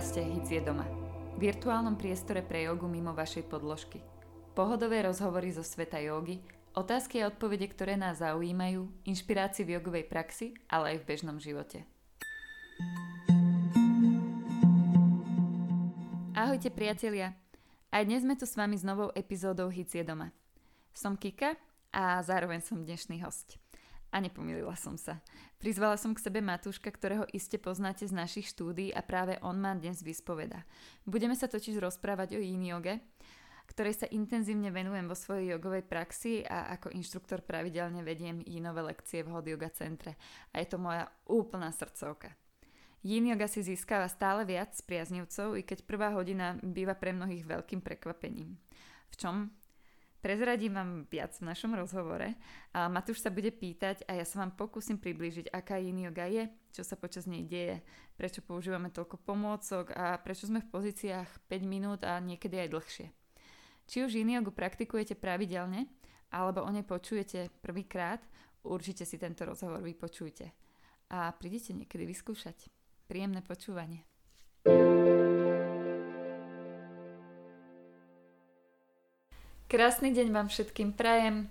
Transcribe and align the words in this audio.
Podcaste 0.00 0.24
Hic 0.24 0.48
je 0.48 0.64
doma. 0.64 0.88
Virtuálnom 1.36 1.92
priestore 1.92 2.40
pre 2.40 2.64
jogu 2.64 2.88
mimo 2.88 3.12
vašej 3.12 3.44
podložky. 3.44 4.00
Pohodové 4.56 5.04
rozhovory 5.04 5.52
zo 5.52 5.60
sveta 5.60 6.00
jogy, 6.00 6.40
otázky 6.72 7.20
a 7.20 7.28
odpovede, 7.28 7.68
ktoré 7.68 8.00
nás 8.00 8.24
zaujímajú, 8.24 8.88
inšpirácii 9.04 9.60
v 9.60 9.76
jogovej 9.76 10.08
praxi, 10.08 10.56
ale 10.72 10.96
aj 10.96 11.04
v 11.04 11.04
bežnom 11.04 11.36
živote. 11.36 11.84
Ahojte 16.32 16.72
priatelia! 16.72 17.36
Aj 17.92 18.00
dnes 18.00 18.24
sme 18.24 18.40
tu 18.40 18.48
s 18.48 18.56
vami 18.56 18.80
s 18.80 18.84
novou 18.88 19.12
epizódou 19.12 19.68
Hic 19.68 19.92
je 19.92 20.00
doma. 20.00 20.32
Som 20.96 21.20
Kika 21.20 21.60
a 21.92 22.24
zároveň 22.24 22.64
som 22.64 22.80
dnešný 22.80 23.20
host. 23.20 23.60
A 24.10 24.18
nepomýlila 24.18 24.74
som 24.74 24.98
sa. 24.98 25.22
Prizvala 25.62 25.94
som 25.94 26.10
k 26.10 26.22
sebe 26.22 26.42
Matúška, 26.42 26.90
ktorého 26.90 27.30
iste 27.30 27.62
poznáte 27.62 28.02
z 28.02 28.10
našich 28.10 28.50
štúdí 28.50 28.90
a 28.90 29.06
práve 29.06 29.38
on 29.38 29.54
ma 29.62 29.78
dnes 29.78 30.02
vyspoveda. 30.02 30.66
Budeme 31.06 31.38
sa 31.38 31.46
totiž 31.46 31.78
rozprávať 31.78 32.34
o 32.34 32.42
yin 32.42 32.66
yoge, 32.66 32.98
ktorej 33.70 34.02
sa 34.02 34.10
intenzívne 34.10 34.74
venujem 34.74 35.06
vo 35.06 35.14
svojej 35.14 35.54
jogovej 35.54 35.86
praxi 35.86 36.42
a 36.42 36.74
ako 36.74 36.90
inštruktor 36.90 37.46
pravidelne 37.46 38.02
vediem 38.02 38.42
yinové 38.42 38.82
lekcie 38.82 39.22
v 39.22 39.30
Hot 39.30 39.46
Yoga 39.46 39.70
centre. 39.70 40.18
A 40.50 40.58
je 40.58 40.66
to 40.66 40.82
moja 40.82 41.06
úplná 41.30 41.70
srdcovka. 41.70 42.34
Yin 43.00 43.32
yoga 43.32 43.48
si 43.48 43.64
získava 43.64 44.10
stále 44.12 44.44
viac 44.44 44.76
priaznivcov, 44.84 45.56
i 45.56 45.62
keď 45.64 45.88
prvá 45.88 46.12
hodina 46.12 46.58
býva 46.60 46.92
pre 46.92 47.16
mnohých 47.16 47.48
veľkým 47.48 47.80
prekvapením. 47.80 48.60
V 49.08 49.14
čom 49.16 49.48
Prezradím 50.20 50.76
vám 50.76 50.90
viac 51.08 51.32
v 51.40 51.48
našom 51.48 51.72
rozhovore. 51.72 52.36
A 52.76 52.92
Matúš 52.92 53.24
sa 53.24 53.32
bude 53.32 53.48
pýtať 53.48 54.04
a 54.04 54.20
ja 54.20 54.24
sa 54.28 54.44
vám 54.44 54.52
pokúsim 54.52 55.00
priblížiť, 55.00 55.48
aká 55.48 55.80
yin 55.80 55.96
yoga 55.96 56.28
je, 56.28 56.44
čo 56.76 56.84
sa 56.84 57.00
počas 57.00 57.24
nej 57.24 57.40
deje, 57.48 57.80
prečo 58.20 58.44
používame 58.44 58.92
toľko 58.92 59.16
pomôcok 59.24 59.96
a 59.96 60.20
prečo 60.20 60.44
sme 60.44 60.60
v 60.60 60.68
pozíciách 60.68 61.48
5 61.48 61.64
minút 61.64 62.04
a 62.04 62.20
niekedy 62.20 62.60
aj 62.60 62.68
dlhšie. 62.68 63.06
Či 63.88 63.96
už 64.04 64.20
yin 64.20 64.36
yogu 64.36 64.52
praktikujete 64.52 65.16
pravidelne, 65.16 65.88
alebo 66.28 66.68
o 66.68 66.70
nej 66.70 66.84
počujete 66.84 67.48
prvýkrát, 67.64 68.20
určite 68.60 69.08
si 69.08 69.16
tento 69.16 69.48
rozhovor 69.48 69.80
vypočujte. 69.80 70.52
A 71.16 71.32
prídite 71.32 71.72
niekedy 71.72 72.04
vyskúšať. 72.04 72.68
Príjemné 73.08 73.40
počúvanie. 73.40 74.09
Krásny 79.70 80.10
deň 80.10 80.34
vám 80.34 80.50
všetkým 80.50 80.98
prajem. 80.98 81.46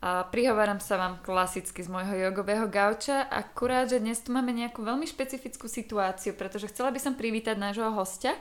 A 0.00 0.24
prihováram 0.24 0.80
sa 0.80 0.96
vám 0.96 1.20
klasicky 1.20 1.84
z 1.84 1.92
môjho 1.92 2.16
jogového 2.16 2.64
gauča, 2.72 3.20
akurát, 3.28 3.84
že 3.84 4.00
dnes 4.00 4.16
tu 4.24 4.32
máme 4.32 4.48
nejakú 4.48 4.80
veľmi 4.80 5.04
špecifickú 5.04 5.68
situáciu, 5.68 6.32
pretože 6.32 6.72
chcela 6.72 6.88
by 6.88 6.96
som 6.96 7.20
privítať 7.20 7.60
nášho 7.60 7.92
hostia, 7.92 8.32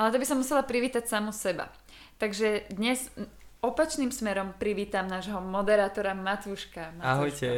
ale 0.00 0.08
to 0.08 0.16
by 0.16 0.24
som 0.24 0.40
musela 0.40 0.64
privítať 0.64 1.04
samu 1.04 1.28
seba. 1.28 1.68
Takže 2.16 2.72
dnes 2.72 3.12
opačným 3.60 4.08
smerom 4.08 4.56
privítam 4.56 5.12
nášho 5.12 5.44
moderátora 5.44 6.16
Matúška. 6.16 6.96
Matúška. 6.96 7.04
Ahojte. 7.04 7.48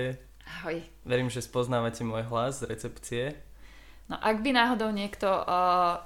Ahoj. 0.43 0.83
Verím, 1.07 1.31
že 1.31 1.39
spoznávate 1.39 2.03
môj 2.03 2.27
hlas 2.27 2.67
z 2.67 2.67
recepcie. 2.67 3.39
No 4.11 4.19
ak 4.19 4.43
by 4.43 4.51
náhodou 4.51 4.91
niekto 4.91 5.31
uh, 5.31 6.03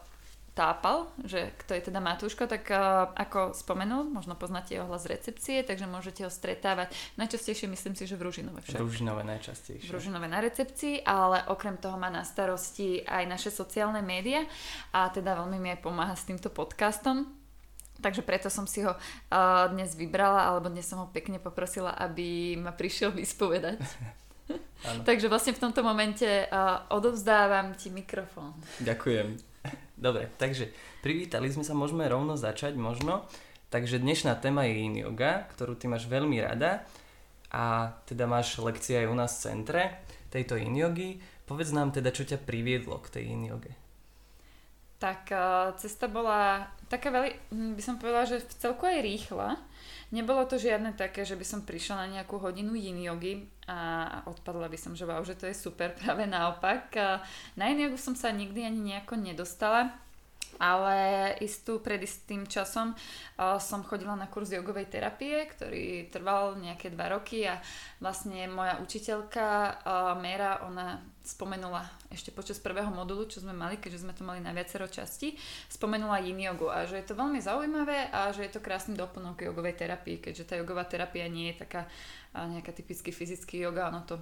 tápal, 0.52 1.08
že 1.22 1.54
kto 1.62 1.78
je 1.78 1.82
teda 1.88 2.02
Matúško, 2.02 2.50
tak 2.50 2.66
uh, 2.68 3.10
ako 3.14 3.54
spomenul, 3.54 4.10
možno 4.10 4.34
poznáte 4.34 4.76
jeho 4.76 4.86
hlas 4.90 5.06
recepcie, 5.06 5.62
takže 5.62 5.86
môžete 5.86 6.26
ho 6.26 6.30
stretávať 6.30 6.92
najčastejšie, 7.16 7.70
myslím 7.70 7.94
si, 7.94 8.04
že 8.04 8.18
v 8.18 8.28
Ružinove 8.28 8.60
však. 8.66 8.78
Ružinové 8.82 9.22
najčastejšie. 9.24 9.88
V 9.88 9.94
Ružinove 9.94 10.26
na 10.26 10.40
recepcii, 10.42 11.06
ale 11.06 11.46
okrem 11.48 11.78
toho 11.78 11.96
má 11.96 12.10
na 12.10 12.26
starosti 12.26 13.06
aj 13.06 13.24
naše 13.30 13.50
sociálne 13.54 14.02
médiá 14.02 14.44
a 14.90 15.08
teda 15.08 15.38
veľmi 15.38 15.58
mi 15.62 15.68
aj 15.72 15.80
pomáha 15.80 16.14
s 16.18 16.26
týmto 16.26 16.50
podcastom. 16.50 17.30
Takže 18.00 18.24
preto 18.24 18.48
som 18.48 18.64
si 18.64 18.80
ho 18.80 18.96
uh, 18.96 19.68
dnes 19.68 19.92
vybrala, 19.92 20.48
alebo 20.48 20.72
dnes 20.72 20.88
som 20.88 21.04
ho 21.04 21.12
pekne 21.12 21.36
poprosila, 21.36 21.92
aby 22.00 22.56
ma 22.56 22.72
prišiel 22.72 23.12
vyspovedať. 23.12 23.76
Takže 25.08 25.28
vlastne 25.28 25.52
v 25.54 25.62
tomto 25.62 25.84
momente 25.84 26.26
uh, 26.26 26.88
odovzdávam 26.90 27.74
ti 27.76 27.92
mikrofón. 27.92 28.56
Ďakujem. 28.82 29.49
Dobre, 30.00 30.32
takže 30.40 30.72
privítali 31.04 31.52
sme 31.52 31.60
sa, 31.60 31.76
môžeme 31.76 32.08
rovno 32.08 32.32
začať 32.32 32.72
možno. 32.72 33.28
Takže 33.68 34.00
dnešná 34.00 34.32
téma 34.40 34.64
je 34.64 34.80
yin 34.80 34.96
yoga, 34.96 35.44
ktorú 35.52 35.76
ty 35.76 35.92
máš 35.92 36.08
veľmi 36.08 36.40
rada 36.40 36.88
a 37.52 37.94
teda 38.08 38.24
máš 38.24 38.56
lekcie 38.58 38.96
aj 38.96 39.06
u 39.12 39.14
nás 39.14 39.30
v 39.36 39.42
centre 39.44 39.82
tejto 40.32 40.56
yin 40.56 40.72
yogy. 40.72 41.20
Povedz 41.44 41.76
nám 41.76 41.92
teda, 41.92 42.16
čo 42.16 42.24
ťa 42.24 42.40
priviedlo 42.40 42.96
k 43.04 43.20
tej 43.20 43.24
yin 43.28 43.44
yoge. 43.52 43.76
Tak 44.96 45.32
cesta 45.76 46.08
bola 46.08 46.72
taká 46.88 47.12
veľmi, 47.12 47.32
hm, 47.52 47.72
by 47.76 47.82
som 47.84 48.00
povedala, 48.00 48.24
že 48.24 48.40
v 48.40 48.54
celku 48.56 48.88
aj 48.88 49.04
rýchla. 49.04 49.60
Nebolo 50.10 50.42
to 50.42 50.58
žiadne 50.58 50.98
také, 50.98 51.22
že 51.22 51.38
by 51.38 51.46
som 51.46 51.62
prišla 51.62 52.02
na 52.02 52.06
nejakú 52.18 52.42
hodinu 52.42 52.74
yin 52.74 52.98
yogy 52.98 53.46
a 53.70 54.22
odpadla 54.26 54.66
by 54.66 54.74
som, 54.74 54.98
že 54.98 55.06
wow, 55.06 55.22
že 55.22 55.38
to 55.38 55.46
je 55.46 55.54
super, 55.54 55.94
práve 56.00 56.26
naopak. 56.26 56.90
Na 57.54 57.70
yin 57.70 57.86
yogu 57.86 57.98
som 57.98 58.18
sa 58.18 58.34
nikdy 58.34 58.66
ani 58.66 58.80
nejako 58.94 59.14
nedostala 59.14 59.94
ale 60.60 61.32
istú 61.40 61.80
pred 61.80 62.04
istým 62.04 62.44
časom 62.44 62.92
uh, 62.92 63.56
som 63.56 63.80
chodila 63.80 64.12
na 64.12 64.28
kurz 64.28 64.52
jogovej 64.52 64.92
terapie, 64.92 65.48
ktorý 65.48 66.12
trval 66.12 66.60
nejaké 66.60 66.92
dva 66.92 67.16
roky 67.16 67.48
a 67.48 67.56
vlastne 67.96 68.44
moja 68.52 68.76
učiteľka 68.84 69.46
uh, 69.80 70.14
Mera, 70.20 70.60
ona 70.68 71.00
spomenula 71.24 71.88
ešte 72.12 72.28
počas 72.28 72.60
prvého 72.60 72.92
modulu, 72.92 73.24
čo 73.24 73.40
sme 73.40 73.56
mali, 73.56 73.80
keďže 73.80 74.04
sme 74.04 74.12
to 74.12 74.20
mali 74.20 74.44
na 74.44 74.52
viacero 74.52 74.84
časti, 74.84 75.32
spomenula 75.72 76.20
yin 76.20 76.44
jogu 76.44 76.68
a 76.68 76.84
že 76.84 77.00
je 77.00 77.06
to 77.08 77.16
veľmi 77.16 77.40
zaujímavé 77.40 78.12
a 78.12 78.28
že 78.36 78.44
je 78.44 78.52
to 78.52 78.60
krásny 78.60 78.92
doplnok 78.92 79.40
jogovej 79.40 79.80
terapie, 79.80 80.20
keďže 80.20 80.44
tá 80.44 80.54
jogová 80.60 80.84
terapia 80.84 81.24
nie 81.24 81.56
je 81.56 81.64
taká 81.64 81.88
uh, 82.36 82.44
nejaká 82.44 82.76
typicky 82.76 83.08
fyzický 83.08 83.64
yoga, 83.64 83.88
ono 83.88 84.04
to 84.04 84.20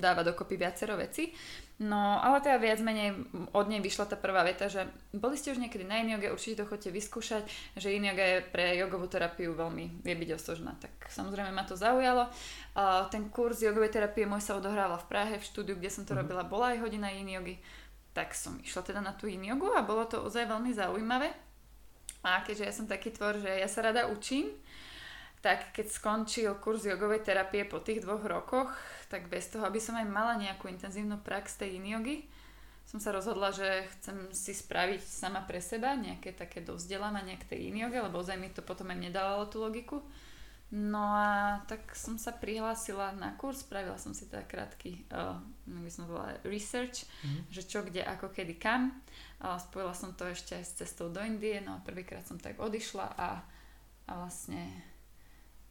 dáva 0.00 0.22
dokopy 0.24 0.56
viacero 0.56 0.96
veci. 0.96 1.32
No, 1.80 2.20
ale 2.20 2.44
teda 2.44 2.60
viac 2.60 2.76
menej 2.84 3.24
od 3.56 3.66
nej 3.72 3.80
vyšla 3.80 4.04
tá 4.04 4.12
prvá 4.12 4.44
veta, 4.44 4.68
že 4.68 4.84
boli 5.16 5.40
ste 5.40 5.56
už 5.56 5.64
niekedy 5.64 5.88
na 5.88 5.96
in 5.96 6.12
určite 6.12 6.60
to 6.60 6.68
chodte 6.68 6.92
vyskúšať, 6.92 7.48
že 7.72 7.88
in 7.96 8.04
yoga 8.04 8.20
je 8.20 8.38
pre 8.44 8.76
jogovú 8.76 9.08
terapiu 9.08 9.56
veľmi 9.56 10.04
vie 10.04 10.12
byť 10.12 10.30
osožná. 10.36 10.76
Tak 10.76 11.08
samozrejme 11.08 11.48
ma 11.48 11.64
to 11.64 11.80
zaujalo. 11.80 12.28
Uh, 12.76 13.08
ten 13.08 13.32
kurz 13.32 13.64
jogovej 13.64 13.96
terapie 13.96 14.28
môj 14.28 14.44
sa 14.44 14.60
odohráva 14.60 15.00
v 15.00 15.08
Prahe, 15.08 15.40
v 15.40 15.48
štúdiu, 15.48 15.80
kde 15.80 15.88
som 15.88 16.04
to 16.04 16.12
mm-hmm. 16.12 16.20
robila, 16.20 16.44
bola 16.44 16.76
aj 16.76 16.84
hodina 16.84 17.08
in 17.16 17.32
jogy. 17.32 17.56
Tak 18.12 18.36
som 18.36 18.60
išla 18.60 18.84
teda 18.84 19.00
na 19.00 19.16
tú 19.16 19.24
in 19.24 19.40
jogu 19.40 19.72
a 19.72 19.80
bolo 19.80 20.04
to 20.04 20.20
ozaj 20.20 20.44
veľmi 20.52 20.76
zaujímavé. 20.76 21.32
A 22.20 22.44
keďže 22.44 22.64
ja 22.68 22.72
som 22.76 22.84
taký 22.84 23.08
tvor, 23.08 23.40
že 23.40 23.48
ja 23.48 23.68
sa 23.72 23.80
rada 23.88 24.04
učím, 24.12 24.52
tak 25.40 25.72
keď 25.72 25.86
skončil 25.88 26.52
kurz 26.60 26.84
jogovej 26.84 27.24
terapie 27.24 27.64
po 27.64 27.80
tých 27.80 28.04
dvoch 28.04 28.20
rokoch, 28.24 28.70
tak 29.08 29.32
bez 29.32 29.48
toho, 29.48 29.64
aby 29.64 29.80
som 29.80 29.96
aj 29.96 30.06
mala 30.06 30.36
nejakú 30.36 30.68
intenzívnu 30.68 31.20
prax 31.24 31.56
tej 31.56 31.80
yin 31.80 31.88
som 32.90 32.98
sa 32.98 33.14
rozhodla, 33.14 33.54
že 33.54 33.86
chcem 33.94 34.34
si 34.34 34.50
spraviť 34.50 34.98
sama 34.98 35.46
pre 35.46 35.62
seba 35.62 35.94
nejaké 35.94 36.34
také 36.34 36.58
dovzdelávanie 36.58 37.38
k 37.38 37.54
tej 37.54 37.70
yin 37.70 37.86
yoga, 37.86 38.02
lebo 38.02 38.18
ozaj 38.18 38.34
mi 38.34 38.50
to 38.50 38.66
potom 38.66 38.90
aj 38.90 38.98
nedávalo 38.98 39.46
tú 39.46 39.62
logiku. 39.62 40.02
No 40.74 41.02
a 41.14 41.62
tak 41.70 41.94
som 41.94 42.18
sa 42.18 42.34
prihlásila 42.34 43.14
na 43.14 43.34
kurz, 43.38 43.62
spravila 43.62 43.94
som 43.94 44.10
si 44.10 44.26
teda 44.26 44.42
krátky, 44.42 45.06
uh, 45.14 45.38
by 45.66 45.90
som 45.90 46.10
volala 46.10 46.38
research, 46.42 47.06
mm-hmm. 47.06 47.42
že 47.54 47.62
čo, 47.66 47.86
kde, 47.86 48.02
ako, 48.02 48.34
kedy, 48.34 48.58
kam. 48.58 48.90
Uh, 49.38 49.54
spojila 49.58 49.94
som 49.94 50.14
to 50.14 50.26
ešte 50.26 50.58
aj 50.58 50.64
s 50.66 50.78
cestou 50.82 51.14
do 51.14 51.22
Indie, 51.22 51.62
no 51.62 51.78
a 51.78 51.82
prvýkrát 51.86 52.26
som 52.26 52.42
tak 52.42 52.58
odišla 52.58 53.06
a, 53.06 53.42
a 54.06 54.12
vlastne 54.18 54.66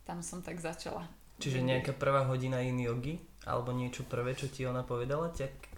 tam 0.10 0.26
som 0.26 0.42
tak 0.42 0.58
začala. 0.58 1.06
Čiže 1.38 1.62
nejaká 1.62 1.94
prvá 1.94 2.26
hodina 2.26 2.58
in 2.66 2.82
jogy? 2.82 3.22
Alebo 3.46 3.70
niečo 3.72 4.04
prvé, 4.10 4.34
čo 4.34 4.50
ti 4.50 4.66
ona 4.66 4.82
povedala? 4.82 5.30
Ťa 5.30 5.70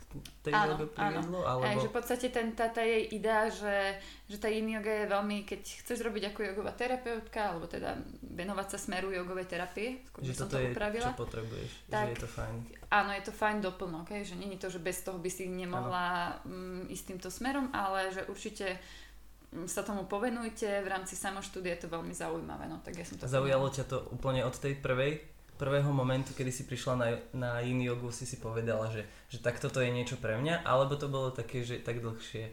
tej 0.43 0.53
áno, 0.53 0.75
joge 0.75 0.85
priviedlo? 0.91 1.39
Áno. 1.39 1.47
Alebo... 1.47 1.63
Aj, 1.67 1.75
že 1.79 1.87
v 1.87 1.95
podstate 1.95 2.27
ten, 2.33 2.47
tá, 2.51 2.67
tá 2.67 2.83
jej 2.83 3.07
idea, 3.15 3.47
že, 3.47 4.01
že 4.27 4.37
tá 4.41 4.51
yin 4.51 4.67
yoga 4.67 4.91
je 4.91 5.05
veľmi, 5.07 5.37
keď 5.47 5.61
chceš 5.63 6.03
robiť 6.03 6.33
ako 6.33 6.39
jogová 6.51 6.71
terapeutka, 6.75 7.39
alebo 7.53 7.65
teda 7.69 7.95
venovať 8.35 8.67
sa 8.75 8.77
smeru 8.81 9.13
jogovej 9.13 9.47
terapie, 9.47 10.03
skôr 10.11 10.21
že 10.25 10.35
toto 10.35 10.57
to 10.57 10.67
je, 10.67 10.69
upravila, 10.73 11.07
čo 11.07 11.15
potrebuješ, 11.15 11.71
tak, 11.87 12.03
že 12.07 12.11
je 12.11 12.17
to 12.19 12.29
fajn. 12.29 12.55
Áno, 12.91 13.09
je 13.15 13.23
to 13.23 13.33
fajn 13.33 13.57
doplnok, 13.63 14.05
okay? 14.09 14.21
že 14.27 14.35
je 14.35 14.59
to, 14.59 14.67
že 14.67 14.79
bez 14.83 14.97
toho 15.05 15.17
by 15.21 15.29
si 15.31 15.47
nemohla 15.47 16.39
um, 16.43 16.83
ísť 16.91 17.15
týmto 17.15 17.29
smerom, 17.31 17.71
ale 17.71 18.11
že 18.11 18.27
určite 18.27 18.81
sa 19.67 19.83
tomu 19.83 20.07
povenujte, 20.07 20.67
v 20.67 20.87
rámci 20.87 21.19
samoštúdia 21.19 21.75
je 21.75 21.87
to 21.87 21.89
veľmi 21.91 22.15
zaujímavé. 22.15 22.71
No, 22.71 22.79
tak 22.79 22.95
ja 22.95 23.05
som 23.05 23.19
to 23.19 23.27
Zaujalo 23.27 23.67
ťa 23.67 23.85
to 23.87 23.97
úplne 24.15 24.47
od 24.47 24.55
tej 24.55 24.79
prvej, 24.79 25.19
prvého 25.59 25.91
momentu, 25.91 26.31
kedy 26.31 26.51
si 26.51 26.63
prišla 26.63 26.93
na, 26.95 27.07
na 27.35 27.51
yin 27.59 27.83
jogu, 27.83 28.09
si 28.15 28.23
si 28.23 28.39
povedala, 28.39 28.87
že, 28.89 29.03
že 29.27 29.43
takto 29.43 29.67
to 29.67 29.83
je 29.83 29.91
niečo 29.91 30.15
pre 30.17 30.39
mňa, 30.39 30.63
alebo 30.63 30.95
to 30.95 31.11
bolo 31.11 31.29
také, 31.35 31.67
že 31.67 31.83
tak 31.83 31.99
dlhšie? 31.99 32.51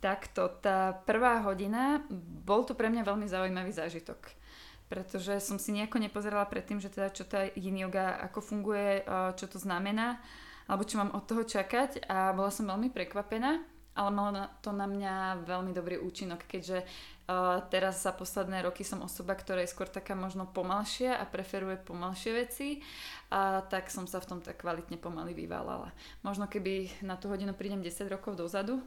Takto, 0.00 0.48
tá 0.60 0.96
prvá 1.04 1.44
hodina, 1.44 2.04
bol 2.44 2.64
to 2.64 2.76
pre 2.76 2.88
mňa 2.88 3.02
veľmi 3.04 3.26
zaujímavý 3.28 3.72
zážitok 3.72 4.46
pretože 4.86 5.42
som 5.42 5.58
si 5.58 5.74
nejako 5.74 5.98
nepozerala 5.98 6.46
predtým, 6.46 6.78
že 6.78 6.86
teda 6.86 7.10
čo 7.10 7.26
tá 7.26 7.50
yin 7.58 7.74
yoga, 7.74 8.22
ako 8.22 8.38
funguje, 8.38 9.02
čo 9.34 9.50
to 9.50 9.58
znamená 9.58 10.22
alebo 10.66 10.82
čo 10.82 10.98
mám 10.98 11.14
od 11.14 11.26
toho 11.26 11.46
čakať 11.46 12.06
a 12.10 12.34
bola 12.34 12.50
som 12.50 12.66
veľmi 12.66 12.90
prekvapená, 12.90 13.62
ale 13.96 14.10
malo 14.12 14.30
to 14.60 14.70
na 14.76 14.84
mňa 14.84 15.42
veľmi 15.48 15.72
dobrý 15.72 15.96
účinok, 15.96 16.44
keďže 16.44 16.84
uh, 16.84 17.64
teraz 17.72 18.04
za 18.04 18.12
posledné 18.12 18.60
roky 18.60 18.84
som 18.84 19.00
osoba, 19.00 19.32
ktorá 19.32 19.64
je 19.64 19.72
skôr 19.72 19.88
taká 19.88 20.12
možno 20.12 20.44
pomalšia 20.44 21.16
a 21.16 21.24
preferuje 21.24 21.80
pomalšie 21.80 22.30
veci, 22.36 22.84
a 23.32 23.64
tak 23.64 23.88
som 23.88 24.04
sa 24.04 24.20
v 24.20 24.28
tom 24.28 24.38
tak 24.44 24.60
kvalitne 24.60 25.00
pomaly 25.00 25.32
vyválala. 25.32 25.90
Možno 26.20 26.44
keby 26.44 27.02
na 27.02 27.16
tú 27.16 27.32
hodinu 27.32 27.56
prídem 27.56 27.80
10 27.80 28.12
rokov 28.12 28.36
dozadu, 28.36 28.84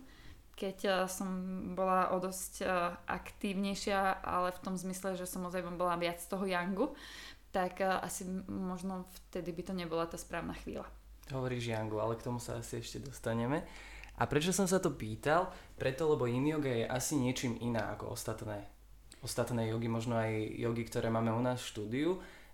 keď 0.53 0.77
uh, 0.85 0.95
som 1.09 1.27
bola 1.73 2.13
o 2.13 2.21
dosť 2.21 2.53
uh, 2.61 2.93
aktívnejšia, 3.09 4.21
ale 4.21 4.53
v 4.53 4.61
tom 4.61 4.77
zmysle, 4.77 5.17
že 5.17 5.25
som 5.25 5.41
ozaj 5.49 5.65
bola 5.73 5.97
viac 5.97 6.21
toho 6.21 6.45
yangu, 6.45 6.93
tak 7.49 7.81
uh, 7.81 7.97
asi 8.05 8.29
možno 8.45 9.09
vtedy 9.25 9.49
by 9.57 9.61
to 9.65 9.73
nebola 9.73 10.05
tá 10.05 10.21
správna 10.21 10.53
chvíľa. 10.53 10.85
Hovoríš 11.29 11.69
Yangu, 11.69 12.01
ale 12.01 12.17
k 12.17 12.25
tomu 12.25 12.41
sa 12.41 12.57
asi 12.57 12.81
ešte 12.81 12.97
dostaneme. 13.05 13.61
A 14.19 14.27
prečo 14.27 14.51
som 14.51 14.67
sa 14.67 14.83
to 14.83 14.91
pýtal? 14.93 15.49
Preto, 15.79 16.11
lebo 16.11 16.27
yin 16.27 16.45
yoga 16.45 16.69
je 16.69 16.85
asi 16.85 17.15
niečím 17.15 17.55
iná 17.63 17.95
ako 17.95 18.13
ostatné, 18.13 18.67
ostatné 19.23 19.71
jogy, 19.71 19.87
možno 19.87 20.19
aj 20.19 20.31
jogy, 20.59 20.83
ktoré 20.85 21.07
máme 21.07 21.31
u 21.31 21.39
nás 21.39 21.63
v 21.63 21.69
štúdiu, 21.71 22.09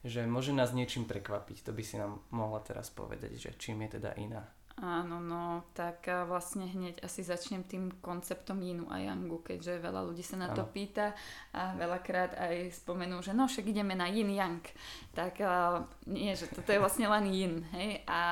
že 0.06 0.24
môže 0.30 0.54
nás 0.54 0.72
niečím 0.72 1.10
prekvapiť. 1.10 1.66
To 1.66 1.72
by 1.74 1.84
si 1.84 1.98
nám 1.98 2.22
mohla 2.30 2.62
teraz 2.62 2.94
povedať, 2.94 3.36
že 3.42 3.58
čím 3.58 3.82
je 3.90 3.98
teda 3.98 4.14
iná. 4.22 4.46
Áno, 4.76 5.24
no, 5.24 5.64
tak 5.72 6.04
vlastne 6.28 6.68
hneď 6.68 7.00
asi 7.00 7.24
začnem 7.24 7.64
tým 7.64 7.96
konceptom 8.04 8.60
Yinu 8.60 8.92
a 8.92 9.00
Yangu, 9.00 9.40
keďže 9.40 9.80
veľa 9.80 10.04
ľudí 10.04 10.20
sa 10.20 10.36
na 10.36 10.52
to 10.52 10.68
pýta 10.68 11.16
a 11.56 11.72
veľakrát 11.80 12.36
aj 12.36 12.84
spomenú, 12.84 13.24
že 13.24 13.32
no 13.32 13.48
však 13.48 13.72
ideme 13.72 13.96
na 13.96 14.12
Yin 14.12 14.36
Yang. 14.36 14.76
Tak 15.16 15.40
uh, 15.40 15.88
nie, 16.12 16.36
že 16.36 16.52
toto 16.52 16.76
je 16.76 16.84
vlastne 16.84 17.08
len 17.08 17.24
Yin, 17.32 17.64
hej, 17.72 18.04
a, 18.04 18.24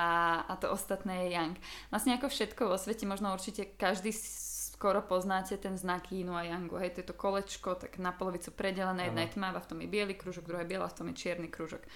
a 0.44 0.54
to 0.60 0.68
ostatné 0.68 1.32
je 1.32 1.40
Yang. 1.40 1.56
Vlastne 1.88 2.12
ako 2.20 2.28
všetko 2.28 2.62
vo 2.68 2.76
svete, 2.76 3.08
možno 3.08 3.32
určite 3.32 3.64
každý 3.80 4.12
skoro 4.12 5.00
poznáte 5.00 5.56
ten 5.56 5.80
znak 5.80 6.12
Yinu 6.12 6.36
a 6.36 6.44
Yangu, 6.44 6.76
hej, 6.76 6.92
to 6.92 7.00
je 7.00 7.08
to 7.08 7.16
kolečko, 7.16 7.80
tak 7.80 8.04
na 8.04 8.12
polovicu 8.12 8.52
predelené, 8.52 9.08
jedna 9.08 9.24
je 9.24 9.40
tmavá, 9.40 9.64
v 9.64 9.70
tom 9.72 9.80
je 9.80 9.88
biely 9.88 10.12
kružok, 10.12 10.44
druhá 10.44 10.68
je 10.68 10.76
biela, 10.76 10.92
v 10.92 10.98
tom 11.00 11.08
je 11.08 11.16
čierny 11.16 11.48
kružok. 11.48 11.88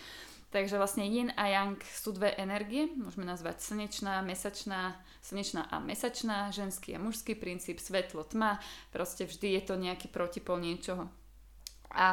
Takže 0.58 0.82
vlastne 0.82 1.06
yin 1.06 1.30
a 1.38 1.54
yang 1.54 1.78
sú 1.86 2.18
dve 2.18 2.34
energie, 2.34 2.90
môžeme 2.98 3.30
nazvať 3.30 3.62
slnečná, 3.62 4.26
mesačná, 4.26 4.98
slnečná 5.22 5.70
a 5.70 5.78
mesačná, 5.78 6.50
ženský 6.50 6.98
a 6.98 7.04
mužský 7.04 7.38
princíp, 7.38 7.78
svetlo, 7.78 8.26
tma, 8.26 8.58
proste 8.90 9.30
vždy 9.30 9.54
je 9.54 9.62
to 9.62 9.78
nejaký 9.78 10.10
protipol 10.10 10.58
niečoho. 10.58 11.14
A 11.94 12.10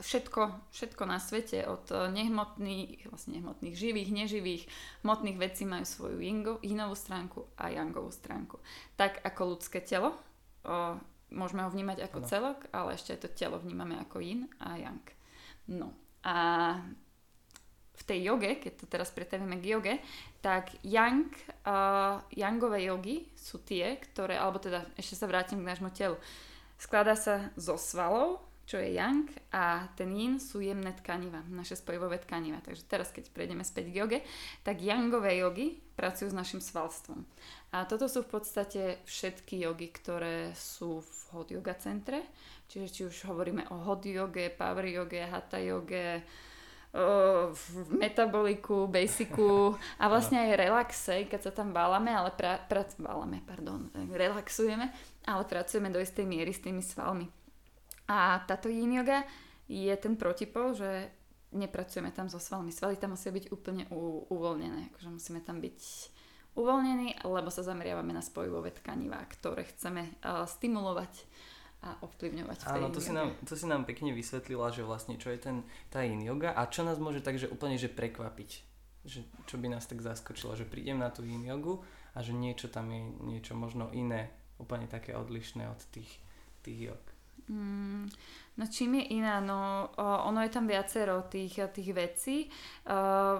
všetko, 0.00 0.72
všetko 0.72 1.02
na 1.04 1.20
svete, 1.20 1.68
od 1.68 1.84
nehmotných, 1.92 3.12
vlastne 3.12 3.36
nehmotných, 3.36 3.76
živých, 3.76 4.08
neživých, 4.08 4.62
hmotných 5.04 5.36
vecí 5.36 5.68
majú 5.68 5.84
svoju 5.84 6.16
yinovú 6.64 6.96
stránku 6.96 7.44
a 7.60 7.76
yangovú 7.76 8.08
stránku. 8.08 8.56
Tak 8.96 9.20
ako 9.20 9.52
ľudské 9.52 9.84
telo, 9.84 10.16
o, 10.64 10.96
môžeme 11.28 11.60
ho 11.60 11.68
vnímať 11.68 12.08
ako 12.08 12.24
ano. 12.24 12.28
celok, 12.32 12.58
ale 12.72 12.96
ešte 12.96 13.12
aj 13.12 13.20
to 13.20 13.28
telo 13.36 13.60
vnímame 13.60 14.00
ako 14.00 14.24
yin 14.24 14.48
a 14.64 14.80
yang. 14.80 15.04
No 15.68 15.92
a 16.24 16.78
v 17.92 18.02
tej 18.08 18.18
joge, 18.32 18.56
keď 18.58 18.72
to 18.80 18.86
teraz 18.88 19.12
pretavíme 19.12 19.60
k 19.60 19.68
joge, 19.76 19.94
tak 20.40 20.72
yang, 20.82 21.28
uh, 21.68 22.18
yangové 22.32 22.88
jogy 22.88 23.28
sú 23.36 23.60
tie, 23.62 24.00
ktoré, 24.00 24.40
alebo 24.40 24.58
teda 24.58 24.88
ešte 24.96 25.14
sa 25.14 25.28
vrátim 25.28 25.60
k 25.60 25.68
nášmu 25.68 25.92
telu. 25.92 26.16
Skladá 26.80 27.14
sa 27.14 27.52
zo 27.54 27.78
svalov, 27.78 28.42
čo 28.66 28.78
je 28.78 28.94
yang, 28.94 29.26
a 29.52 29.90
ten 29.98 30.08
yin 30.14 30.40
sú 30.40 30.62
jemné 30.62 30.94
tkaniva, 30.96 31.44
naše 31.50 31.76
spojivové 31.76 32.22
tkaniva. 32.22 32.62
Takže 32.62 32.88
teraz, 32.88 33.10
keď 33.10 33.28
prejdeme 33.34 33.66
späť 33.66 33.90
k 33.90 33.98
joge, 34.00 34.18
tak 34.64 34.80
yangové 34.80 35.36
jogy 35.38 35.76
pracujú 35.98 36.32
s 36.32 36.38
našim 36.38 36.62
svalstvom. 36.62 37.26
A 37.74 37.84
toto 37.84 38.06
sú 38.08 38.24
v 38.24 38.32
podstate 38.38 39.02
všetky 39.04 39.66
jogy, 39.66 39.92
ktoré 39.92 40.56
sú 40.56 41.02
v 41.04 41.12
hot 41.36 41.48
yoga 41.52 41.74
centre. 41.76 42.22
Čiže 42.70 42.86
či 42.88 43.00
už 43.04 43.16
hovoríme 43.28 43.68
o 43.68 43.76
hot 43.84 44.08
yoge, 44.08 44.48
power 44.48 44.86
yoge, 44.88 45.20
hatha 45.26 45.60
yoge, 45.60 46.22
v 46.92 47.88
metaboliku, 47.96 48.84
basicu 48.84 49.80
a 49.96 50.04
vlastne 50.12 50.44
aj 50.44 50.60
relaxe, 50.60 51.14
keď 51.24 51.40
sa 51.48 51.52
tam 51.52 51.72
bálame, 51.72 52.12
ale 52.12 52.28
pra, 52.36 52.60
pra, 52.68 52.84
bálame, 53.00 53.40
pardon, 53.48 53.88
relaxujeme, 54.12 54.92
ale 55.24 55.42
pracujeme 55.48 55.88
do 55.88 55.96
istej 55.96 56.28
miery 56.28 56.52
s 56.52 56.60
tými 56.60 56.84
svalmi. 56.84 57.24
A 58.12 58.44
táto 58.44 58.68
yin 58.68 58.92
yoga 58.92 59.24
je 59.72 59.94
ten 59.96 60.20
protipol, 60.20 60.76
že 60.76 61.08
nepracujeme 61.56 62.12
tam 62.12 62.28
so 62.28 62.36
svalmi. 62.36 62.68
Svaly 62.68 63.00
tam 63.00 63.16
musia 63.16 63.32
byť 63.32 63.48
úplne 63.48 63.88
u, 63.88 64.28
uvoľnené, 64.28 64.92
akože 64.92 65.16
musíme 65.16 65.40
tam 65.40 65.64
byť 65.64 65.80
uvoľnení, 66.52 67.24
lebo 67.24 67.48
sa 67.48 67.64
zameriavame 67.64 68.12
na 68.12 68.20
spojivové 68.20 68.76
tkanivá, 68.76 69.24
ktoré 69.32 69.64
chceme 69.64 70.12
uh, 70.20 70.44
stimulovať 70.44 71.24
a 71.82 71.98
ovplyvňovať 71.98 72.58
v 72.62 72.64
tej 72.64 72.74
Áno, 72.78 72.94
to 72.94 73.02
si, 73.02 73.10
nám, 73.10 73.34
to 73.42 73.58
si 73.58 73.66
nám 73.66 73.82
pekne 73.82 74.14
vysvetlila, 74.14 74.70
že 74.70 74.86
vlastne 74.86 75.18
čo 75.18 75.34
je 75.34 75.38
ten, 75.42 75.56
tá 75.90 76.06
yin 76.06 76.22
yoga 76.22 76.54
a 76.54 76.70
čo 76.70 76.86
nás 76.86 77.02
môže 77.02 77.18
takže 77.18 77.50
úplne 77.50 77.74
že 77.74 77.90
prekvapiť. 77.90 78.50
Že, 79.02 79.26
čo 79.50 79.58
by 79.58 79.66
nás 79.66 79.90
tak 79.90 79.98
zaskočilo, 79.98 80.54
že 80.54 80.62
prídem 80.62 81.02
na 81.02 81.10
tú 81.10 81.26
yin 81.26 81.42
jogu 81.42 81.82
a 82.14 82.22
že 82.22 82.30
niečo 82.30 82.70
tam 82.70 82.86
je 82.94 83.02
niečo 83.26 83.58
možno 83.58 83.90
iné, 83.90 84.30
úplne 84.62 84.86
také 84.86 85.18
odlišné 85.18 85.66
od 85.66 85.82
tých, 85.90 86.22
tých 86.62 86.94
jog. 86.94 87.02
Mm, 87.50 88.06
no 88.56 88.64
čím 88.70 89.02
je 89.02 89.18
iná? 89.18 89.42
No 89.42 89.90
ono 89.98 90.46
je 90.46 90.54
tam 90.54 90.70
viacero 90.70 91.26
tých, 91.26 91.58
tých 91.74 91.90
vecí. 91.90 92.46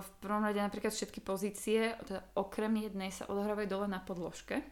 v 0.02 0.08
prvom 0.18 0.42
rade 0.42 0.58
napríklad 0.58 0.90
všetky 0.90 1.22
pozície, 1.22 1.94
teda 2.10 2.26
okrem 2.34 2.74
jednej 2.82 3.14
sa 3.14 3.30
odohrávajú 3.30 3.70
dole 3.70 3.86
na 3.86 4.02
podložke. 4.02 4.66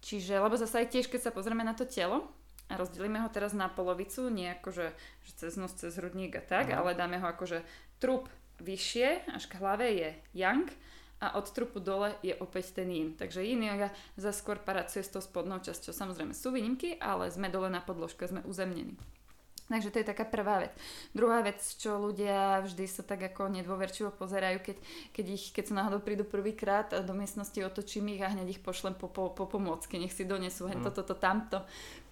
Čiže, 0.00 0.40
lebo 0.40 0.56
zase 0.56 0.84
aj 0.84 0.88
tiež, 0.88 1.08
keď 1.08 1.28
sa 1.28 1.36
pozrieme 1.36 1.64
na 1.64 1.76
to 1.76 1.84
telo, 1.88 2.28
a 2.74 2.80
rozdelíme 2.80 3.22
ho 3.22 3.30
teraz 3.30 3.54
na 3.54 3.70
polovicu, 3.70 4.26
nie 4.26 4.50
akože 4.58 4.90
že 5.24 5.32
cez 5.38 5.54
nos, 5.54 5.70
cez 5.78 5.94
hrudník 5.94 6.34
a 6.34 6.42
tak, 6.42 6.74
Aha. 6.74 6.82
ale 6.82 6.98
dáme 6.98 7.22
ho 7.22 7.26
akože 7.30 7.62
trup 8.02 8.26
vyššie, 8.58 9.30
až 9.30 9.46
k 9.46 9.58
hlave 9.62 9.86
je 9.94 10.10
yang 10.34 10.66
a 11.22 11.38
od 11.38 11.46
trupu 11.54 11.80
dole 11.80 12.12
je 12.20 12.36
opäť 12.36 12.82
ten 12.82 12.90
yin. 12.90 13.08
Takže 13.16 13.40
yin 13.40 13.64
yoga 13.64 13.88
za 14.18 14.34
skôr 14.34 14.60
pracuje 14.60 15.00
s 15.00 15.08
tou 15.14 15.24
spodnou 15.24 15.62
časťou. 15.62 15.94
Samozrejme 15.94 16.36
sú 16.36 16.52
výnimky, 16.52 17.00
ale 17.00 17.32
sme 17.32 17.48
dole 17.48 17.72
na 17.72 17.80
podložke, 17.80 18.28
sme 18.28 18.44
uzemnení. 18.44 18.98
Takže 19.64 19.88
to 19.88 20.00
je 20.04 20.10
taká 20.12 20.28
prvá 20.28 20.60
vec. 20.60 20.76
Druhá 21.16 21.40
vec, 21.40 21.56
čo 21.80 21.96
ľudia 21.96 22.60
vždy 22.68 22.84
sa 22.84 23.00
tak 23.00 23.32
ako 23.32 23.48
nedôverčivo 23.48 24.12
pozerajú, 24.12 24.60
keď, 24.60 24.76
keď, 25.16 25.26
ich, 25.32 25.56
keď 25.56 25.64
sa 25.72 25.74
náhodou 25.80 26.04
prídu 26.04 26.28
prvýkrát 26.28 26.92
do 26.92 27.12
miestnosti, 27.16 27.56
otočím 27.64 28.12
ich 28.12 28.20
a 28.20 28.28
hneď 28.28 28.60
ich 28.60 28.60
pošlem 28.60 28.92
po, 28.92 29.08
po, 29.08 29.32
po 29.32 29.48
pomôcky, 29.48 29.96
nech 29.96 30.12
si 30.12 30.28
donesú 30.28 30.68
hen 30.68 30.84
mm. 30.84 30.92
toto, 30.92 31.00
toto, 31.00 31.16
tamto 31.16 31.64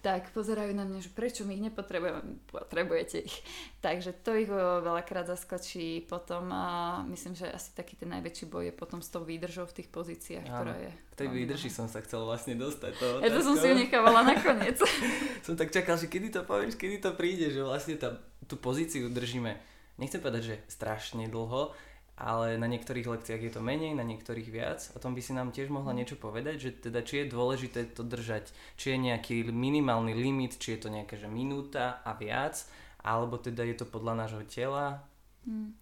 tak 0.03 0.35
pozerajú 0.35 0.75
na 0.75 0.83
mňa, 0.83 0.99
že 0.99 1.15
prečo 1.15 1.47
my 1.47 1.55
ich 1.55 1.63
nepotrebujeme, 1.63 2.43
potrebujete 2.51 3.23
ich. 3.23 3.39
Takže 3.79 4.11
to 4.11 4.35
ich 4.35 4.51
veľakrát 4.51 5.31
zaskočí 5.31 6.03
potom 6.03 6.51
a 6.51 6.99
myslím, 7.07 7.39
že 7.39 7.47
asi 7.47 7.71
taký 7.71 7.95
ten 7.95 8.11
najväčší 8.11 8.51
boj 8.51 8.67
je 8.67 8.73
potom 8.75 8.99
s 8.99 9.07
tou 9.07 9.23
výdržou 9.23 9.63
v 9.63 9.79
tých 9.79 9.87
pozíciách, 9.87 10.43
Áno. 10.43 10.55
ktorá 10.59 10.75
je... 10.75 10.91
K 10.91 11.19
tej 11.23 11.29
výdrži 11.31 11.71
som 11.71 11.87
sa 11.87 12.03
chcel 12.03 12.27
vlastne 12.27 12.59
dostať. 12.59 12.91
To 12.99 13.07
ja 13.23 13.31
to 13.31 13.39
som 13.39 13.55
si 13.55 13.71
nechávala 13.71 14.27
nakoniec. 14.27 14.75
som 15.47 15.55
tak 15.55 15.71
čakal, 15.71 15.95
že 15.95 16.11
kedy 16.11 16.35
to 16.35 16.43
povieš, 16.43 16.75
kedy 16.75 16.99
to 16.99 17.15
príde, 17.15 17.47
že 17.55 17.63
vlastne 17.63 17.95
tá, 17.95 18.19
tú 18.43 18.59
pozíciu 18.59 19.07
držíme, 19.07 19.55
nechcem 19.95 20.19
povedať, 20.19 20.43
že 20.43 20.55
strašne 20.67 21.31
dlho, 21.31 21.71
ale 22.13 22.61
na 22.61 22.69
niektorých 22.69 23.09
lekciách 23.09 23.41
je 23.41 23.51
to 23.57 23.61
menej, 23.65 23.97
na 23.97 24.05
niektorých 24.05 24.49
viac. 24.53 24.79
O 24.93 25.01
tom 25.01 25.17
by 25.17 25.21
si 25.25 25.33
nám 25.33 25.49
tiež 25.49 25.73
mohla 25.73 25.97
niečo 25.97 26.13
povedať, 26.13 26.55
že 26.61 26.69
teda 26.89 27.01
či 27.01 27.25
je 27.25 27.33
dôležité 27.33 27.89
to 27.89 28.05
držať, 28.05 28.53
či 28.77 28.93
je 28.93 28.97
nejaký 29.01 29.49
minimálny 29.49 30.13
limit, 30.13 30.61
či 30.61 30.77
je 30.77 30.85
to 30.85 30.89
nejaká 30.93 31.17
že 31.17 31.25
minúta 31.25 32.05
a 32.05 32.13
viac, 32.13 32.69
alebo 33.01 33.41
teda 33.41 33.65
je 33.65 33.75
to 33.81 33.85
podľa 33.89 34.25
nášho 34.25 34.45
tela. 34.45 35.01
Hmm. 35.43 35.73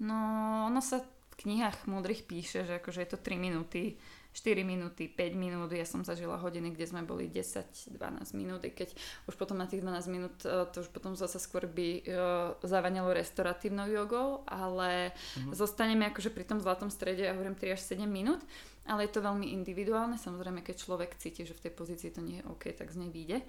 No, 0.00 0.16
ono 0.68 0.80
sa 0.80 1.04
v 1.04 1.34
knihách 1.44 1.84
múdrych 1.88 2.24
píše, 2.24 2.64
že 2.64 2.80
akože 2.80 3.04
je 3.04 3.10
to 3.12 3.18
3 3.20 3.36
minúty 3.36 4.00
4 4.36 4.68
minúty, 4.68 5.08
5 5.08 5.32
minút, 5.32 5.72
ja 5.72 5.88
som 5.88 6.04
zažila 6.04 6.36
hodiny, 6.36 6.76
kde 6.76 6.84
sme 6.84 7.00
boli 7.08 7.32
10-12 7.32 7.96
minút, 8.36 8.60
keď 8.68 8.92
už 9.24 9.34
potom 9.40 9.56
na 9.56 9.64
tých 9.64 9.80
12 9.80 10.12
minút 10.12 10.36
e, 10.44 10.68
to 10.68 10.84
už 10.84 10.92
potom 10.92 11.16
zase 11.16 11.40
skôr 11.40 11.64
by 11.64 11.88
uh, 12.04 12.52
zavanilo 12.60 13.16
restauratívnou 13.16 13.88
jogou, 13.88 14.44
ale 14.44 15.16
uh-huh. 15.16 15.56
zostaneme 15.56 16.04
akože 16.12 16.28
pri 16.28 16.44
tom 16.44 16.60
zlatom 16.60 16.92
strede, 16.92 17.24
ja 17.24 17.32
hovorím 17.32 17.56
3 17.56 17.80
až 17.80 17.96
7 17.96 18.04
minút, 18.04 18.44
ale 18.84 19.08
je 19.08 19.16
to 19.16 19.24
veľmi 19.24 19.56
individuálne, 19.56 20.20
samozrejme 20.20 20.60
keď 20.60 20.84
človek 20.84 21.16
cíti, 21.16 21.48
že 21.48 21.56
v 21.56 21.64
tej 21.64 21.72
pozícii 21.72 22.12
to 22.12 22.20
nie 22.20 22.44
je 22.44 22.46
OK, 22.52 22.76
tak 22.76 22.92
z 22.92 23.00
nej 23.00 23.10
vyjde. 23.10 23.40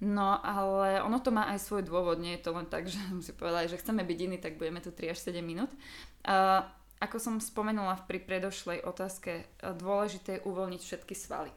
No 0.00 0.40
ale 0.40 1.04
ono 1.04 1.20
to 1.20 1.28
má 1.28 1.52
aj 1.52 1.60
svoj 1.60 1.84
dôvod, 1.84 2.16
nie 2.16 2.40
je 2.40 2.48
to 2.48 2.56
len 2.56 2.64
tak, 2.64 2.88
že 2.88 2.96
si 3.26 3.36
povedali, 3.36 3.68
že 3.68 3.76
chceme 3.76 4.00
byť 4.00 4.18
iní, 4.24 4.38
tak 4.40 4.56
budeme 4.56 4.80
tu 4.80 4.88
3 4.88 5.12
až 5.12 5.20
7 5.20 5.44
minút. 5.44 5.68
Uh, 6.24 6.64
ako 7.00 7.16
som 7.16 7.34
spomenula 7.40 8.04
pri 8.04 8.20
predošlej 8.20 8.84
otázke, 8.84 9.48
dôležité 9.58 10.38
je 10.38 10.44
uvoľniť 10.44 10.80
všetky 10.84 11.16
svaly. 11.16 11.50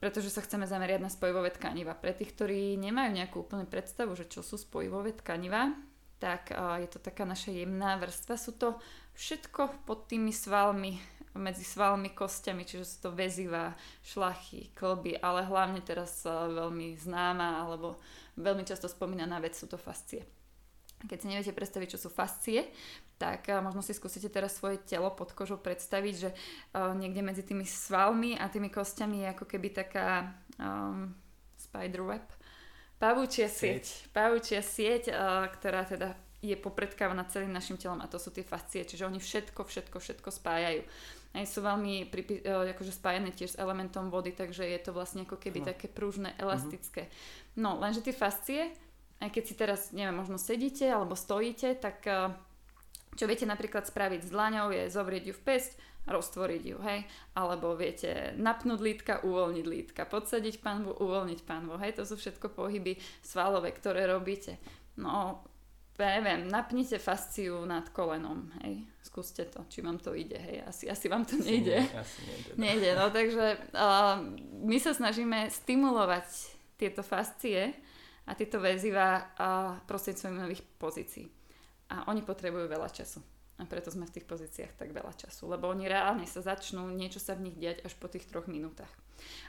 Pretože 0.00 0.32
sa 0.32 0.40
chceme 0.40 0.64
zameriať 0.64 1.04
na 1.04 1.12
spojivové 1.12 1.52
tkaniva. 1.52 1.92
Pre 1.92 2.16
tých, 2.16 2.32
ktorí 2.32 2.78
nemajú 2.80 3.10
nejakú 3.10 3.44
úplnú 3.44 3.68
predstavu, 3.68 4.16
že 4.16 4.30
čo 4.30 4.40
sú 4.40 4.56
spojivové 4.56 5.12
tkaniva, 5.18 5.76
tak 6.16 6.54
je 6.54 6.88
to 6.88 7.02
taká 7.02 7.28
naša 7.28 7.52
jemná 7.52 8.00
vrstva. 8.00 8.40
Sú 8.40 8.56
to 8.56 8.80
všetko 9.18 9.84
pod 9.84 10.08
tými 10.08 10.32
svalmi 10.32 10.96
medzi 11.30 11.62
svalmi, 11.62 12.10
kostiami, 12.10 12.66
čiže 12.66 12.84
sú 12.86 12.96
to 13.06 13.10
väziva, 13.14 13.78
šlachy, 14.02 14.74
klby, 14.74 15.14
ale 15.22 15.46
hlavne 15.46 15.78
teraz 15.78 16.26
veľmi 16.26 16.98
známa 16.98 17.62
alebo 17.62 18.02
veľmi 18.34 18.66
často 18.66 18.90
spomínaná 18.90 19.38
vec 19.38 19.54
sú 19.54 19.70
to 19.70 19.78
fascie. 19.78 20.26
Keď 21.06 21.16
si 21.22 21.30
neviete 21.30 21.54
predstaviť, 21.54 21.94
čo 21.94 22.02
sú 22.02 22.08
fascie, 22.10 22.66
tak 23.20 23.52
možno 23.60 23.84
si 23.84 23.92
skúsite 23.92 24.32
teraz 24.32 24.56
svoje 24.56 24.80
telo 24.80 25.12
pod 25.12 25.36
kožou 25.36 25.60
predstaviť, 25.60 26.14
že 26.16 26.30
niekde 26.96 27.20
medzi 27.20 27.44
tými 27.44 27.68
svalmi 27.68 28.40
a 28.40 28.48
tými 28.48 28.72
kostiami 28.72 29.28
je 29.28 29.32
ako 29.36 29.44
keby 29.44 29.68
taká 29.76 30.32
um, 30.56 31.12
spiderweb, 31.60 32.24
pavúčia 32.96 33.52
sieť, 33.52 34.08
pavúčia 34.16 34.64
sieť, 34.64 35.12
uh, 35.12 35.52
ktorá 35.52 35.84
teda 35.84 36.16
je 36.40 36.56
popredkávaná 36.56 37.28
celým 37.28 37.52
našim 37.52 37.76
telom 37.76 38.00
a 38.00 38.08
to 38.08 38.16
sú 38.16 38.32
tie 38.32 38.40
fascie, 38.40 38.88
čiže 38.88 39.04
oni 39.04 39.20
všetko, 39.20 39.60
všetko, 39.60 40.00
všetko 40.00 40.28
spájajú. 40.32 40.82
Aj 41.30 41.46
sú 41.46 41.60
veľmi 41.62 42.08
pripi- 42.08 42.42
e, 42.42 42.72
akože 42.74 42.96
spájané 42.96 43.30
tiež 43.30 43.54
s 43.54 43.60
elementom 43.60 44.08
vody, 44.08 44.32
takže 44.32 44.64
je 44.64 44.80
to 44.80 44.90
vlastne 44.96 45.28
ako 45.28 45.36
keby 45.36 45.62
no. 45.62 45.66
také 45.68 45.86
prúžne, 45.86 46.32
elastické. 46.40 47.06
Mm-hmm. 47.06 47.60
No, 47.60 47.76
lenže 47.76 48.02
tie 48.02 48.16
fascie, 48.16 48.72
aj 49.20 49.30
keď 49.30 49.42
si 49.44 49.54
teraz, 49.54 49.80
neviem, 49.92 50.16
možno 50.16 50.40
sedíte 50.40 50.88
alebo 50.88 51.12
stojíte, 51.12 51.76
tak 51.76 52.02
e, 52.08 52.32
čo 53.16 53.24
viete 53.26 53.46
napríklad 53.46 53.86
spraviť 53.86 54.20
s 54.26 54.32
dlaňou 54.32 54.70
je 54.70 54.90
zovrieť 54.92 55.24
ju 55.30 55.34
v 55.34 55.44
pesť, 55.44 55.72
roztvoriť 56.08 56.62
ju, 56.64 56.78
hej, 56.80 57.04
alebo 57.36 57.76
viete 57.76 58.32
napnúť 58.40 58.80
lítka, 58.80 59.12
uvoľniť 59.20 59.66
lítka, 59.68 60.08
podsadiť 60.08 60.64
panvu, 60.64 60.96
uvoľniť 60.96 61.40
panvu, 61.44 61.76
hej, 61.76 62.00
to 62.00 62.08
sú 62.08 62.16
všetko 62.16 62.56
pohyby 62.56 62.96
svalové, 63.20 63.70
ktoré 63.76 64.08
robíte. 64.08 64.56
No, 64.96 65.44
neviem, 66.00 66.48
napnite 66.48 66.96
fasciu 66.96 67.62
nad 67.68 67.84
kolenom, 67.92 68.48
hej, 68.64 68.80
skúste 69.04 69.44
to, 69.52 69.68
či 69.68 69.84
vám 69.84 70.00
to 70.00 70.16
ide, 70.16 70.40
hej, 70.40 70.64
asi, 70.64 70.88
asi 70.88 71.06
vám 71.06 71.28
to 71.28 71.36
nejde. 71.36 71.84
Asi 71.92 72.20
nejde, 72.24 72.50
nejde, 72.56 72.90
no 72.96 73.12
takže 73.12 73.46
uh, 73.76 74.24
my 74.64 74.76
sa 74.80 74.96
snažíme 74.96 75.52
stimulovať 75.52 76.26
tieto 76.80 77.04
fascie 77.04 77.76
a 78.24 78.32
tieto 78.32 78.56
väziva 78.56 79.20
uh, 79.20 79.76
prostredníctvom 79.84 80.48
nových 80.48 80.64
pozícií. 80.80 81.39
A 81.90 82.06
oni 82.10 82.22
potrebujú 82.22 82.70
veľa 82.70 82.90
času. 82.90 83.18
A 83.60 83.68
preto 83.68 83.92
sme 83.92 84.08
v 84.08 84.14
tých 84.16 84.26
pozíciách 84.26 84.72
tak 84.78 84.88
veľa 84.94 85.12
času. 85.12 85.44
Lebo 85.50 85.68
oni 85.68 85.84
reálne 85.84 86.24
sa 86.24 86.40
začnú, 86.40 86.88
niečo 86.88 87.20
sa 87.20 87.36
v 87.36 87.50
nich 87.50 87.56
diať 87.60 87.84
až 87.84 87.92
po 88.00 88.08
tých 88.08 88.24
troch 88.24 88.48
minútach. 88.48 88.88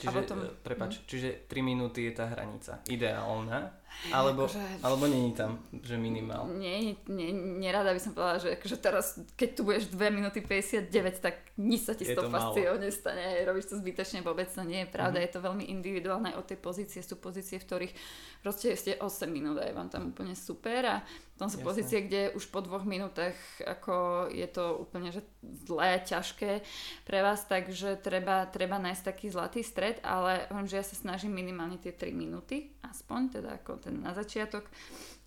Čiže, 0.03 0.07
a 0.07 0.11
potom, 0.11 0.37
e, 0.43 0.51
prepač, 0.51 0.99
hm? 0.99 1.03
čiže 1.07 1.29
3 1.47 1.63
minúty 1.63 2.11
je 2.11 2.13
tá 2.19 2.27
hranica 2.27 2.83
ideálna? 2.91 3.71
Alebo, 4.09 4.49
akože, 4.49 4.81
alebo 4.81 5.03
není 5.05 5.31
tam, 5.37 5.61
že 5.85 5.93
minimál? 5.93 6.49
Nie, 6.57 6.97
nie, 7.05 7.29
nerada 7.33 7.93
by 7.93 8.01
som 8.01 8.17
povedala, 8.17 8.41
že 8.41 8.57
akože 8.57 8.77
teraz, 8.81 9.21
keď 9.37 9.49
tu 9.53 9.61
budeš 9.61 9.93
2 9.93 10.09
minúty 10.09 10.41
59, 10.41 10.89
tak 11.21 11.53
nič 11.61 11.85
sa 11.85 11.93
ti 11.93 12.09
s 12.09 12.17
tou 12.17 12.25
fasciou 12.25 12.81
nestane. 12.81 13.45
Robíš 13.45 13.69
to 13.69 13.75
zbytočne, 13.77 14.25
vôbec 14.25 14.49
to 14.49 14.65
nie 14.65 14.83
je 14.83 14.89
pravda. 14.89 15.21
Mm-hmm. 15.21 15.29
Je 15.29 15.35
to 15.37 15.45
veľmi 15.45 15.65
individuálne 15.69 16.31
od 16.33 16.45
tej 16.49 16.57
pozície. 16.57 17.05
Sú 17.05 17.21
pozície, 17.21 17.61
v 17.61 17.65
ktorých 17.69 17.93
proste 18.41 18.73
ste 18.73 18.97
8 18.97 19.29
minút 19.29 19.61
a 19.61 19.69
je 19.69 19.77
vám 19.77 19.89
tam 19.93 20.09
úplne 20.09 20.33
super 20.33 20.81
a 20.81 20.95
tam 21.37 21.49
sú 21.49 21.61
Jasne. 21.61 21.69
pozície, 21.69 21.99
kde 22.05 22.21
už 22.37 22.53
po 22.53 22.61
dvoch 22.61 22.85
minútach 22.85 23.33
ako 23.65 24.29
je 24.29 24.45
to 24.45 24.77
úplne 24.81 25.09
že 25.09 25.25
zlé, 25.65 26.01
ťažké 26.05 26.61
pre 27.05 27.19
vás, 27.25 27.45
takže 27.49 27.97
treba, 27.97 28.45
treba 28.45 28.77
nájsť 28.77 29.03
taký 29.05 29.33
zlatý 29.33 29.65
stred, 29.65 29.97
ale 30.05 30.45
viem, 30.53 30.69
že 30.69 30.77
ja 30.77 30.85
sa 30.85 30.93
snažím 30.93 31.33
minimálne 31.33 31.81
tie 31.81 31.93
3 31.93 32.13
minúty, 32.13 32.69
aspoň, 32.91 33.41
teda 33.41 33.49
ako 33.63 33.79
ten 33.79 34.03
na 34.03 34.11
začiatok, 34.11 34.67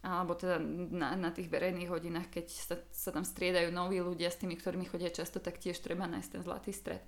alebo 0.05 0.37
teda 0.37 0.61
na, 0.93 1.17
na 1.17 1.31
tých 1.33 1.49
verejných 1.49 1.89
hodinách, 1.89 2.29
keď 2.29 2.47
sa, 2.53 2.77
sa 2.93 3.11
tam 3.11 3.25
striedajú 3.25 3.73
noví 3.73 4.05
ľudia 4.05 4.29
s 4.29 4.37
tými, 4.37 4.53
ktorými 4.61 4.85
chodia 4.85 5.09
často, 5.09 5.41
tak 5.41 5.57
tiež 5.57 5.81
treba 5.81 6.05
nájsť 6.05 6.31
ten 6.37 6.43
zlatý 6.45 6.77
stred. 6.77 7.01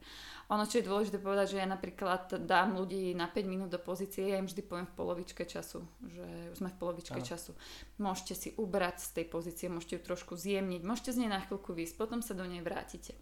Ono, 0.49 0.65
čo 0.65 0.81
je 0.81 0.89
dôležité 0.89 1.21
povedať, 1.21 1.59
že 1.59 1.61
ja 1.61 1.69
napríklad 1.69 2.49
dám 2.49 2.79
ľudí 2.81 3.13
na 3.13 3.29
5 3.29 3.45
minút 3.45 3.69
do 3.69 3.83
pozície, 3.83 4.33
ja 4.33 4.41
im 4.41 4.49
vždy 4.49 4.63
poviem 4.65 4.89
v 4.89 4.97
polovičke 4.97 5.45
času, 5.45 5.85
že 6.09 6.25
už 6.55 6.57
sme 6.65 6.73
v 6.73 6.79
polovičke 6.81 7.21
Aha. 7.21 7.29
času. 7.37 7.53
Môžete 8.01 8.35
si 8.35 8.49
ubrať 8.57 9.05
z 9.05 9.11
tej 9.21 9.27
pozície, 9.29 9.67
môžete 9.69 10.01
ju 10.01 10.03
trošku 10.07 10.39
zjemniť, 10.39 10.81
môžete 10.81 11.13
z 11.13 11.21
nej 11.27 11.31
na 11.31 11.45
chvíľku 11.45 11.77
výsť, 11.77 12.01
potom 12.01 12.25
sa 12.25 12.33
do 12.33 12.49
nej 12.49 12.65
vrátite. 12.65 13.13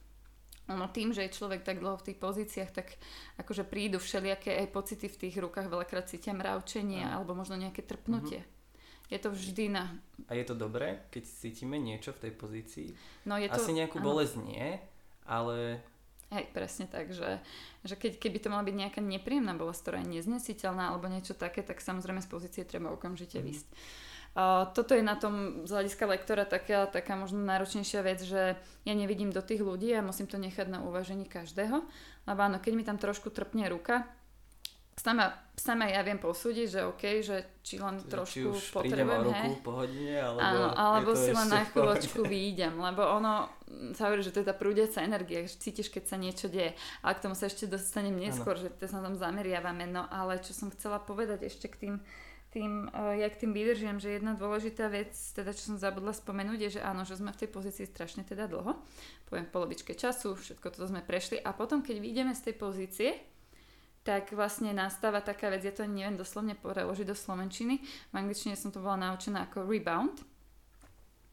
Ono 0.72 0.88
tým, 0.88 1.12
že 1.12 1.28
je 1.28 1.36
človek 1.36 1.60
tak 1.60 1.84
dlho 1.84 2.00
v 2.00 2.06
tých 2.08 2.18
pozíciách, 2.18 2.70
tak 2.72 2.96
akože 3.36 3.68
prídu 3.68 4.00
všelijaké 4.00 4.64
aj 4.64 4.72
pocity 4.72 5.12
v 5.12 5.20
tých 5.28 5.36
rukách, 5.36 5.68
veľakrát 5.68 6.08
cítia 6.08 6.32
mravčenie 6.32 7.04
alebo 7.04 7.36
možno 7.36 7.60
nejaké 7.60 7.84
trpnutie. 7.84 8.40
Uh-huh. 8.40 9.12
Je 9.12 9.18
to 9.20 9.28
vždy 9.28 9.68
na... 9.68 10.00
A 10.32 10.32
je 10.32 10.48
to 10.48 10.56
dobré, 10.56 11.04
keď 11.12 11.28
cítime 11.28 11.76
niečo 11.76 12.16
v 12.16 12.28
tej 12.28 12.32
pozícii? 12.32 12.88
No 13.28 13.36
je 13.36 13.52
to... 13.52 13.60
Asi 13.60 13.76
nejakú 13.76 14.00
áno. 14.00 14.08
bolesť 14.08 14.40
nie, 14.40 14.80
ale... 15.28 15.84
Hej, 16.32 16.48
presne 16.56 16.88
tak, 16.88 17.12
že, 17.12 17.44
že 17.84 17.94
keď, 18.00 18.16
keby 18.16 18.40
to 18.40 18.48
mala 18.48 18.64
byť 18.64 18.74
nejaká 18.74 19.00
nepríjemná 19.04 19.52
bolesť, 19.52 19.80
ktorá 19.84 19.98
je 20.00 20.18
neznesiteľná 20.18 20.96
alebo 20.96 21.12
niečo 21.12 21.36
také, 21.36 21.60
tak 21.60 21.84
samozrejme 21.84 22.24
z 22.24 22.28
pozície 22.32 22.62
treba 22.64 22.88
okamžite 22.88 23.38
mm. 23.38 23.44
vysť. 23.44 23.68
Toto 24.74 24.98
je 24.98 25.02
na 25.06 25.14
tom 25.14 25.62
z 25.62 25.70
hľadiska 25.70 26.10
lektora 26.10 26.42
taká, 26.42 26.90
taká 26.90 27.14
možno 27.14 27.38
náročnejšia 27.46 28.02
vec, 28.02 28.18
že 28.18 28.58
ja 28.82 28.94
nevidím 28.94 29.30
do 29.30 29.38
tých 29.38 29.62
ľudí 29.62 29.94
a 29.94 30.02
musím 30.02 30.26
to 30.26 30.42
nechať 30.42 30.66
na 30.66 30.82
uvažení 30.82 31.22
každého. 31.22 31.86
Lebo 32.26 32.40
áno, 32.42 32.58
keď 32.58 32.72
mi 32.74 32.82
tam 32.82 32.98
trošku 32.98 33.30
trpne 33.30 33.70
ruka, 33.70 34.02
sama, 34.98 35.30
sama 35.54 35.86
ja 35.86 36.02
viem 36.02 36.18
posúdiť, 36.18 36.66
že 36.66 36.80
OK, 36.82 37.02
že 37.22 37.62
či 37.62 37.78
len 37.78 37.98
trošku 38.02 38.58
či 38.58 38.74
potrebujem, 38.74 39.22
ruku 39.26 39.50
po 39.62 39.72
hodine, 39.82 40.18
alebo, 40.18 40.42
Áno, 40.42 40.64
alebo 40.74 41.10
si 41.14 41.30
len 41.30 41.48
na 41.50 41.62
chvíľočku 41.66 42.20
výjdem, 42.26 42.74
lebo 42.78 43.02
ono 43.06 43.50
sa 43.94 44.10
hovorí, 44.10 44.22
že 44.22 44.30
to 44.30 44.42
je 44.42 44.50
tá 44.50 44.54
prúdiaca 44.54 45.02
energia, 45.02 45.46
že 45.46 45.58
cítiš, 45.58 45.90
keď 45.90 46.04
sa 46.10 46.16
niečo 46.18 46.46
deje. 46.46 46.74
A 47.02 47.14
k 47.14 47.22
tomu 47.26 47.34
sa 47.34 47.50
ešte 47.50 47.66
dostanem 47.66 48.14
neskôr, 48.14 48.54
ano. 48.54 48.66
že 48.66 48.68
to 48.70 48.86
sa 48.86 49.02
tam 49.02 49.18
zameriavame. 49.18 49.86
No 49.90 50.06
ale 50.10 50.38
čo 50.42 50.54
som 50.54 50.70
chcela 50.70 51.02
povedať 51.02 51.46
ešte 51.50 51.66
k 51.70 51.76
tým, 51.78 51.94
tým, 52.54 52.86
uh, 52.94 53.18
jak 53.18 53.34
tým 53.34 53.50
vydržím, 53.50 53.98
že 53.98 54.14
jedna 54.14 54.38
dôležitá 54.38 54.86
vec, 54.86 55.10
teda 55.34 55.50
čo 55.50 55.74
som 55.74 55.76
zabudla 55.76 56.14
spomenúť, 56.14 56.58
je, 56.62 56.70
že 56.78 56.80
áno, 56.86 57.02
že 57.02 57.18
sme 57.18 57.34
v 57.34 57.40
tej 57.42 57.50
pozícii 57.50 57.90
strašne 57.90 58.22
teda 58.22 58.46
dlho, 58.46 58.78
poviem 59.26 59.50
polovičke 59.50 59.98
času, 59.98 60.38
všetko 60.38 60.70
toto 60.70 60.86
sme 60.86 61.02
prešli 61.02 61.42
a 61.42 61.50
potom, 61.50 61.82
keď 61.82 61.98
vyjdeme 61.98 62.30
z 62.30 62.44
tej 62.46 62.54
pozície, 62.54 63.10
tak 64.06 64.30
vlastne 64.36 64.70
nastáva 64.70 65.24
taká 65.24 65.50
vec, 65.50 65.64
ja 65.64 65.72
to 65.74 65.88
neviem 65.88 66.14
doslovne 66.14 66.54
preložiť 66.54 67.08
do 67.08 67.16
slovenčiny. 67.16 67.80
V 68.12 68.14
angličtine 68.14 68.52
som 68.54 68.68
to 68.68 68.84
bola 68.84 69.00
naučená 69.00 69.48
ako 69.48 69.64
rebound, 69.64 70.20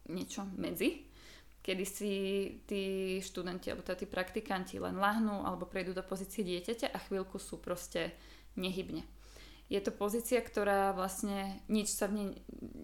niečo 0.08 0.48
medzi, 0.56 1.04
kedy 1.62 1.86
si 1.86 2.12
tí 2.66 2.84
študenti 3.22 3.70
alebo 3.70 3.86
tí 3.86 4.08
praktikanti 4.08 4.82
len 4.82 4.98
lahnú 4.98 5.46
alebo 5.46 5.70
prejdú 5.70 5.94
do 5.94 6.02
pozície 6.02 6.42
dieťaťa 6.42 6.90
a 6.90 6.98
chvíľku 6.98 7.38
sú 7.38 7.62
proste 7.62 8.16
nehybne. 8.58 9.06
Je 9.72 9.80
to 9.80 9.96
pozícia, 9.96 10.44
ktorá 10.44 10.92
vlastne 10.92 11.64
nič 11.72 11.96
sa 11.96 12.12
v 12.12 12.14
nej 12.20 12.30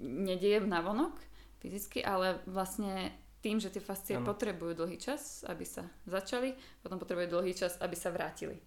nedieje 0.08 0.64
navonok 0.64 1.20
fyzicky, 1.60 2.00
ale 2.00 2.40
vlastne 2.48 3.12
tým, 3.44 3.60
že 3.60 3.70
tie 3.70 3.84
fascie 3.84 4.16
ano. 4.16 4.24
potrebujú 4.24 4.74
dlhý 4.74 4.98
čas, 4.98 5.44
aby 5.44 5.68
sa 5.68 5.84
začali, 6.08 6.56
potom 6.80 6.98
potrebujú 6.98 7.38
dlhý 7.38 7.54
čas, 7.54 7.76
aby 7.84 7.94
sa 7.94 8.10
vrátili. 8.10 8.58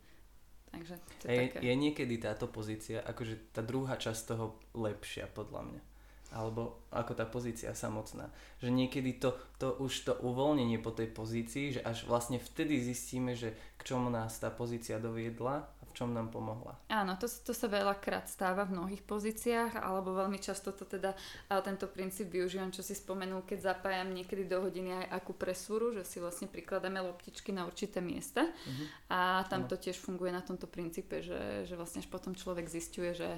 Takže 0.71 0.95
to 1.19 1.25
je, 1.27 1.35
je, 1.35 1.41
také. 1.51 1.59
je 1.67 1.75
niekedy 1.75 2.15
táto 2.23 2.47
pozícia, 2.47 3.03
akože 3.03 3.51
tá 3.51 3.65
druhá 3.65 3.99
časť 3.99 4.21
toho 4.23 4.55
lepšia 4.77 5.27
podľa 5.27 5.67
mňa. 5.67 5.83
Alebo 6.31 6.87
ako 6.95 7.19
tá 7.19 7.27
pozícia 7.27 7.75
samotná. 7.75 8.31
Že 8.63 8.71
niekedy 8.71 9.19
to, 9.19 9.35
to 9.59 9.75
už 9.83 10.07
to 10.07 10.15
uvoľnenie 10.23 10.79
po 10.79 10.95
tej 10.95 11.11
pozícii, 11.11 11.75
že 11.75 11.81
až 11.83 12.07
vlastne 12.07 12.39
vtedy 12.39 12.79
zistíme, 12.79 13.35
že 13.35 13.59
k 13.75 13.83
čomu 13.83 14.15
nás 14.15 14.39
tá 14.39 14.47
pozícia 14.47 15.03
doviedla 15.03 15.67
v 15.91 15.93
čom 15.99 16.15
nám 16.15 16.31
pomohla. 16.31 16.79
Áno, 16.87 17.19
to, 17.19 17.27
to 17.27 17.51
sa 17.51 17.67
veľakrát 17.67 18.31
stáva 18.31 18.63
v 18.63 18.79
mnohých 18.79 19.03
pozíciách, 19.03 19.83
alebo 19.83 20.15
veľmi 20.15 20.39
často 20.39 20.71
to 20.71 20.87
teda, 20.87 21.19
ale 21.51 21.61
tento 21.67 21.91
princíp 21.91 22.31
využívam, 22.31 22.71
čo 22.71 22.87
si 22.87 22.95
spomenul, 22.95 23.43
keď 23.43 23.75
zapájam 23.75 24.15
niekedy 24.15 24.47
do 24.47 24.63
hodiny 24.63 25.03
aj 25.03 25.07
akú 25.19 25.35
presúru, 25.35 25.91
že 25.91 26.07
si 26.07 26.23
vlastne 26.23 26.47
prikladáme 26.47 27.03
loptičky 27.03 27.51
na 27.51 27.67
určité 27.67 27.99
miesta 27.99 28.47
uh-huh. 28.47 28.87
a 29.11 29.19
tam 29.51 29.67
to 29.67 29.75
tiež 29.75 29.99
funguje 29.99 30.31
na 30.31 30.47
tomto 30.47 30.71
princípe, 30.71 31.27
že, 31.27 31.67
že 31.67 31.75
vlastne 31.75 31.99
až 31.99 32.09
potom 32.09 32.39
človek 32.39 32.71
zistuje, 32.71 33.11
že 33.19 33.29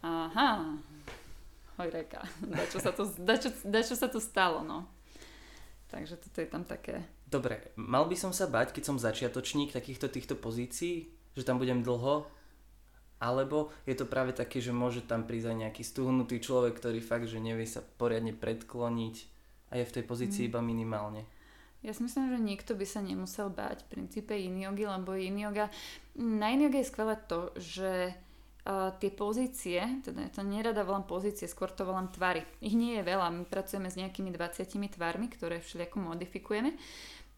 aha, 0.00 0.80
hojreka, 1.76 2.24
dačo 2.56 2.80
sa 2.80 2.90
to, 2.96 3.04
dačo, 3.20 3.52
dačo 3.68 3.94
sa 3.94 4.08
to 4.08 4.16
stalo, 4.16 4.64
no. 4.64 4.88
Takže 5.88 6.20
toto 6.20 6.44
je 6.44 6.48
tam 6.48 6.68
také. 6.68 7.00
Dobre, 7.24 7.72
mal 7.76 8.04
by 8.04 8.16
som 8.16 8.32
sa 8.32 8.44
bať, 8.44 8.76
keď 8.76 8.84
som 8.92 9.00
začiatočník 9.00 9.72
takýchto 9.72 10.08
týchto 10.12 10.36
pozícií, 10.36 11.08
že 11.38 11.46
tam 11.46 11.62
budem 11.62 11.86
dlho, 11.86 12.26
alebo 13.18 13.74
je 13.86 13.94
to 13.98 14.06
práve 14.06 14.34
také, 14.34 14.62
že 14.62 14.74
môže 14.74 15.02
tam 15.02 15.26
prísť 15.26 15.54
aj 15.54 15.56
nejaký 15.66 15.82
stuhnutý 15.82 16.38
človek, 16.38 16.78
ktorý 16.78 16.98
fakt, 17.02 17.26
že 17.26 17.42
nevie 17.42 17.66
sa 17.66 17.82
poriadne 17.82 18.30
predkloniť 18.34 19.16
a 19.70 19.82
je 19.82 19.84
v 19.86 19.94
tej 19.94 20.04
pozícii 20.06 20.42
mm. 20.46 20.48
iba 20.50 20.60
minimálne. 20.62 21.22
Ja 21.82 21.94
si 21.94 22.02
myslím, 22.02 22.34
že 22.34 22.38
nikto 22.42 22.72
by 22.74 22.86
sa 22.86 22.98
nemusel 22.98 23.54
báť 23.54 23.86
v 23.86 23.90
princípe 23.94 24.34
yin 24.34 24.58
yogi, 24.58 24.86
lebo 24.86 25.14
yin 25.14 25.38
yoga, 25.38 25.70
na 26.18 26.50
yin 26.50 26.66
je 26.66 26.82
skvelé 26.82 27.14
to, 27.30 27.54
že 27.54 28.10
uh, 28.10 28.90
tie 28.98 29.10
pozície, 29.14 29.78
teda 30.02 30.26
ja 30.26 30.30
to 30.30 30.42
nerada 30.42 30.82
volám 30.82 31.06
pozície, 31.06 31.46
skôr 31.46 31.70
to 31.70 31.86
volám 31.86 32.10
tvary. 32.10 32.42
Ich 32.58 32.74
nie 32.74 32.98
je 32.98 33.06
veľa, 33.06 33.30
my 33.30 33.46
pracujeme 33.46 33.86
s 33.86 33.98
nejakými 33.98 34.34
20 34.34 34.66
tvarmi, 34.98 35.30
ktoré 35.30 35.62
všelijako 35.62 36.02
modifikujeme 36.02 36.74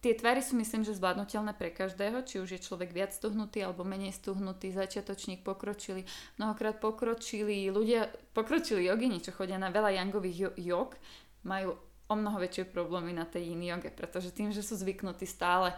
Tie 0.00 0.16
tvary 0.16 0.40
sú 0.40 0.56
myslím, 0.56 0.80
že 0.80 0.96
zvládnutelné 0.96 1.52
pre 1.52 1.68
každého, 1.68 2.24
či 2.24 2.40
už 2.40 2.56
je 2.56 2.64
človek 2.64 2.88
viac 2.88 3.12
stuhnutý 3.12 3.60
alebo 3.60 3.84
menej 3.84 4.16
stuhnutý, 4.16 4.72
začiatočník 4.72 5.44
pokročili, 5.44 6.08
mnohokrát 6.40 6.80
pokročili 6.80 7.68
ľudia, 7.68 8.08
pokročili 8.32 8.88
jogini, 8.88 9.20
čo 9.20 9.36
chodia 9.36 9.60
na 9.60 9.68
veľa 9.68 10.00
jangových 10.00 10.56
jog, 10.56 10.96
majú 11.44 11.76
o 12.10 12.14
mnoho 12.16 12.40
väčšie 12.40 12.72
problémy 12.72 13.12
na 13.12 13.28
tej 13.28 13.52
yin 13.52 13.62
joge, 13.62 13.92
pretože 13.92 14.32
tým, 14.32 14.50
že 14.50 14.64
sú 14.64 14.74
zvyknutí 14.74 15.28
stále 15.28 15.76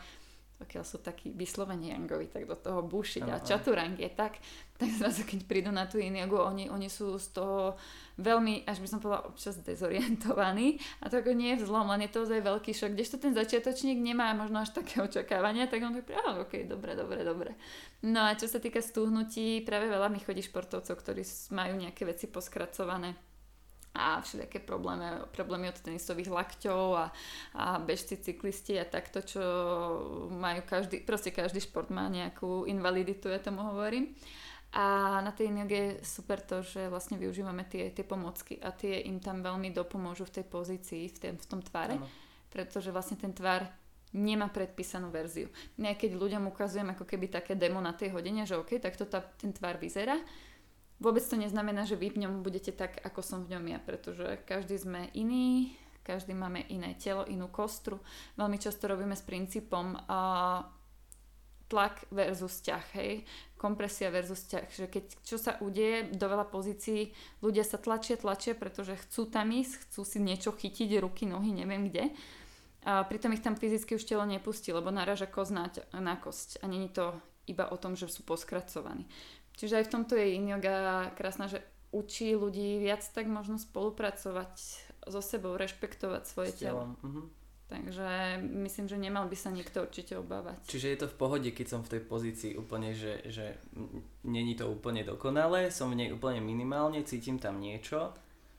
pokiaľ 0.62 0.84
sú 0.86 1.02
takí 1.02 1.34
vyslovene 1.34 1.90
jangovi, 1.90 2.30
tak 2.30 2.46
do 2.46 2.54
toho 2.54 2.86
bušiť 2.86 3.26
a 3.26 3.42
čaturang 3.42 3.98
je 3.98 4.06
tak, 4.06 4.38
tak 4.78 4.88
zrazu 4.94 5.26
keď 5.26 5.42
prídu 5.50 5.74
na 5.74 5.90
tú 5.90 5.98
iniagu, 5.98 6.38
oni, 6.38 6.70
oni 6.70 6.86
sú 6.86 7.18
z 7.18 7.34
toho 7.34 7.74
veľmi, 8.22 8.62
až 8.62 8.78
by 8.78 8.86
som 8.86 9.02
povedala, 9.02 9.26
občas 9.26 9.58
dezorientovaní. 9.58 10.78
A 11.02 11.10
to 11.10 11.18
ako 11.18 11.34
nie 11.34 11.58
je 11.58 11.66
vzlom, 11.66 11.90
len 11.90 12.06
je 12.06 12.14
to 12.14 12.22
ozaj 12.22 12.38
veľký 12.38 12.70
šok, 12.70 12.94
kdežto 12.94 13.18
ten 13.18 13.34
začiatočník 13.34 13.98
nemá 13.98 14.30
možno 14.38 14.62
až 14.62 14.70
také 14.70 15.02
očakávania, 15.02 15.66
tak 15.66 15.82
on 15.82 15.98
tak 15.98 16.14
ah, 16.14 16.38
ok, 16.46 16.70
dobre, 16.70 16.94
dobre, 16.94 17.26
dobre. 17.26 17.50
No 18.06 18.22
a 18.22 18.38
čo 18.38 18.46
sa 18.46 18.62
týka 18.62 18.78
stúhnutí, 18.78 19.66
práve 19.66 19.90
veľa 19.90 20.06
mi 20.06 20.22
chodí 20.22 20.46
športovcov, 20.46 20.94
ktorí 20.94 21.26
majú 21.50 21.74
nejaké 21.74 22.06
veci 22.06 22.30
poskracované 22.30 23.31
a 23.92 24.20
všelijaké 24.24 24.64
problémy, 24.64 25.28
problémy 25.36 25.68
od 25.68 25.80
tenisových 25.80 26.32
lakťov 26.32 26.84
a, 26.96 27.06
a 27.52 27.64
bežci, 27.76 28.16
cyklisti 28.16 28.80
a 28.80 28.88
takto, 28.88 29.20
čo 29.20 29.42
majú 30.32 30.64
každý, 30.64 31.04
proste 31.04 31.28
každý 31.28 31.60
šport 31.60 31.92
má 31.92 32.08
nejakú 32.08 32.64
invaliditu, 32.64 33.28
ja 33.28 33.36
tomu 33.36 33.60
hovorím. 33.60 34.16
A 34.72 35.20
na 35.20 35.36
tej 35.36 35.52
joge 35.52 35.76
je 35.76 35.90
super 36.00 36.40
to, 36.40 36.64
že 36.64 36.88
vlastne 36.88 37.20
využívame 37.20 37.68
tie, 37.68 37.92
tie 37.92 38.08
pomocky 38.08 38.56
a 38.56 38.72
tie 38.72 39.04
im 39.04 39.20
tam 39.20 39.44
veľmi 39.44 39.68
dopomôžu 39.68 40.24
v 40.32 40.40
tej 40.40 40.46
pozícii, 40.48 41.12
v, 41.12 41.18
tém, 41.20 41.34
v 41.36 41.44
tom 41.44 41.60
tvare, 41.60 42.00
ano. 42.00 42.08
pretože 42.48 42.88
vlastne 42.88 43.20
ten 43.20 43.36
tvar 43.36 43.68
nemá 44.16 44.48
predpísanú 44.48 45.12
verziu. 45.12 45.52
Ja 45.76 45.92
keď 45.92 46.16
ľuďom 46.16 46.48
ukazujem 46.48 46.88
ako 46.96 47.04
keby 47.04 47.28
také 47.28 47.52
demo 47.52 47.84
na 47.84 47.92
tej 47.92 48.16
hodine, 48.16 48.48
že 48.48 48.56
OK, 48.56 48.80
tak 48.80 48.96
to 48.96 49.04
tá, 49.04 49.20
ten 49.20 49.52
tvar 49.52 49.76
vyzerá, 49.76 50.16
Vôbec 51.02 51.26
to 51.26 51.34
neznamená, 51.34 51.82
že 51.82 51.98
vy 51.98 52.14
v 52.14 52.22
ňom 52.22 52.46
budete 52.46 52.70
tak, 52.70 53.02
ako 53.02 53.26
som 53.26 53.42
v 53.42 53.58
ňom 53.58 53.74
ja, 53.74 53.78
pretože 53.82 54.38
každý 54.46 54.78
sme 54.78 55.10
iný, 55.18 55.74
každý 56.06 56.30
máme 56.30 56.62
iné 56.70 56.94
telo, 56.94 57.26
inú 57.26 57.50
kostru. 57.50 57.98
Veľmi 58.38 58.62
často 58.62 58.86
robíme 58.86 59.18
s 59.18 59.26
princípom 59.26 59.98
uh, 59.98 60.62
tlak 61.66 62.06
versus 62.12 62.60
ťah, 62.62 62.84
hej, 63.00 63.26
kompresia 63.56 64.12
versus 64.12 64.44
ťah, 64.44 64.68
že 64.70 64.86
keď 64.92 65.04
čo 65.24 65.40
sa 65.40 65.56
udeje 65.64 66.12
do 66.12 66.26
veľa 66.28 66.46
pozícií, 66.52 67.10
ľudia 67.40 67.64
sa 67.64 67.80
tlačia, 67.80 68.20
tlačia, 68.20 68.52
pretože 68.52 68.94
chcú 69.08 69.26
tam 69.26 69.48
ísť, 69.50 69.88
chcú 69.88 70.04
si 70.04 70.20
niečo 70.20 70.52
chytiť, 70.52 71.00
ruky, 71.00 71.24
nohy, 71.24 71.50
neviem 71.50 71.88
kde. 71.88 72.12
A 72.84 73.06
pritom 73.08 73.32
ich 73.32 73.40
tam 73.40 73.56
fyzicky 73.56 73.96
už 73.96 74.04
telo 74.04 74.26
nepustí, 74.28 74.68
lebo 74.68 74.92
naráža 74.92 75.30
kost 75.30 75.54
na, 75.54 75.72
na 75.96 76.14
kosť 76.14 76.60
a 76.60 76.68
není 76.68 76.92
to 76.92 77.16
iba 77.48 77.66
o 77.72 77.76
tom, 77.80 77.96
že 77.96 78.10
sú 78.10 78.22
poskracovaní. 78.22 79.08
Čiže 79.56 79.82
aj 79.82 79.84
v 79.88 79.92
tomto 79.92 80.14
je 80.16 80.26
in 80.34 80.48
yoga 80.48 81.10
krásna, 81.14 81.46
že 81.46 81.62
učí 81.92 82.32
ľudí 82.34 82.80
viac 82.80 83.04
tak 83.12 83.28
možno 83.28 83.60
spolupracovať 83.60 84.54
so 85.06 85.20
sebou, 85.20 85.54
rešpektovať 85.60 86.22
svoje 86.24 86.52
telo. 86.56 86.96
Uh-huh. 87.04 87.28
Takže 87.72 88.36
myslím, 88.42 88.84
že 88.88 89.00
nemal 89.00 89.24
by 89.28 89.36
sa 89.36 89.48
nikto 89.48 89.88
určite 89.88 90.20
obávať. 90.20 90.60
Čiže 90.68 90.86
je 90.92 90.98
to 91.00 91.08
v 91.08 91.16
pohode, 91.16 91.48
keď 91.48 91.66
som 91.68 91.80
v 91.80 91.96
tej 91.96 92.02
pozícii 92.04 92.52
úplne, 92.60 92.92
že, 92.92 93.24
že 93.32 93.56
není 94.28 94.52
to 94.52 94.68
úplne 94.68 95.00
dokonalé, 95.08 95.72
som 95.72 95.88
v 95.88 96.04
nej 96.04 96.08
úplne 96.12 96.44
minimálne, 96.44 97.00
cítim 97.08 97.40
tam 97.40 97.60
niečo 97.64 98.12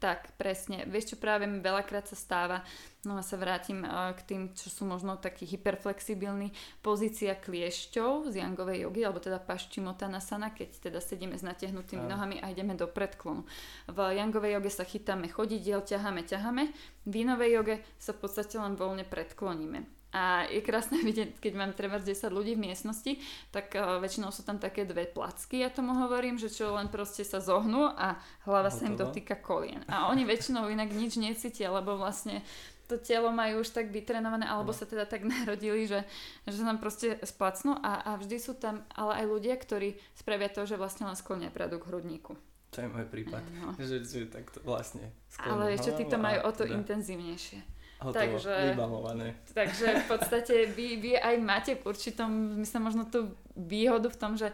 tak, 0.04 0.36
presne. 0.36 0.84
Vieš 0.84 1.16
čo, 1.16 1.16
práve 1.16 1.48
mi 1.48 1.64
veľakrát 1.64 2.04
sa 2.12 2.20
stáva, 2.20 2.60
no 3.08 3.16
a 3.16 3.24
sa 3.24 3.40
vrátim 3.40 3.88
uh, 3.88 4.12
k 4.12 4.22
tým, 4.28 4.42
čo 4.52 4.68
sú 4.68 4.84
možno 4.84 5.16
takí 5.16 5.48
hyperflexibilní, 5.48 6.52
pozícia 6.84 7.40
kliešťov 7.40 8.28
z 8.28 8.44
jangovej 8.44 8.84
jogy, 8.84 9.08
alebo 9.08 9.24
teda 9.24 9.40
paščimotanasana, 9.40 10.52
keď 10.52 10.92
teda 10.92 11.00
sedíme 11.00 11.40
s 11.40 11.48
natiahnutými 11.48 12.04
nohami 12.04 12.44
a 12.44 12.52
ideme 12.52 12.76
do 12.76 12.84
predklonu. 12.84 13.48
V 13.88 13.98
jangovej 14.12 14.60
joge 14.60 14.72
sa 14.76 14.84
chytáme 14.84 15.32
chodidiel, 15.32 15.80
ťaháme, 15.80 16.28
ťaháme. 16.28 16.76
V 17.08 17.14
inovej 17.16 17.64
joge 17.64 17.76
sa 17.96 18.12
v 18.12 18.28
podstate 18.28 18.60
len 18.60 18.76
voľne 18.76 19.08
predkloníme. 19.08 20.03
A 20.14 20.46
je 20.46 20.62
krásne 20.62 21.02
vidieť, 21.10 21.42
keď 21.42 21.54
mám 21.58 21.72
treba 21.74 21.98
10 21.98 22.14
ľudí 22.30 22.54
v 22.54 22.70
miestnosti, 22.70 23.18
tak 23.50 23.74
uh, 23.74 23.98
väčšinou 23.98 24.30
sú 24.30 24.46
tam 24.46 24.62
také 24.62 24.86
dve 24.86 25.10
placky, 25.10 25.66
ja 25.66 25.74
tomu 25.74 25.98
hovorím, 25.98 26.38
že 26.38 26.54
čo 26.54 26.78
len 26.78 26.88
proste 26.94 27.26
sa 27.26 27.42
zohnú 27.42 27.90
a 27.90 28.22
hlava 28.46 28.70
Hotovo. 28.70 28.78
sa 28.78 28.90
im 28.90 28.96
dotýka 28.96 29.36
kolien. 29.42 29.82
A 29.90 30.14
oni 30.14 30.24
väčšinou 30.24 30.70
inak 30.70 30.94
nič 30.94 31.18
necítia, 31.18 31.74
lebo 31.74 31.98
vlastne 31.98 32.46
to 32.86 33.02
telo 33.02 33.34
majú 33.34 33.66
už 33.66 33.74
tak 33.74 33.90
vytrenované, 33.90 34.46
alebo 34.46 34.70
no. 34.70 34.78
sa 34.78 34.86
teda 34.86 35.10
tak 35.10 35.26
narodili, 35.34 35.90
že, 35.90 36.06
že 36.46 36.62
sa 36.62 36.64
nám 36.70 36.78
proste 36.78 37.18
splacnú 37.26 37.74
a, 37.82 38.14
a 38.14 38.22
vždy 38.22 38.38
sú 38.38 38.54
tam 38.54 38.86
ale 38.94 39.24
aj 39.24 39.26
ľudia, 39.26 39.56
ktorí 39.58 39.98
spravia 40.14 40.54
to, 40.54 40.70
že 40.70 40.78
vlastne 40.78 41.10
len 41.10 41.18
sklonia 41.18 41.50
bradu 41.50 41.82
k 41.82 41.90
hrudníku. 41.90 42.38
To 42.74 42.82
je 42.82 42.90
môj 42.90 43.06
prípad, 43.06 43.44
no. 43.62 43.78
že, 43.78 44.02
že 44.02 44.26
takto 44.26 44.58
vlastne 44.66 45.14
Ale 45.38 45.78
ešte 45.78 45.94
tí 45.94 46.10
to 46.10 46.18
majú 46.18 46.42
o 46.42 46.52
to 46.54 46.66
teda. 46.66 46.74
intenzívnejšie 46.82 47.83
hotovo, 48.04 48.36
takže, 48.38 48.76
vybavované. 48.76 49.28
Takže 49.56 49.88
v 50.04 50.06
podstate 50.12 50.56
vy, 50.68 51.00
vy 51.00 51.12
aj 51.16 51.36
máte 51.40 51.72
v 51.80 51.84
určitom, 51.88 52.60
myslím 52.60 52.84
možno 52.92 53.04
tú 53.08 53.32
výhodu 53.56 54.12
v 54.12 54.20
tom, 54.20 54.36
že 54.36 54.52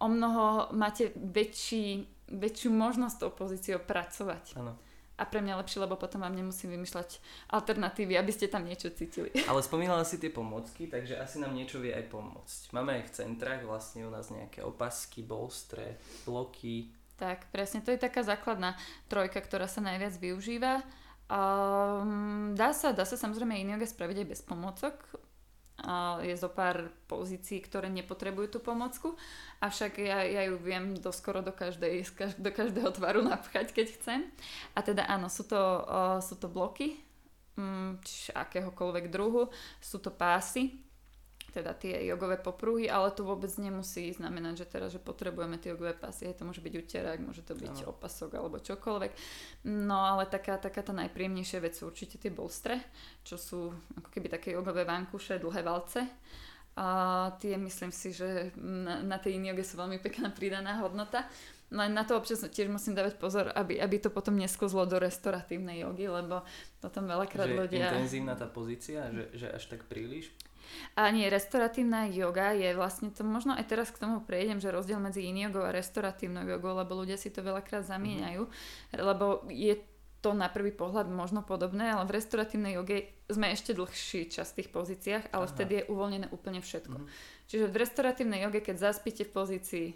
o 0.00 0.08
mnoho 0.08 0.72
máte 0.74 1.12
väčší, 1.14 2.08
väčšiu 2.32 2.72
možnosť 2.72 3.16
tou 3.20 3.30
pozíciou 3.30 3.78
pracovať. 3.78 4.56
Áno. 4.58 4.74
A 5.20 5.28
pre 5.28 5.44
mňa 5.44 5.60
lepšie, 5.60 5.84
lebo 5.84 6.00
potom 6.00 6.24
vám 6.24 6.32
nemusím 6.32 6.72
vymýšľať 6.72 7.20
alternatívy, 7.52 8.16
aby 8.16 8.32
ste 8.32 8.48
tam 8.48 8.64
niečo 8.64 8.88
cítili. 8.88 9.28
Ale 9.52 9.60
spomínala 9.60 10.00
si 10.08 10.16
tie 10.16 10.32
pomocky, 10.32 10.88
takže 10.88 11.20
asi 11.20 11.36
nám 11.44 11.52
niečo 11.52 11.76
vie 11.76 11.92
aj 11.92 12.08
pomôcť. 12.08 12.72
Máme 12.72 12.96
aj 12.96 13.02
v 13.04 13.14
centrách 13.20 13.60
vlastne 13.68 14.08
u 14.08 14.10
nás 14.10 14.32
nejaké 14.32 14.64
opasky, 14.64 15.20
bolstre, 15.20 16.00
bloky. 16.24 16.88
Tak, 17.20 17.52
presne, 17.52 17.84
to 17.84 17.92
je 17.92 18.00
taká 18.00 18.24
základná 18.24 18.80
trojka, 19.12 19.44
ktorá 19.44 19.68
sa 19.68 19.84
najviac 19.84 20.16
využíva. 20.16 20.80
Um, 21.30 22.58
dá 22.58 22.74
sa, 22.74 22.90
dá 22.90 23.06
sa 23.06 23.14
samozrejme 23.14 23.54
in 23.54 23.70
yoga 23.78 23.86
spraviť 23.86 24.26
aj 24.26 24.26
bez 24.26 24.40
pomocok. 24.42 24.94
Uh, 25.80 26.20
je 26.26 26.36
zo 26.36 26.50
pár 26.52 26.92
pozícií, 27.08 27.64
ktoré 27.64 27.88
nepotrebujú 27.88 28.52
tú 28.52 28.60
pomocku, 28.60 29.16
avšak 29.64 29.96
ja, 30.04 30.28
ja 30.28 30.44
ju 30.44 30.60
viem 30.60 30.92
doskoro 30.92 31.40
do, 31.40 31.56
každej, 31.56 32.04
do 32.36 32.50
každého 32.52 32.92
tvaru 32.92 33.24
napchať, 33.24 33.72
keď 33.72 33.86
chcem. 33.96 34.20
A 34.76 34.84
teda 34.84 35.08
áno, 35.08 35.32
sú 35.32 35.48
to, 35.48 35.56
uh, 35.88 36.20
sú 36.20 36.36
to 36.36 36.52
bloky, 36.52 37.00
um, 37.56 37.96
čiže 38.04 38.36
akéhokoľvek 38.36 39.08
druhu, 39.08 39.48
sú 39.80 40.04
to 40.04 40.12
pásy, 40.12 40.84
teda 41.50 41.74
tie 41.74 42.06
jogové 42.06 42.38
popruhy, 42.38 42.86
ale 42.86 43.10
to 43.10 43.26
vôbec 43.26 43.50
nemusí 43.58 44.14
znamenať, 44.14 44.64
že 44.64 44.66
teraz, 44.66 44.88
že 44.94 45.02
potrebujeme 45.02 45.58
tie 45.58 45.74
jogové 45.74 45.92
pasy, 45.92 46.30
to 46.32 46.46
môže 46.46 46.62
byť 46.62 46.74
uterák, 46.78 47.18
môže 47.20 47.42
to 47.42 47.58
byť 47.58 47.84
ano. 47.84 47.90
opasok 47.92 48.30
alebo 48.38 48.62
čokoľvek. 48.62 49.12
No 49.68 49.98
ale 49.98 50.30
taká, 50.30 50.56
taká 50.56 50.80
tá 50.80 50.94
najpríjemnejšia 50.94 51.58
vec 51.60 51.74
sú 51.74 51.90
určite 51.90 52.16
tie 52.16 52.32
bolstre, 52.32 52.78
čo 53.26 53.36
sú 53.36 53.74
ako 53.98 54.08
keby 54.08 54.30
také 54.30 54.54
jogové 54.54 54.86
vankuše, 54.86 55.42
dlhé 55.42 55.62
valce. 55.66 56.06
A 56.78 56.86
tie 57.42 57.58
myslím 57.58 57.90
si, 57.90 58.14
že 58.14 58.54
na, 58.56 59.02
na 59.02 59.18
tej 59.18 59.36
joge 59.42 59.66
sú 59.66 59.74
veľmi 59.76 59.98
pekná 59.98 60.30
pridaná 60.30 60.78
hodnota. 60.80 61.26
No 61.70 61.86
na 61.86 62.02
to 62.02 62.18
občas 62.18 62.42
tiež 62.42 62.66
musím 62.66 62.98
dávať 62.98 63.14
pozor, 63.14 63.54
aby, 63.54 63.78
aby 63.78 64.02
to 64.02 64.10
potom 64.10 64.34
neskozlo 64.34 64.82
do 64.90 64.98
restoratívnej 64.98 65.86
jogy, 65.86 66.10
lebo 66.10 66.42
potom 66.82 67.06
veľakrát 67.06 67.46
že 67.46 67.54
ľudia... 67.54 67.86
intenzívna 67.94 68.34
tá 68.34 68.50
pozícia, 68.50 69.06
že, 69.14 69.30
že 69.38 69.46
až 69.54 69.70
tak 69.70 69.86
príliš? 69.86 70.34
A 70.98 71.10
nie, 71.10 71.26
restauratívna 71.30 72.10
yoga 72.10 72.52
je 72.54 72.74
vlastne 72.74 73.10
to, 73.10 73.22
možno 73.26 73.54
aj 73.54 73.66
teraz 73.70 73.88
k 73.90 74.02
tomu 74.02 74.22
prejdem, 74.22 74.58
že 74.58 74.74
rozdiel 74.74 74.98
medzi 74.98 75.26
in 75.26 75.38
jogou 75.38 75.64
a 75.66 75.74
restauratívnou 75.74 76.46
jogou, 76.46 76.74
lebo 76.76 76.98
ľudia 76.98 77.16
si 77.16 77.30
to 77.30 77.40
veľakrát 77.44 77.86
zamieňajú, 77.86 78.42
mm-hmm. 78.46 79.00
lebo 79.00 79.46
je 79.50 79.78
to 80.20 80.36
na 80.36 80.52
prvý 80.52 80.70
pohľad 80.70 81.08
možno 81.08 81.40
podobné, 81.40 81.96
ale 81.96 82.04
v 82.04 82.20
restauratívnej 82.20 82.76
joge 82.76 83.08
sme 83.32 83.56
ešte 83.56 83.72
dlhší 83.72 84.28
čas 84.28 84.52
v 84.52 84.62
tých 84.62 84.70
pozíciách, 84.70 85.32
ale 85.32 85.44
Aha. 85.48 85.52
vtedy 85.56 85.72
je 85.80 85.88
uvoľnené 85.88 86.26
úplne 86.28 86.60
všetko. 86.60 86.96
Mm-hmm. 87.00 87.48
Čiže 87.48 87.64
v 87.72 87.78
restauratívnej 87.80 88.40
joge, 88.44 88.60
keď 88.60 88.92
zaspíte 88.92 89.24
v 89.24 89.32
pozícii, 89.32 89.86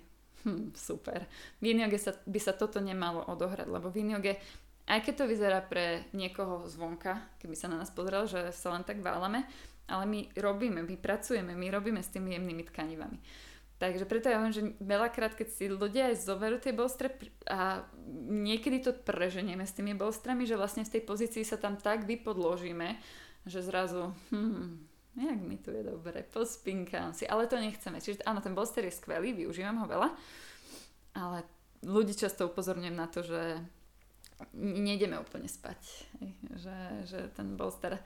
hm, 0.49 0.73
super. 0.73 1.29
V 1.61 1.65
in 1.69 1.85
joge 1.85 2.01
sa, 2.01 2.17
by 2.25 2.41
sa 2.41 2.57
toto 2.57 2.81
nemalo 2.81 3.21
odohrať, 3.29 3.69
lebo 3.69 3.93
v 3.93 4.01
in 4.01 4.17
joge, 4.17 4.41
aj 4.89 5.01
keď 5.05 5.15
to 5.17 5.25
vyzerá 5.29 5.61
pre 5.65 6.09
niekoho 6.17 6.65
zvonka, 6.69 7.21
keby 7.41 7.57
sa 7.57 7.69
na 7.69 7.81
nás 7.81 7.93
pozrel, 7.93 8.25
že 8.25 8.53
sa 8.53 8.73
len 8.73 8.85
tak 8.85 9.05
válame, 9.05 9.45
ale 9.89 10.05
my 10.07 10.21
robíme, 10.37 10.81
my 10.83 10.97
pracujeme, 10.97 11.53
my 11.53 11.67
robíme 11.71 12.01
s 12.01 12.13
tými 12.13 12.35
jemnými 12.37 12.65
tkanivami. 12.69 13.19
Takže 13.75 14.07
preto 14.07 14.31
ja 14.31 14.39
hovorím, 14.39 14.55
že 14.55 14.71
veľakrát, 14.81 15.35
keď 15.35 15.49
si 15.51 15.67
ľudia 15.67 16.09
aj 16.15 16.25
zoberú 16.25 16.63
tie 16.63 16.71
bolstre 16.71 17.11
a 17.51 17.85
niekedy 18.31 18.81
to 18.81 18.95
preženieme 18.95 19.67
s 19.67 19.75
tými 19.75 19.99
bolstrami, 19.99 20.47
že 20.47 20.57
vlastne 20.57 20.87
v 20.87 20.95
tej 20.95 21.03
pozícii 21.03 21.43
sa 21.43 21.59
tam 21.59 21.77
tak 21.77 22.07
vypodložíme, 22.07 22.97
že 23.45 23.61
zrazu, 23.61 24.15
hm, 24.31 24.79
jak 25.21 25.41
mi 25.43 25.59
tu 25.59 25.75
je 25.75 25.85
dobre, 25.85 26.23
pospinkám 26.23 27.13
si, 27.13 27.27
ale 27.27 27.51
to 27.51 27.59
nechceme. 27.59 27.99
Čiže 27.99 28.25
áno, 28.25 28.39
ten 28.41 28.55
bolster 28.55 28.87
je 28.87 28.95
skvelý, 28.95 29.35
využívam 29.35 29.83
ho 29.83 29.87
veľa, 29.91 30.09
ale 31.19 31.45
ľudí 31.83 32.15
často 32.15 32.47
upozorňujem 32.47 32.97
na 32.97 33.11
to, 33.11 33.27
že 33.27 33.59
nejdeme 34.55 35.19
úplne 35.19 35.51
spať. 35.51 35.81
Že, 36.57 36.79
že 37.11 37.21
ten 37.35 37.59
bolster 37.59 38.01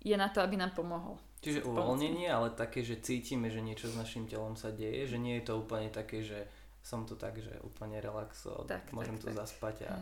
je 0.00 0.16
na 0.16 0.28
to, 0.32 0.40
aby 0.40 0.56
nám 0.56 0.72
pomohol. 0.72 1.20
Čiže 1.40 1.64
uvoľnenie, 1.64 2.28
ale 2.28 2.52
také, 2.52 2.84
že 2.84 3.00
cítime, 3.00 3.48
že 3.48 3.64
niečo 3.64 3.88
s 3.88 3.96
našim 3.96 4.28
telom 4.28 4.60
sa 4.60 4.68
deje, 4.68 5.08
že 5.08 5.16
nie 5.16 5.40
je 5.40 5.48
to 5.48 5.60
úplne 5.60 5.88
také, 5.88 6.20
že 6.20 6.44
som 6.84 7.08
tu 7.08 7.16
tak, 7.16 7.40
že 7.40 7.60
úplne 7.64 8.00
relaxo, 8.00 8.64
tak, 8.68 8.92
môžem 8.92 9.16
tak, 9.16 9.22
tu 9.24 9.28
tak. 9.32 9.36
zaspať 9.36 9.76
a... 9.88 9.92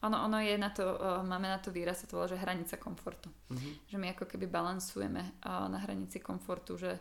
Ono, 0.00 0.16
ono 0.16 0.40
je 0.40 0.56
na 0.56 0.72
to, 0.72 0.96
uh, 0.96 1.20
máme 1.20 1.44
na 1.44 1.60
to 1.60 1.68
výraz, 1.68 2.00
sa 2.00 2.08
to 2.08 2.16
volá, 2.16 2.24
že 2.24 2.40
hranica 2.40 2.80
komfortu. 2.80 3.28
Uh-huh. 3.52 3.72
Že 3.84 3.96
my 4.00 4.16
ako 4.16 4.24
keby 4.24 4.48
balansujeme 4.48 5.20
uh, 5.20 5.68
na 5.68 5.80
hranici 5.80 6.20
komfortu, 6.20 6.76
že 6.76 6.96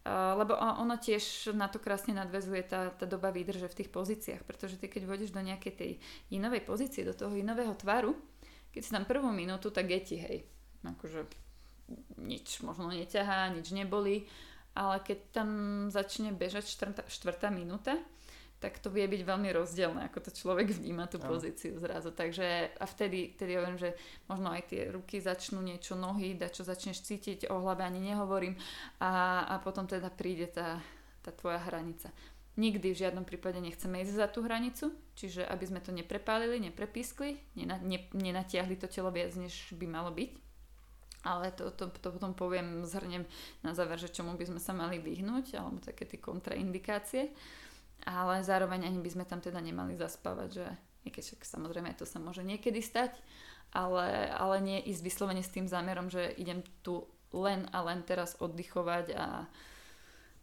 Uh, 0.00 0.32
lebo 0.32 0.56
ono 0.56 0.96
tiež 0.96 1.52
na 1.52 1.68
to 1.68 1.76
krásne 1.76 2.16
nadvezuje 2.16 2.64
tá, 2.64 2.88
tá 2.88 3.04
doba 3.04 3.28
výdrže 3.28 3.68
v 3.68 3.84
tých 3.84 3.92
pozíciách, 3.92 4.48
pretože 4.48 4.80
ty 4.80 4.88
keď 4.88 5.04
vodíš 5.04 5.28
do 5.28 5.44
nejakej 5.44 5.72
tej 5.76 5.90
inovej 6.32 6.64
pozície, 6.64 7.04
do 7.04 7.12
toho 7.12 7.36
inového 7.36 7.76
tvaru, 7.76 8.16
keď 8.72 8.80
si 8.80 8.96
tam 8.96 9.04
prvú 9.04 9.28
minútu, 9.28 9.68
tak 9.68 9.92
je 9.92 10.00
ti, 10.00 10.16
hej, 10.16 10.48
akože 10.88 11.28
nič 12.18 12.60
možno 12.62 12.90
neťahá, 12.90 13.50
nič 13.54 13.70
neboli, 13.74 14.28
ale 14.74 15.02
keď 15.02 15.18
tam 15.34 15.48
začne 15.90 16.30
bežať 16.30 16.70
štvrtá, 17.10 17.50
minúta, 17.50 17.98
tak 18.60 18.76
to 18.76 18.92
vie 18.92 19.08
byť 19.08 19.24
veľmi 19.24 19.48
rozdielne, 19.56 20.04
ako 20.04 20.28
to 20.28 20.30
človek 20.36 20.68
vníma 20.68 21.08
tú 21.08 21.16
pozíciu 21.16 21.80
zrazu. 21.80 22.12
Takže 22.12 22.76
a 22.76 22.84
vtedy, 22.84 23.32
vtedy 23.32 23.56
hovorím, 23.56 23.80
že 23.80 23.96
možno 24.28 24.52
aj 24.52 24.68
tie 24.68 24.92
ruky 24.92 25.16
začnú 25.16 25.64
niečo, 25.64 25.96
nohy, 25.96 26.36
da 26.36 26.52
čo 26.52 26.60
začneš 26.60 27.00
cítiť, 27.00 27.48
o 27.48 27.56
hlave 27.64 27.88
ani 27.88 28.12
nehovorím 28.12 28.60
a, 29.00 29.42
a 29.48 29.54
potom 29.64 29.88
teda 29.88 30.12
príde 30.12 30.44
tá, 30.52 30.76
tá 31.24 31.32
tvoja 31.32 31.56
hranica. 31.56 32.12
Nikdy 32.60 32.92
v 32.92 33.00
žiadnom 33.00 33.24
prípade 33.24 33.56
nechceme 33.64 34.04
ísť 34.04 34.12
za 34.20 34.28
tú 34.28 34.44
hranicu, 34.44 34.92
čiže 35.16 35.48
aby 35.48 35.64
sme 35.64 35.80
to 35.80 35.96
neprepálili, 35.96 36.60
neprepískli, 36.60 37.40
nena, 37.56 37.80
ne, 37.80 38.12
nenatiahli 38.12 38.76
to 38.76 38.92
telo 38.92 39.08
viac, 39.08 39.32
než 39.40 39.72
by 39.72 39.88
malo 39.88 40.12
byť. 40.12 40.49
Ale 41.20 41.52
to, 41.52 41.68
to, 41.68 41.92
to 41.92 42.08
potom 42.16 42.32
poviem, 42.32 42.88
zhrnem 42.88 43.28
na 43.60 43.76
záver, 43.76 44.00
že 44.00 44.08
čomu 44.08 44.40
by 44.40 44.44
sme 44.48 44.60
sa 44.60 44.72
mali 44.72 44.96
vyhnúť, 44.96 45.60
alebo 45.60 45.76
také 45.84 46.08
tie 46.08 46.16
kontraindikácie 46.16 47.28
ale 48.06 48.40
zároveň 48.44 48.88
ani 48.88 49.00
by 49.00 49.10
sme 49.12 49.24
tam 49.28 49.44
teda 49.44 49.60
nemali 49.60 49.96
zaspávať, 49.96 50.48
že 50.52 50.66
keď 51.04 51.24
samozrejme 51.44 51.92
to 51.96 52.08
sa 52.08 52.20
môže 52.20 52.44
niekedy 52.44 52.80
stať, 52.80 53.12
ale, 53.72 54.30
ale 54.32 54.56
nie 54.60 54.78
ísť 54.88 55.02
vyslovene 55.04 55.42
s 55.44 55.52
tým 55.52 55.66
zámerom, 55.68 56.08
že 56.08 56.32
idem 56.36 56.64
tu 56.84 57.04
len 57.30 57.68
a 57.70 57.84
len 57.84 58.02
teraz 58.02 58.36
oddychovať 58.40 59.06
a 59.16 59.26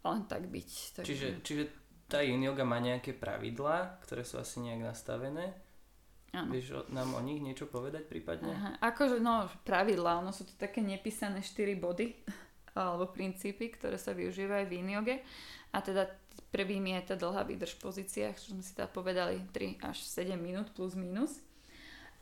len 0.07 0.21
tak 0.29 0.47
byť. 0.47 0.69
Takže... 1.01 1.07
Čiže, 1.07 1.27
čiže 1.43 1.63
tá 2.07 2.23
yin 2.23 2.39
yoga 2.39 2.63
má 2.63 2.79
nejaké 2.79 3.11
pravidlá, 3.11 3.99
ktoré 4.07 4.23
sú 4.23 4.39
asi 4.39 4.63
nejak 4.63 4.95
nastavené? 4.95 5.51
Ano. 6.35 6.51
Vieš 6.51 6.91
nám 6.91 7.15
o 7.15 7.21
nich 7.23 7.39
niečo 7.39 7.65
povedať 7.71 8.03
prípadne? 8.05 8.51
Aha. 8.51 8.71
Akože, 8.83 9.23
no, 9.23 9.47
pravidlá, 9.63 10.19
ono 10.19 10.35
sú 10.35 10.43
to 10.43 10.53
také 10.59 10.83
nepísané 10.83 11.39
4 11.39 11.77
body 11.79 12.13
alebo 12.77 13.09
princípy, 13.09 13.71
ktoré 13.73 13.95
sa 13.95 14.11
využívajú 14.11 14.65
v 14.67 14.73
yin 14.75 14.89
yoge. 14.91 15.15
A 15.71 15.79
teda 15.83 16.07
prvým 16.51 16.95
je 16.95 17.13
tá 17.13 17.15
dlhá 17.15 17.43
výdrž 17.43 17.79
v 17.79 17.83
pozíciách, 17.83 18.35
čo 18.39 18.47
sme 18.55 18.63
si 18.63 18.71
teda 18.75 18.91
povedali 18.91 19.39
3 19.51 19.83
až 19.87 20.03
7 20.03 20.35
minút 20.35 20.71
plus 20.75 20.95
minus. 20.95 21.43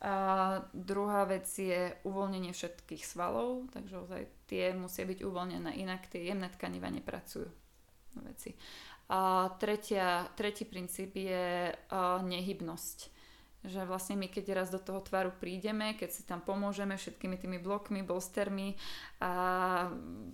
A 0.05 0.61
druhá 0.75 1.25
vec 1.25 1.47
je 1.49 1.95
uvoľnenie 2.05 2.53
všetkých 2.53 3.01
svalov, 3.01 3.71
takže 3.73 3.95
ozaj 4.05 4.21
tie 4.45 4.75
musia 4.75 5.07
byť 5.07 5.23
uvoľnené, 5.23 5.81
inak 5.81 6.11
tie 6.11 6.29
jemné 6.29 6.51
tkaniva 6.51 6.91
nepracujú. 6.93 7.47
Veci. 8.15 8.53
A 9.09 9.49
tretia, 9.59 10.29
tretí 10.37 10.63
princíp 10.63 11.15
je 11.15 11.73
nehybnosť. 12.21 13.14
Že 13.65 13.89
vlastne 13.89 14.15
my 14.15 14.29
keď 14.29 14.45
raz 14.53 14.69
do 14.69 14.77
toho 14.77 15.01
tvaru 15.01 15.33
prídeme, 15.33 15.97
keď 15.97 16.09
si 16.13 16.21
tam 16.21 16.39
pomôžeme 16.39 16.93
všetkými 16.93 17.35
tými 17.41 17.57
blokmi, 17.57 18.05
bolstermi 18.05 18.77
a 19.19 19.31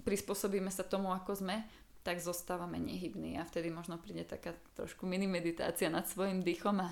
prispôsobíme 0.03 0.67
sa 0.67 0.83
tomu, 0.83 1.15
ako 1.15 1.39
sme, 1.39 1.63
tak 2.01 2.17
zostávame 2.17 2.81
nehybní 2.81 3.37
a 3.37 3.45
vtedy 3.45 3.69
možno 3.69 4.01
príde 4.01 4.25
taká 4.25 4.57
trošku 4.73 5.05
mini 5.05 5.29
meditácia 5.29 5.85
nad 5.85 6.09
svojim 6.09 6.41
dýchom 6.41 6.81
a, 6.81 6.89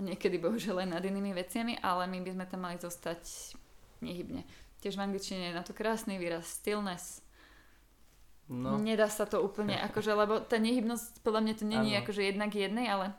niekedy 0.00 0.40
bohužiaľ 0.40 0.84
aj 0.84 0.88
nad 0.96 1.02
inými 1.04 1.32
veciami, 1.36 1.76
ale 1.84 2.08
my 2.08 2.18
by 2.24 2.30
sme 2.32 2.44
tam 2.48 2.60
mali 2.64 2.76
zostať 2.80 3.20
nehybne. 4.00 4.48
Tiež 4.80 4.96
v 4.96 5.04
angličtine 5.04 5.52
je 5.52 5.56
na 5.56 5.64
to 5.64 5.76
krásny 5.76 6.16
výraz 6.16 6.48
stillness. 6.48 7.20
No. 8.48 8.78
Nedá 8.80 9.12
sa 9.12 9.28
to 9.28 9.44
úplne, 9.44 9.76
akože, 9.92 10.12
lebo 10.16 10.40
tá 10.40 10.56
nehybnosť 10.56 11.20
podľa 11.20 11.40
mňa 11.44 11.54
to 11.56 11.64
není 11.68 11.90
akože 12.00 12.22
jednak 12.24 12.52
jednej, 12.56 12.88
ale 12.88 13.12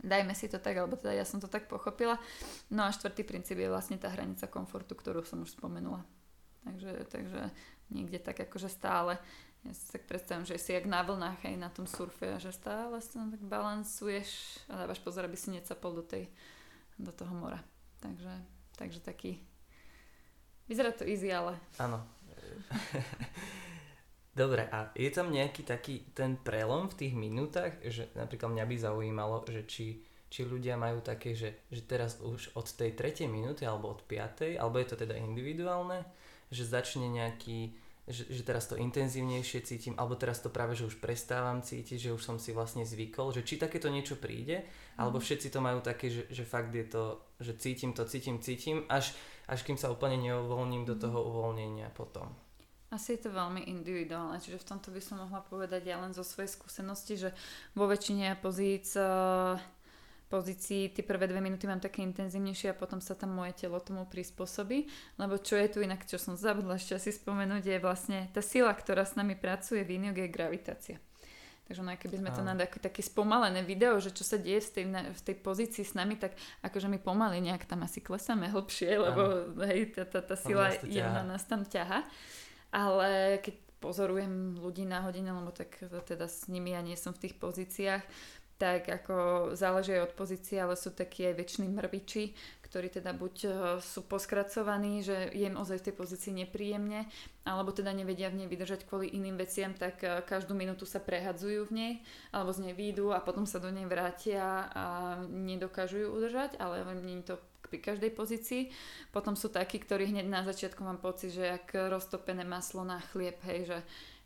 dajme 0.00 0.34
si 0.36 0.48
to 0.48 0.60
tak, 0.60 0.76
alebo 0.76 0.96
teda 0.96 1.16
ja 1.16 1.24
som 1.24 1.40
to 1.40 1.48
tak 1.48 1.68
pochopila. 1.68 2.20
No 2.68 2.84
a 2.84 2.94
štvrtý 2.94 3.24
princíp 3.24 3.60
je 3.60 3.72
vlastne 3.72 3.96
tá 3.96 4.12
hranica 4.12 4.50
komfortu, 4.50 4.92
ktorú 4.96 5.24
som 5.24 5.44
už 5.44 5.56
spomenula. 5.56 6.04
Takže, 6.66 7.06
takže 7.08 7.40
niekde 7.94 8.18
tak 8.18 8.42
akože 8.42 8.66
stále 8.66 9.22
ja 9.66 9.74
si 9.74 9.90
tak 9.90 10.06
predstavím, 10.06 10.46
že 10.46 10.62
si 10.62 10.70
jak 10.70 10.86
na 10.86 11.02
vlnách 11.02 11.42
aj 11.42 11.56
na 11.58 11.66
tom 11.66 11.90
surfe 11.90 12.22
a 12.22 12.38
že 12.38 12.54
stále 12.54 13.02
sa 13.02 13.26
tak 13.26 13.42
balansuješ 13.42 14.62
a 14.70 14.86
dávaš 14.86 15.02
pozor, 15.02 15.26
aby 15.26 15.34
si 15.34 15.50
necapol 15.50 15.90
do, 15.90 16.06
tej, 16.06 16.30
do 17.02 17.10
toho 17.10 17.34
mora. 17.34 17.58
Takže, 17.98 18.30
takže 18.78 19.02
taký... 19.02 19.42
Vyzerá 20.70 20.94
to 20.94 21.02
easy, 21.02 21.34
ale... 21.34 21.58
Áno. 21.82 21.98
Dobre, 24.36 24.68
a 24.68 24.92
je 24.92 25.08
tam 25.08 25.32
nejaký 25.32 25.64
taký 25.64 26.12
ten 26.12 26.36
prelom 26.36 26.92
v 26.92 26.98
tých 27.00 27.14
minútach, 27.16 27.80
že 27.80 28.12
napríklad 28.12 28.52
mňa 28.52 28.64
by 28.68 28.76
zaujímalo, 28.76 29.36
že 29.48 29.64
či, 29.64 30.04
či 30.28 30.44
ľudia 30.44 30.76
majú 30.76 31.00
také, 31.00 31.32
že, 31.32 31.64
že 31.72 31.80
teraz 31.88 32.20
už 32.20 32.52
od 32.52 32.68
tej 32.68 32.92
tretej 32.92 33.32
minúty 33.32 33.64
alebo 33.64 33.96
od 33.96 34.04
piatej, 34.04 34.60
alebo 34.60 34.76
je 34.76 34.92
to 34.92 34.96
teda 35.00 35.16
individuálne, 35.16 36.04
že 36.52 36.68
začne 36.68 37.08
nejaký 37.08 37.72
že, 38.06 38.22
že 38.30 38.46
teraz 38.46 38.70
to 38.70 38.78
intenzívnejšie 38.78 39.66
cítim, 39.66 39.98
alebo 39.98 40.14
teraz 40.14 40.38
to 40.38 40.46
práve, 40.46 40.78
že 40.78 40.86
už 40.86 41.02
prestávam 41.02 41.58
cítiť, 41.58 42.06
že 42.06 42.14
už 42.14 42.22
som 42.22 42.38
si 42.38 42.54
vlastne 42.54 42.86
zvykol, 42.86 43.34
že 43.34 43.42
či 43.42 43.58
takéto 43.58 43.90
niečo 43.90 44.14
príde, 44.14 44.62
mm. 44.62 45.02
alebo 45.02 45.18
všetci 45.18 45.50
to 45.50 45.58
majú 45.58 45.82
také, 45.82 46.06
že, 46.14 46.22
že 46.30 46.46
fakt 46.46 46.70
je 46.70 46.86
to, 46.86 47.18
že 47.42 47.58
cítim 47.58 47.90
to, 47.90 48.06
cítim, 48.06 48.38
cítim, 48.38 48.86
až, 48.86 49.10
až 49.50 49.66
kým 49.66 49.74
sa 49.74 49.90
úplne 49.90 50.22
neuvoľním 50.22 50.86
do 50.86 50.94
mhm. 50.94 51.02
toho 51.02 51.18
uvoľnenia 51.18 51.90
potom. 51.98 52.30
Asi 52.86 53.18
je 53.18 53.26
to 53.26 53.34
veľmi 53.34 53.66
individuálne, 53.66 54.38
čiže 54.38 54.62
v 54.62 54.68
tomto 54.68 54.94
by 54.94 55.02
som 55.02 55.18
mohla 55.18 55.42
povedať 55.42 55.90
ja 55.90 55.98
len 55.98 56.14
zo 56.14 56.22
svojej 56.22 56.54
skúsenosti, 56.54 57.18
že 57.18 57.30
vo 57.74 57.90
väčšine 57.90 58.38
pozíc 58.38 58.94
uh, 58.94 59.58
pozícii 60.26 60.90
tie 60.90 61.06
prvé 61.06 61.30
dve 61.30 61.38
minúty 61.38 61.70
mám 61.70 61.78
také 61.78 62.02
intenzívnejšie 62.02 62.74
a 62.74 62.78
potom 62.78 62.98
sa 62.98 63.14
tam 63.14 63.34
moje 63.34 63.54
telo 63.54 63.78
tomu 63.78 64.06
prispôsobí. 64.10 64.90
Lebo 65.18 65.38
čo 65.38 65.54
je 65.54 65.68
tu 65.70 65.78
inak, 65.82 66.02
čo 66.02 66.18
som 66.18 66.34
zabudla 66.34 66.78
ešte 66.78 66.98
asi 66.98 67.10
spomenúť, 67.14 67.62
je 67.62 67.78
vlastne 67.78 68.18
tá 68.34 68.42
sila, 68.42 68.74
ktorá 68.74 69.06
s 69.06 69.14
nami 69.14 69.38
pracuje 69.38 69.86
v 69.86 70.02
inyog, 70.02 70.18
je 70.18 70.28
gravitácia. 70.30 70.98
Takže 71.66 71.82
no, 71.82 71.90
keby 71.98 72.16
sme 72.22 72.30
to 72.30 72.46
na 72.46 72.54
také, 72.54 72.78
také 72.78 73.02
spomalené 73.02 73.66
video, 73.66 73.98
že 73.98 74.14
čo 74.14 74.22
sa 74.22 74.38
deje 74.38 74.62
v 74.62 74.70
tej, 74.70 74.84
v 75.10 75.22
tej 75.26 75.36
pozícii 75.42 75.82
s 75.82 75.98
nami, 75.98 76.14
tak 76.14 76.38
akože 76.62 76.86
my 76.86 77.02
pomaly 77.02 77.42
nejak 77.42 77.66
tam 77.66 77.82
asi 77.82 77.98
klesáme 77.98 78.54
hlbšie, 78.54 78.94
lebo 78.94 79.50
hej, 79.66 79.90
tá, 79.90 80.06
tá, 80.06 80.22
tá 80.22 80.38
sila 80.38 80.70
je 80.86 81.02
na 81.02 81.26
nás 81.26 81.42
tam 81.42 81.66
ťaha. 81.66 82.06
Ale 82.74 83.38
keď 83.42 83.54
pozorujem 83.80 84.58
ľudí 84.58 84.88
na 84.88 85.04
hodine, 85.04 85.30
lebo 85.30 85.52
tak 85.52 85.78
teda 85.82 86.26
s 86.26 86.48
nimi 86.48 86.72
ja 86.72 86.80
nie 86.80 86.96
som 86.98 87.12
v 87.12 87.28
tých 87.28 87.34
pozíciách, 87.38 88.02
tak 88.56 88.88
ako 88.88 89.16
záleží 89.52 89.92
aj 89.92 90.12
od 90.12 90.16
pozície, 90.16 90.56
ale 90.56 90.80
sú 90.80 90.88
takí 90.88 91.28
aj 91.28 91.36
väčšiní 91.36 91.68
mrviči, 91.76 92.24
ktorí 92.64 92.88
teda 92.88 93.12
buď 93.12 93.34
e, 93.44 93.48
sú 93.84 94.00
poskracovaní, 94.08 95.04
že 95.04 95.28
je 95.36 95.44
im 95.44 95.60
ozaj 95.60 95.84
v 95.84 95.86
tej 95.92 95.94
pozícii 95.94 96.32
nepríjemne, 96.32 97.04
alebo 97.44 97.70
teda 97.70 97.92
nevedia 97.92 98.32
v 98.32 98.42
nej 98.42 98.48
vydržať 98.48 98.88
kvôli 98.88 99.12
iným 99.12 99.36
veciam, 99.36 99.76
tak 99.76 100.00
e, 100.00 100.24
každú 100.24 100.56
minútu 100.56 100.88
sa 100.88 101.04
prehadzujú 101.04 101.68
v 101.68 101.72
nej, 101.72 101.92
alebo 102.32 102.50
z 102.56 102.68
nej 102.68 102.74
výjdu 102.74 103.12
a 103.12 103.20
potom 103.20 103.44
sa 103.44 103.60
do 103.60 103.68
nej 103.68 103.84
vrátia 103.84 104.72
a 104.72 104.84
nedokážu 105.28 106.02
ju 106.04 106.08
udržať, 106.16 106.56
ale 106.56 106.80
nie 107.04 107.20
je 107.20 107.32
to 107.32 107.36
pri 107.66 107.78
každej 107.82 108.10
pozícii. 108.14 108.70
Potom 109.10 109.34
sú 109.34 109.50
takí, 109.50 109.82
ktorí 109.82 110.08
hneď 110.14 110.26
na 110.30 110.42
začiatku 110.46 110.80
mám 110.86 111.02
pocit, 111.02 111.34
že 111.34 111.44
jak 111.58 111.66
roztopené 111.90 112.46
maslo 112.46 112.86
na 112.86 113.02
chlieb, 113.10 113.36
hej, 113.50 113.66
že 113.66 113.78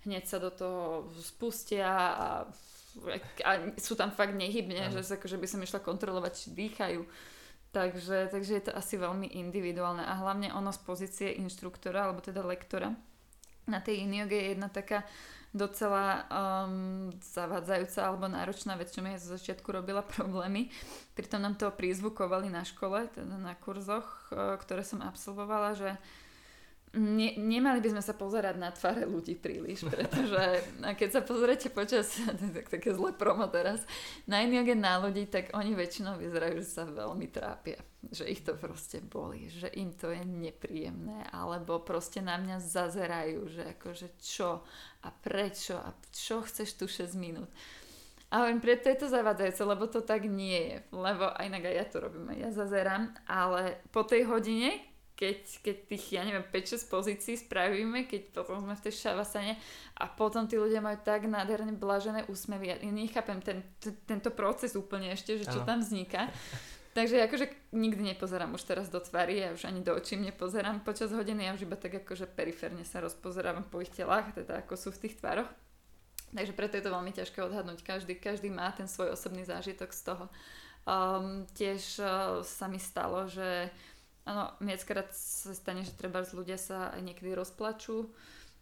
hneď 0.05 0.25
sa 0.29 0.39
do 0.39 0.53
toho 0.53 1.09
spustia 1.19 1.89
a 2.15 2.29
a 3.47 3.71
sú 3.79 3.95
tam 3.95 4.11
fakt 4.11 4.35
nehybne, 4.35 4.91
že, 4.91 5.07
sa, 5.07 5.15
že 5.15 5.39
by 5.39 5.47
som 5.47 5.63
išla 5.63 5.79
kontrolovať, 5.79 6.33
či 6.35 6.47
dýchajú. 6.51 7.03
Takže, 7.71 8.35
takže 8.35 8.53
je 8.59 8.65
to 8.67 8.73
asi 8.75 8.99
veľmi 8.99 9.31
individuálne 9.31 10.03
a 10.03 10.19
hlavne 10.19 10.51
ono 10.51 10.75
z 10.75 10.81
pozície 10.83 11.29
inštruktora 11.39 12.11
alebo 12.11 12.19
teda 12.19 12.43
lektora. 12.43 12.91
Na 13.71 13.79
tej 13.79 14.03
inioge 14.03 14.35
je 14.35 14.47
jedna 14.59 14.67
taká 14.67 15.07
docela 15.51 16.31
um, 16.31 17.11
zavádzajúca 17.19 18.01
alebo 18.07 18.31
náročná 18.31 18.79
vec, 18.79 18.95
čo 18.95 19.03
mi 19.03 19.19
zo 19.19 19.35
začiatku 19.35 19.67
robila 19.67 20.03
problémy. 20.07 20.71
Pritom 21.19 21.43
nám 21.43 21.59
to 21.59 21.67
prízvukovali 21.75 22.47
na 22.47 22.63
škole, 22.63 23.11
teda 23.11 23.35
na 23.35 23.59
kurzoch, 23.59 24.31
uh, 24.31 24.55
ktoré 24.63 24.87
som 24.87 25.03
absolvovala, 25.03 25.75
že 25.75 25.91
ne, 26.95 27.39
nemali 27.39 27.79
by 27.79 27.89
sme 27.95 28.03
sa 28.03 28.15
pozerať 28.19 28.59
na 28.59 28.75
tváre 28.75 29.07
ľudí 29.07 29.39
príliš, 29.39 29.87
pretože 29.87 30.43
keď 30.83 31.09
sa 31.11 31.21
pozriete 31.23 31.71
počas, 31.71 32.19
tak, 32.55 32.67
také 32.67 32.91
zlé 32.91 33.15
promo 33.15 33.47
teraz, 33.47 33.83
na 34.27 34.43
iný 34.43 34.75
na 34.75 34.99
ľudí, 34.99 35.31
tak 35.31 35.55
oni 35.55 35.79
väčšinou 35.79 36.19
vyzerajú, 36.19 36.59
že 36.59 36.69
sa 36.69 36.85
veľmi 36.87 37.31
trápia. 37.31 37.79
Že 38.01 38.25
ich 38.33 38.43
to 38.43 38.57
proste 38.57 39.05
boli, 39.05 39.47
že 39.53 39.71
im 39.77 39.95
to 39.95 40.11
je 40.11 40.25
nepríjemné, 40.25 41.31
alebo 41.31 41.85
proste 41.85 42.25
na 42.25 42.41
mňa 42.41 42.59
zazerajú, 42.59 43.47
že 43.47 43.63
akože 43.77 44.09
čo 44.19 44.65
a 45.05 45.09
prečo 45.13 45.79
a 45.79 45.95
čo 46.11 46.43
chceš 46.43 46.75
tu 46.75 46.91
6 46.91 47.15
minút. 47.15 47.51
A 48.31 48.47
hovorím, 48.47 48.63
preto 48.63 48.87
je 48.87 48.99
to 48.99 49.11
zavádzajúce, 49.11 49.63
lebo 49.67 49.91
to 49.91 50.07
tak 50.07 50.23
nie 50.23 50.71
je. 50.71 50.77
Lebo 50.95 51.35
aj 51.35 51.51
inak 51.51 51.67
aj 51.67 51.75
ja 51.75 51.87
to 51.91 51.97
robím, 51.99 52.31
ja 52.39 52.55
zazerám, 52.55 53.11
ale 53.27 53.83
po 53.91 54.07
tej 54.07 54.31
hodine, 54.31 54.90
keď, 55.21 55.61
keď 55.61 55.77
tých, 55.85 56.05
ja 56.17 56.25
neviem, 56.25 56.41
5-6 56.49 56.89
pozícií 56.89 57.37
spravíme, 57.37 58.09
keď 58.09 58.33
potom 58.33 58.65
sme 58.65 58.73
v 58.73 58.85
tej 58.89 59.05
šavasane 59.05 59.61
a 60.01 60.09
potom 60.09 60.49
tí 60.49 60.57
ľudia 60.57 60.81
majú 60.81 60.97
tak 61.05 61.29
nádherne 61.29 61.77
blažené 61.77 62.25
úsmevy. 62.25 62.73
Ja 62.73 62.77
nechápem 62.81 63.45
ten, 63.45 63.61
t- 63.77 63.93
tento 64.09 64.33
proces 64.33 64.73
úplne 64.73 65.13
ešte, 65.13 65.37
že 65.37 65.45
čo 65.45 65.61
ano. 65.61 65.69
tam 65.69 65.79
vzniká. 65.85 66.33
Takže 66.97 67.23
akože 67.29 67.47
nikdy 67.77 68.17
nepozerám 68.17 68.57
už 68.57 68.65
teraz 68.67 68.91
do 68.91 68.99
tvary, 68.99 69.45
ja 69.45 69.55
už 69.55 69.69
ani 69.69 69.85
do 69.85 69.95
očí 69.95 70.19
nepozerám 70.19 70.83
počas 70.83 71.15
hodiny, 71.15 71.47
ja 71.47 71.55
už 71.55 71.63
iba 71.63 71.79
tak 71.79 72.03
akože 72.03 72.27
periférne 72.27 72.83
sa 72.83 72.99
rozpozerávam 72.99 73.63
po 73.63 73.79
ich 73.79 73.95
telách, 73.95 74.35
teda 74.35 74.67
ako 74.67 74.75
sú 74.75 74.89
v 74.91 75.07
tých 75.07 75.21
tvároch. 75.23 75.47
Takže 76.35 76.51
preto 76.57 76.81
je 76.81 76.85
to 76.89 76.91
veľmi 76.91 77.13
ťažké 77.15 77.39
odhadnúť. 77.47 77.87
Každý, 77.87 78.19
každý 78.19 78.51
má 78.51 78.73
ten 78.75 78.91
svoj 78.91 79.15
osobný 79.15 79.47
zážitok 79.47 79.91
z 79.95 80.03
toho. 80.03 80.25
Um, 80.89 81.47
tiež 81.55 82.01
uh, 82.03 82.43
sa 82.43 82.67
mi 82.67 82.81
stalo, 82.83 83.29
že 83.31 83.71
Áno, 84.29 84.53
viackrát 84.61 85.09
sa 85.17 85.57
stane, 85.57 85.81
že 85.81 85.97
treba 85.97 86.21
ľudia 86.21 86.61
sa 86.61 86.93
aj 86.93 87.01
niekedy 87.01 87.33
rozplačú, 87.33 88.13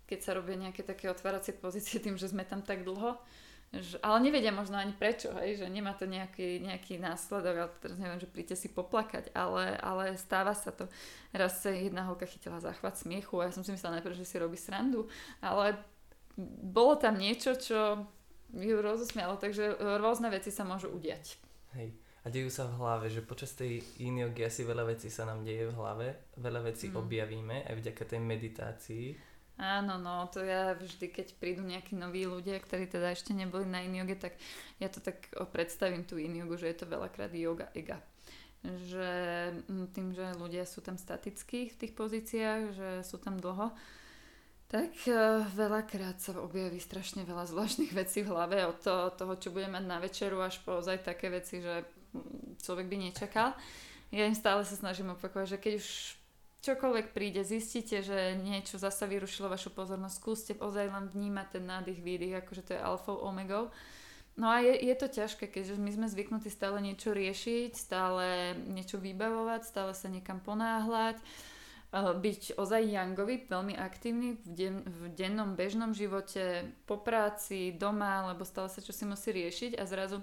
keď 0.07 0.19
sa 0.23 0.37
robia 0.39 0.55
nejaké 0.55 0.87
také 0.87 1.11
otváracie 1.11 1.55
pozície 1.65 1.99
tým, 1.99 2.15
že 2.15 2.31
sme 2.31 2.47
tam 2.47 2.63
tak 2.63 2.87
dlho. 2.87 3.19
Že, 3.69 4.01
ale 4.01 4.25
nevedia 4.25 4.49
možno 4.49 4.81
ani 4.81 4.97
prečo, 4.97 5.29
hej, 5.37 5.61
že 5.61 5.69
nemá 5.69 5.93
to 5.93 6.09
nejaký, 6.09 6.57
nejaký 6.65 6.97
následok, 6.97 7.55
ale 7.69 7.71
teraz 7.85 8.01
neviem, 8.01 8.17
že 8.17 8.25
príďte 8.25 8.57
si 8.57 8.73
poplakať, 8.73 9.29
ale, 9.37 9.77
ale 9.85 10.17
stáva 10.17 10.57
sa 10.57 10.73
to. 10.73 10.89
Raz 11.37 11.61
sa 11.61 11.69
jedna 11.69 12.09
holka 12.09 12.25
chytila 12.25 12.65
záchvat 12.65 12.97
smiechu 12.97 13.37
a 13.37 13.53
ja 13.53 13.53
som 13.53 13.61
si 13.61 13.69
myslela 13.77 14.01
najprv, 14.01 14.17
že 14.17 14.25
si 14.25 14.41
robí 14.41 14.57
srandu, 14.57 15.05
ale 15.45 15.77
bolo 16.65 16.97
tam 16.97 17.21
niečo, 17.21 17.61
čo 17.61 18.09
ju 18.57 18.81
rozosmialo, 18.81 19.37
takže 19.37 19.77
rôzne 20.01 20.33
veci 20.33 20.49
sa 20.49 20.65
môžu 20.65 20.89
udiať. 20.89 21.37
Hej 21.77 22.08
a 22.29 22.33
dejú 22.37 22.53
sa 22.53 22.69
v 22.69 22.77
hlave, 22.77 23.09
že 23.09 23.25
počas 23.25 23.57
tej 23.57 23.81
inogy 24.05 24.45
asi 24.45 24.61
veľa 24.61 24.93
vecí 24.93 25.09
sa 25.09 25.25
nám 25.25 25.49
deje 25.49 25.73
v 25.73 25.77
hlave, 25.81 26.37
veľa 26.37 26.61
vecí 26.69 26.93
mm. 26.93 27.01
objavíme 27.01 27.65
aj 27.65 27.75
vďaka 27.81 28.03
tej 28.05 28.21
meditácii. 28.21 29.07
Áno, 29.57 29.97
no, 29.97 30.29
to 30.29 30.45
ja 30.45 30.77
vždy, 30.77 31.09
keď 31.09 31.41
prídu 31.41 31.65
nejakí 31.65 31.97
noví 31.97 32.29
ľudia, 32.29 32.61
ktorí 32.61 32.85
teda 32.85 33.17
ešte 33.17 33.33
neboli 33.33 33.65
na 33.65 33.81
inioge, 33.81 34.21
tak 34.21 34.37
ja 34.77 34.93
to 34.93 35.01
tak 35.01 35.33
predstavím 35.57 36.05
tú 36.05 36.21
iniogu, 36.21 36.61
že 36.61 36.69
je 36.69 36.77
to 36.77 36.87
veľakrát 36.87 37.33
yoga 37.33 37.73
ega. 37.73 37.97
Že 38.61 39.09
tým, 39.97 40.13
že 40.13 40.37
ľudia 40.37 40.69
sú 40.69 40.85
tam 40.85 41.01
statickí 41.01 41.73
v 41.73 41.79
tých 41.81 41.93
pozíciách, 41.97 42.63
že 42.77 42.89
sú 43.09 43.17
tam 43.17 43.41
dlho, 43.41 43.73
tak 44.69 44.93
uh, 45.09 45.49
veľakrát 45.57 46.21
sa 46.21 46.37
objaví 46.37 46.77
strašne 46.77 47.25
veľa 47.25 47.49
zvláštnych 47.51 47.97
vecí 47.97 48.21
v 48.21 48.37
hlave 48.37 48.69
od 48.69 48.79
to, 48.85 49.17
toho, 49.17 49.33
čo 49.41 49.49
budeme 49.49 49.81
mať 49.81 49.85
na 49.89 49.97
večeru, 49.97 50.45
až 50.45 50.61
po 50.61 50.85
ozaj 50.85 51.09
také 51.09 51.33
veci, 51.33 51.65
že 51.65 51.98
človek 52.63 52.87
by 52.89 52.97
nečakal. 53.11 53.55
Ja 54.09 54.25
im 54.25 54.37
stále 54.37 54.65
sa 54.65 54.75
snažím 54.77 55.13
opakovať, 55.13 55.57
že 55.57 55.59
keď 55.61 55.73
už 55.81 55.89
čokoľvek 56.65 57.07
príde, 57.15 57.45
zistíte, 57.45 58.03
že 58.03 58.35
niečo 58.41 58.81
zasa 58.81 59.07
vyrušilo 59.07 59.53
vašu 59.53 59.71
pozornosť, 59.71 60.17
skúste 60.17 60.53
ozaj 60.59 60.91
len 60.91 61.07
vnímať 61.13 61.47
ten 61.55 61.65
nádych, 61.69 62.01
výdych, 62.03 62.41
akože 62.43 62.63
to 62.67 62.73
je 62.75 62.81
alfa 62.81 63.13
omega. 63.15 63.71
No 64.39 64.47
a 64.55 64.63
je, 64.63 64.71
je 64.71 64.95
to 64.95 65.11
ťažké, 65.11 65.51
keďže 65.51 65.83
my 65.83 65.91
sme 65.91 66.07
zvyknutí 66.07 66.47
stále 66.47 66.79
niečo 66.79 67.11
riešiť, 67.11 67.75
stále 67.75 68.55
niečo 68.71 69.03
vybavovať, 69.03 69.67
stále 69.67 69.93
sa 69.99 70.07
niekam 70.07 70.39
ponáhľať, 70.39 71.19
byť 71.95 72.55
ozaj 72.55 72.83
yangovi, 72.87 73.49
veľmi 73.49 73.75
aktívny 73.75 74.39
v, 74.39 74.47
den, 74.47 74.77
v 74.87 75.11
dennom 75.11 75.57
bežnom 75.59 75.91
živote, 75.91 76.71
po 76.87 77.01
práci, 77.01 77.75
doma, 77.75 78.31
lebo 78.31 78.47
stále 78.47 78.71
sa 78.71 78.79
čo 78.79 78.95
si 78.95 79.09
musí 79.09 79.35
riešiť 79.35 79.75
a 79.75 79.89
zrazu 79.89 80.23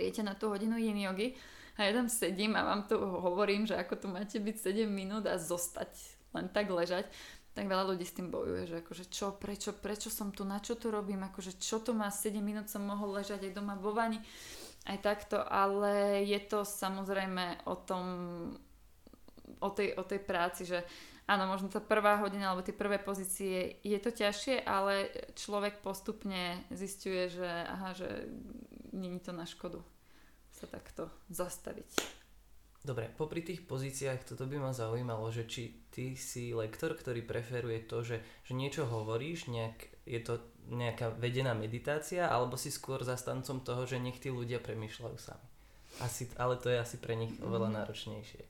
príjete 0.00 0.24
na 0.24 0.32
tú 0.32 0.48
hodinu 0.48 0.80
yin 0.80 0.96
yogi 0.96 1.36
a 1.76 1.84
ja 1.84 1.92
tam 1.92 2.08
sedím 2.08 2.56
a 2.56 2.64
vám 2.64 2.88
tu 2.88 2.96
hovorím, 2.96 3.68
že 3.68 3.76
ako 3.76 4.00
tu 4.00 4.06
máte 4.08 4.40
byť 4.40 4.56
7 4.72 4.88
minút 4.88 5.28
a 5.28 5.36
zostať, 5.36 5.92
len 6.32 6.48
tak 6.48 6.72
ležať, 6.72 7.04
tak 7.52 7.68
veľa 7.68 7.92
ľudí 7.92 8.08
s 8.08 8.16
tým 8.16 8.32
bojuje, 8.32 8.64
že 8.64 8.76
akože 8.80 9.04
čo, 9.12 9.36
prečo, 9.36 9.76
prečo 9.76 10.08
som 10.08 10.32
tu, 10.32 10.48
na 10.48 10.56
čo 10.56 10.80
tu 10.80 10.88
robím, 10.88 11.20
akože 11.28 11.60
čo 11.60 11.84
tu 11.84 11.92
má 11.92 12.08
7 12.08 12.32
minút 12.40 12.72
som 12.72 12.80
mohol 12.80 13.20
ležať 13.20 13.44
aj 13.44 13.52
doma 13.52 13.76
vo 13.76 13.92
vani, 13.92 14.16
aj 14.88 15.04
takto, 15.04 15.36
ale 15.44 16.24
je 16.24 16.40
to 16.48 16.64
samozrejme 16.64 17.68
o 17.68 17.76
tom, 17.76 18.04
o 19.60 19.68
tej, 19.68 20.00
o 20.00 20.02
tej 20.08 20.24
práci, 20.24 20.64
že 20.64 20.80
áno, 21.28 21.44
možno 21.44 21.68
tá 21.68 21.84
prvá 21.84 22.16
hodina 22.24 22.48
alebo 22.48 22.64
tie 22.64 22.72
prvé 22.72 22.96
pozície 22.96 23.76
je 23.84 23.98
to 24.00 24.08
ťažšie, 24.08 24.64
ale 24.64 25.12
človek 25.36 25.84
postupne 25.84 26.64
zistuje, 26.72 27.28
že 27.28 27.50
aha, 27.68 27.92
že 27.92 28.08
není 28.92 29.20
to 29.20 29.32
na 29.32 29.46
škodu 29.46 29.82
sa 30.50 30.66
takto 30.66 31.08
zastaviť. 31.30 32.20
Dobre, 32.80 33.12
popri 33.12 33.44
tých 33.44 33.68
pozíciách 33.68 34.24
toto 34.24 34.48
by 34.48 34.56
ma 34.56 34.72
zaujímalo, 34.72 35.28
že 35.28 35.44
či 35.44 35.84
ty 35.92 36.16
si 36.16 36.56
lektor, 36.56 36.96
ktorý 36.96 37.20
preferuje 37.20 37.84
to, 37.84 38.00
že, 38.00 38.24
že 38.40 38.56
niečo 38.56 38.88
hovoríš, 38.88 39.52
nejak, 39.52 40.08
je 40.08 40.20
to 40.24 40.40
nejaká 40.72 41.12
vedená 41.12 41.52
meditácia, 41.52 42.24
alebo 42.24 42.56
si 42.56 42.72
skôr 42.72 43.04
zastancom 43.04 43.60
toho, 43.60 43.84
že 43.84 44.00
nech 44.00 44.16
tí 44.16 44.32
ľudia 44.32 44.64
premýšľajú 44.64 45.18
sami. 45.20 45.48
Asi, 46.00 46.32
ale 46.40 46.56
to 46.56 46.72
je 46.72 46.80
asi 46.80 46.96
pre 46.96 47.20
nich 47.20 47.36
oveľa 47.44 47.68
mm. 47.68 47.76
náročnejšie. 47.84 48.42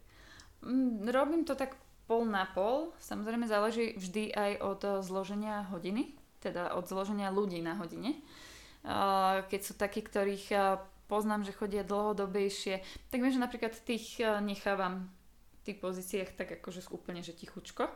Mm, 0.62 1.11
robím 1.11 1.42
to 1.42 1.59
tak 1.59 1.74
pol 2.07 2.22
na 2.22 2.46
pol. 2.55 2.94
Samozrejme 3.03 3.50
záleží 3.50 3.98
vždy 3.98 4.31
aj 4.31 4.53
od 4.62 4.81
zloženia 5.03 5.66
hodiny, 5.74 6.14
teda 6.38 6.79
od 6.79 6.87
zloženia 6.87 7.35
ľudí 7.35 7.59
na 7.59 7.74
hodine 7.74 8.14
keď 9.47 9.61
sú 9.61 9.77
takí, 9.77 10.01
ktorých 10.01 10.79
poznám, 11.11 11.43
že 11.45 11.57
chodia 11.57 11.83
dlhodobejšie, 11.83 12.81
tak 13.11 13.19
viem, 13.19 13.35
že 13.35 13.43
napríklad 13.43 13.75
tých 13.83 14.23
nechávam 14.40 15.11
v 15.61 15.62
tých 15.66 15.79
pozíciách 15.83 16.31
tak 16.38 16.49
akože 16.62 16.88
úplne, 16.95 17.21
že 17.21 17.37
tichučko, 17.37 17.90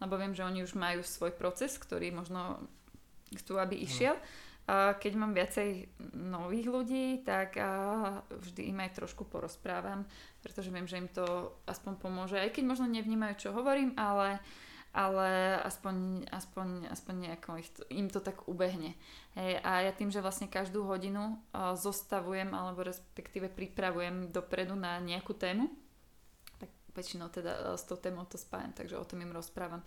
lebo 0.00 0.14
viem, 0.16 0.32
že 0.32 0.46
oni 0.46 0.64
už 0.64 0.78
majú 0.78 1.04
svoj 1.04 1.34
proces, 1.36 1.76
ktorý 1.76 2.14
možno 2.14 2.64
chcú, 3.34 3.60
aby 3.60 3.76
išiel. 3.82 4.16
A 4.70 4.94
keď 4.94 5.12
mám 5.18 5.34
viacej 5.34 5.90
nových 6.14 6.70
ľudí, 6.70 7.06
tak 7.26 7.58
vždy 8.30 8.70
im 8.70 8.78
aj 8.78 9.02
trošku 9.02 9.26
porozprávam, 9.26 10.06
pretože 10.38 10.70
viem, 10.70 10.86
že 10.86 11.02
im 11.02 11.10
to 11.10 11.50
aspoň 11.66 11.98
pomôže, 11.98 12.38
aj 12.38 12.54
keď 12.54 12.64
možno 12.70 12.86
nevnímajú, 12.86 13.34
čo 13.42 13.50
hovorím, 13.50 13.90
ale 13.98 14.38
uh, 14.38 14.71
ale 14.92 15.56
aspoň, 15.64 16.28
aspoň, 16.28 16.92
aspoň 16.92 17.14
nejako 17.28 17.50
ich 17.64 17.68
im 17.88 18.12
to 18.12 18.20
tak 18.20 18.44
ubehne. 18.44 18.92
Hej, 19.32 19.64
a 19.64 19.88
ja 19.88 19.92
tým, 19.96 20.12
že 20.12 20.20
vlastne 20.20 20.52
každú 20.52 20.84
hodinu 20.84 21.40
uh, 21.56 21.72
zostavujem 21.72 22.52
alebo 22.52 22.84
respektíve 22.84 23.48
pripravujem 23.48 24.28
dopredu 24.28 24.76
na 24.76 25.00
nejakú 25.00 25.32
tému, 25.32 25.72
tak 26.60 26.68
väčšinou 26.92 27.32
teda 27.32 27.52
uh, 27.52 27.80
s 27.80 27.88
tou 27.88 27.96
témou 27.96 28.28
to 28.28 28.36
spájam, 28.36 28.76
takže 28.76 29.00
o 29.00 29.08
tom 29.08 29.24
im 29.24 29.32
rozprávam. 29.32 29.80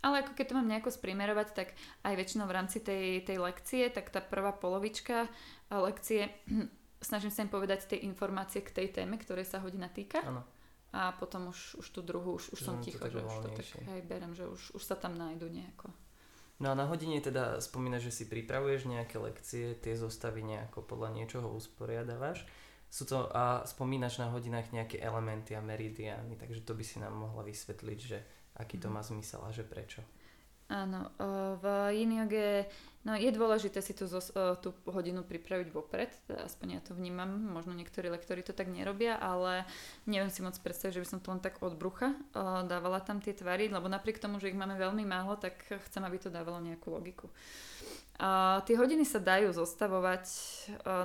Ale 0.00 0.24
ako 0.24 0.32
keď 0.32 0.44
to 0.48 0.56
mám 0.56 0.70
nejako 0.72 0.96
sprimerovať, 0.96 1.48
tak 1.52 1.68
aj 2.08 2.14
väčšinou 2.16 2.48
v 2.48 2.56
rámci 2.56 2.80
tej, 2.80 3.20
tej 3.28 3.36
lekcie, 3.36 3.92
tak 3.92 4.08
tá 4.08 4.24
prvá 4.24 4.56
polovička 4.56 5.28
uh, 5.28 5.84
lekcie 5.84 6.32
snažím 7.04 7.28
sa 7.28 7.44
im 7.44 7.52
povedať 7.52 7.84
tie 7.84 8.00
informácie 8.00 8.64
k 8.64 8.72
tej 8.72 8.96
téme, 8.96 9.20
ktorej 9.20 9.44
sa 9.44 9.60
hodina 9.60 9.92
týka. 9.92 10.24
Ano 10.24 10.57
a 10.92 11.12
potom 11.12 11.52
už, 11.52 11.84
už 11.84 11.86
tú 11.92 12.00
druhú, 12.00 12.40
už, 12.40 12.56
už 12.56 12.60
som 12.64 12.80
ticho, 12.80 13.04
že 13.04 13.20
už 13.20 13.34
to 13.44 13.48
tak 13.52 13.66
hej, 13.92 14.02
berem, 14.08 14.32
že 14.32 14.48
už, 14.48 14.72
už 14.72 14.82
sa 14.82 14.96
tam 14.96 15.20
nájdu 15.20 15.48
nejako. 15.52 15.92
No 16.58 16.72
a 16.72 16.74
na 16.74 16.90
hodine 16.90 17.22
teda 17.22 17.62
spomínaš, 17.62 18.10
že 18.10 18.22
si 18.22 18.24
pripravuješ 18.26 18.90
nejaké 18.90 19.20
lekcie, 19.22 19.78
tie 19.78 19.94
zostavy 19.94 20.42
nejako 20.42 20.82
podľa 20.82 21.14
niečoho 21.14 21.46
usporiadávaš. 21.54 22.42
Sú 22.88 23.04
to, 23.04 23.28
a 23.30 23.62
spomínaš 23.68 24.18
na 24.18 24.32
hodinách 24.32 24.72
nejaké 24.72 24.98
elementy 24.98 25.54
a 25.54 25.62
meridiány, 25.62 26.40
takže 26.40 26.64
to 26.64 26.72
by 26.72 26.82
si 26.82 26.98
nám 26.98 27.14
mohla 27.14 27.44
vysvetliť, 27.44 27.98
že 28.00 28.18
aký 28.58 28.80
to 28.80 28.90
mhm. 28.90 28.94
má 28.96 29.02
zmysel 29.04 29.44
a 29.44 29.54
že 29.54 29.62
prečo. 29.62 30.02
Áno, 30.68 31.08
v 31.64 31.64
yin 31.96 32.12
No 33.06 33.14
je 33.14 33.30
dôležité 33.30 33.78
si 33.78 33.94
tú, 33.94 34.10
tú 34.58 34.74
hodinu 34.90 35.22
pripraviť 35.22 35.68
vopred, 35.70 36.10
teda 36.26 36.44
aspoň 36.50 36.66
ja 36.76 36.80
to 36.82 36.98
vnímam, 36.98 37.30
možno 37.30 37.70
niektorí 37.72 38.10
lektori 38.10 38.42
to 38.42 38.50
tak 38.50 38.68
nerobia, 38.68 39.14
ale 39.14 39.64
neviem 40.04 40.28
si 40.34 40.42
moc 40.42 40.58
predstaviť, 40.58 40.98
že 40.98 41.02
by 41.06 41.08
som 41.08 41.22
to 41.22 41.30
len 41.30 41.40
tak 41.40 41.62
od 41.62 41.78
brucha 41.78 42.18
dávala 42.66 42.98
tam 42.98 43.22
tie 43.22 43.32
tvary, 43.32 43.70
lebo 43.70 43.86
napriek 43.86 44.18
tomu, 44.18 44.42
že 44.42 44.50
ich 44.50 44.58
máme 44.58 44.74
veľmi 44.74 45.06
málo, 45.06 45.38
tak 45.38 45.62
chcem, 45.88 46.02
aby 46.02 46.18
to 46.18 46.28
dávalo 46.28 46.58
nejakú 46.58 46.90
logiku. 46.90 47.30
Uh, 48.18 48.58
tie 48.66 48.74
hodiny 48.74 49.06
sa 49.06 49.22
dajú 49.22 49.54
zostavovať 49.54 50.26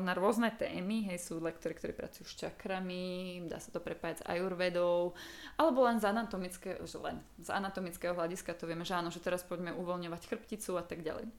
na 0.02 0.18
rôzne 0.18 0.50
témy, 0.50 1.14
hej, 1.14 1.22
sú 1.22 1.38
lektory, 1.38 1.78
ktorí 1.78 1.94
pracujú 1.94 2.26
s 2.26 2.34
čakrami, 2.42 3.38
dá 3.46 3.62
sa 3.62 3.70
to 3.70 3.78
prepájať 3.78 4.26
s 4.26 4.28
ajurvedou, 4.34 5.14
alebo 5.62 5.86
len 5.86 6.02
z 6.02 6.10
anatomického, 6.10 6.82
že 6.90 6.98
len 6.98 7.22
z 7.38 7.54
anatomického 7.54 8.18
hľadiska 8.18 8.58
to 8.58 8.66
vieme, 8.66 8.82
že 8.82 8.98
áno, 8.98 9.14
že 9.14 9.22
teraz 9.22 9.46
poďme 9.46 9.78
uvoľňovať 9.78 10.26
chrbticu 10.26 10.74
a 10.74 10.82
tak 10.82 11.06
ďalej. 11.06 11.30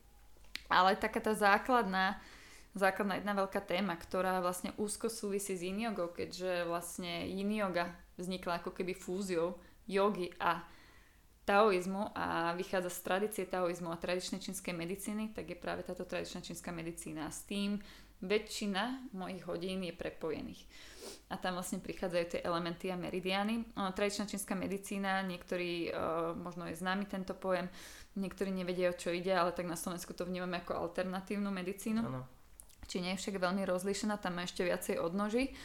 Ale 0.68 0.96
taká 0.96 1.20
tá 1.20 1.36
základná, 1.36 2.18
základná 2.72 3.20
jedna 3.20 3.34
veľká 3.36 3.60
téma, 3.64 3.94
ktorá 3.94 4.40
vlastne 4.40 4.72
úzko 4.80 5.12
súvisí 5.12 5.54
s 5.54 5.62
yin 5.62 5.92
keďže 5.92 6.66
vlastne 6.66 7.28
yin 7.28 7.52
vznikla 8.18 8.62
ako 8.62 8.70
keby 8.72 8.94
fúziou 8.94 9.58
jogy 9.84 10.32
a 10.40 10.64
taoizmu 11.44 12.16
a 12.16 12.56
vychádza 12.56 12.88
z 12.88 13.00
tradície 13.04 13.44
taoizmu 13.44 13.92
a 13.92 14.00
tradičnej 14.00 14.40
čínskej 14.40 14.72
medicíny, 14.72 15.36
tak 15.36 15.52
je 15.52 15.58
práve 15.60 15.84
táto 15.84 16.08
tradičná 16.08 16.40
čínska 16.40 16.72
medicína. 16.72 17.28
S 17.28 17.44
tým 17.44 17.84
väčšina 18.24 19.12
mojich 19.12 19.44
hodín 19.44 19.84
je 19.84 19.92
prepojených. 19.92 20.64
A 21.28 21.36
tam 21.36 21.60
vlastne 21.60 21.84
prichádzajú 21.84 22.24
tie 22.32 22.40
elementy 22.40 22.88
a 22.88 22.96
meridiány. 22.96 23.76
Tradičná 23.76 24.24
čínska 24.24 24.56
medicína, 24.56 25.20
niektorí, 25.20 25.92
možno 26.40 26.64
je 26.64 26.80
známy 26.80 27.04
tento 27.04 27.36
pojem, 27.36 27.68
niektorí 28.14 28.50
nevedia, 28.50 28.90
o 28.90 28.96
čo 28.96 29.10
ide, 29.10 29.34
ale 29.34 29.50
tak 29.50 29.66
na 29.66 29.78
Slovensku 29.78 30.14
to 30.14 30.26
vnímame 30.26 30.62
ako 30.62 30.78
alternatívnu 30.78 31.50
medicínu. 31.50 32.02
Ano. 32.02 32.22
Či 32.86 33.00
nie 33.00 33.12
je 33.16 33.20
však 33.26 33.40
veľmi 33.40 33.64
rozlíšená, 33.66 34.20
tam 34.20 34.38
má 34.38 34.46
ešte 34.46 34.62
viacej 34.62 35.00
odnoží. 35.00 35.56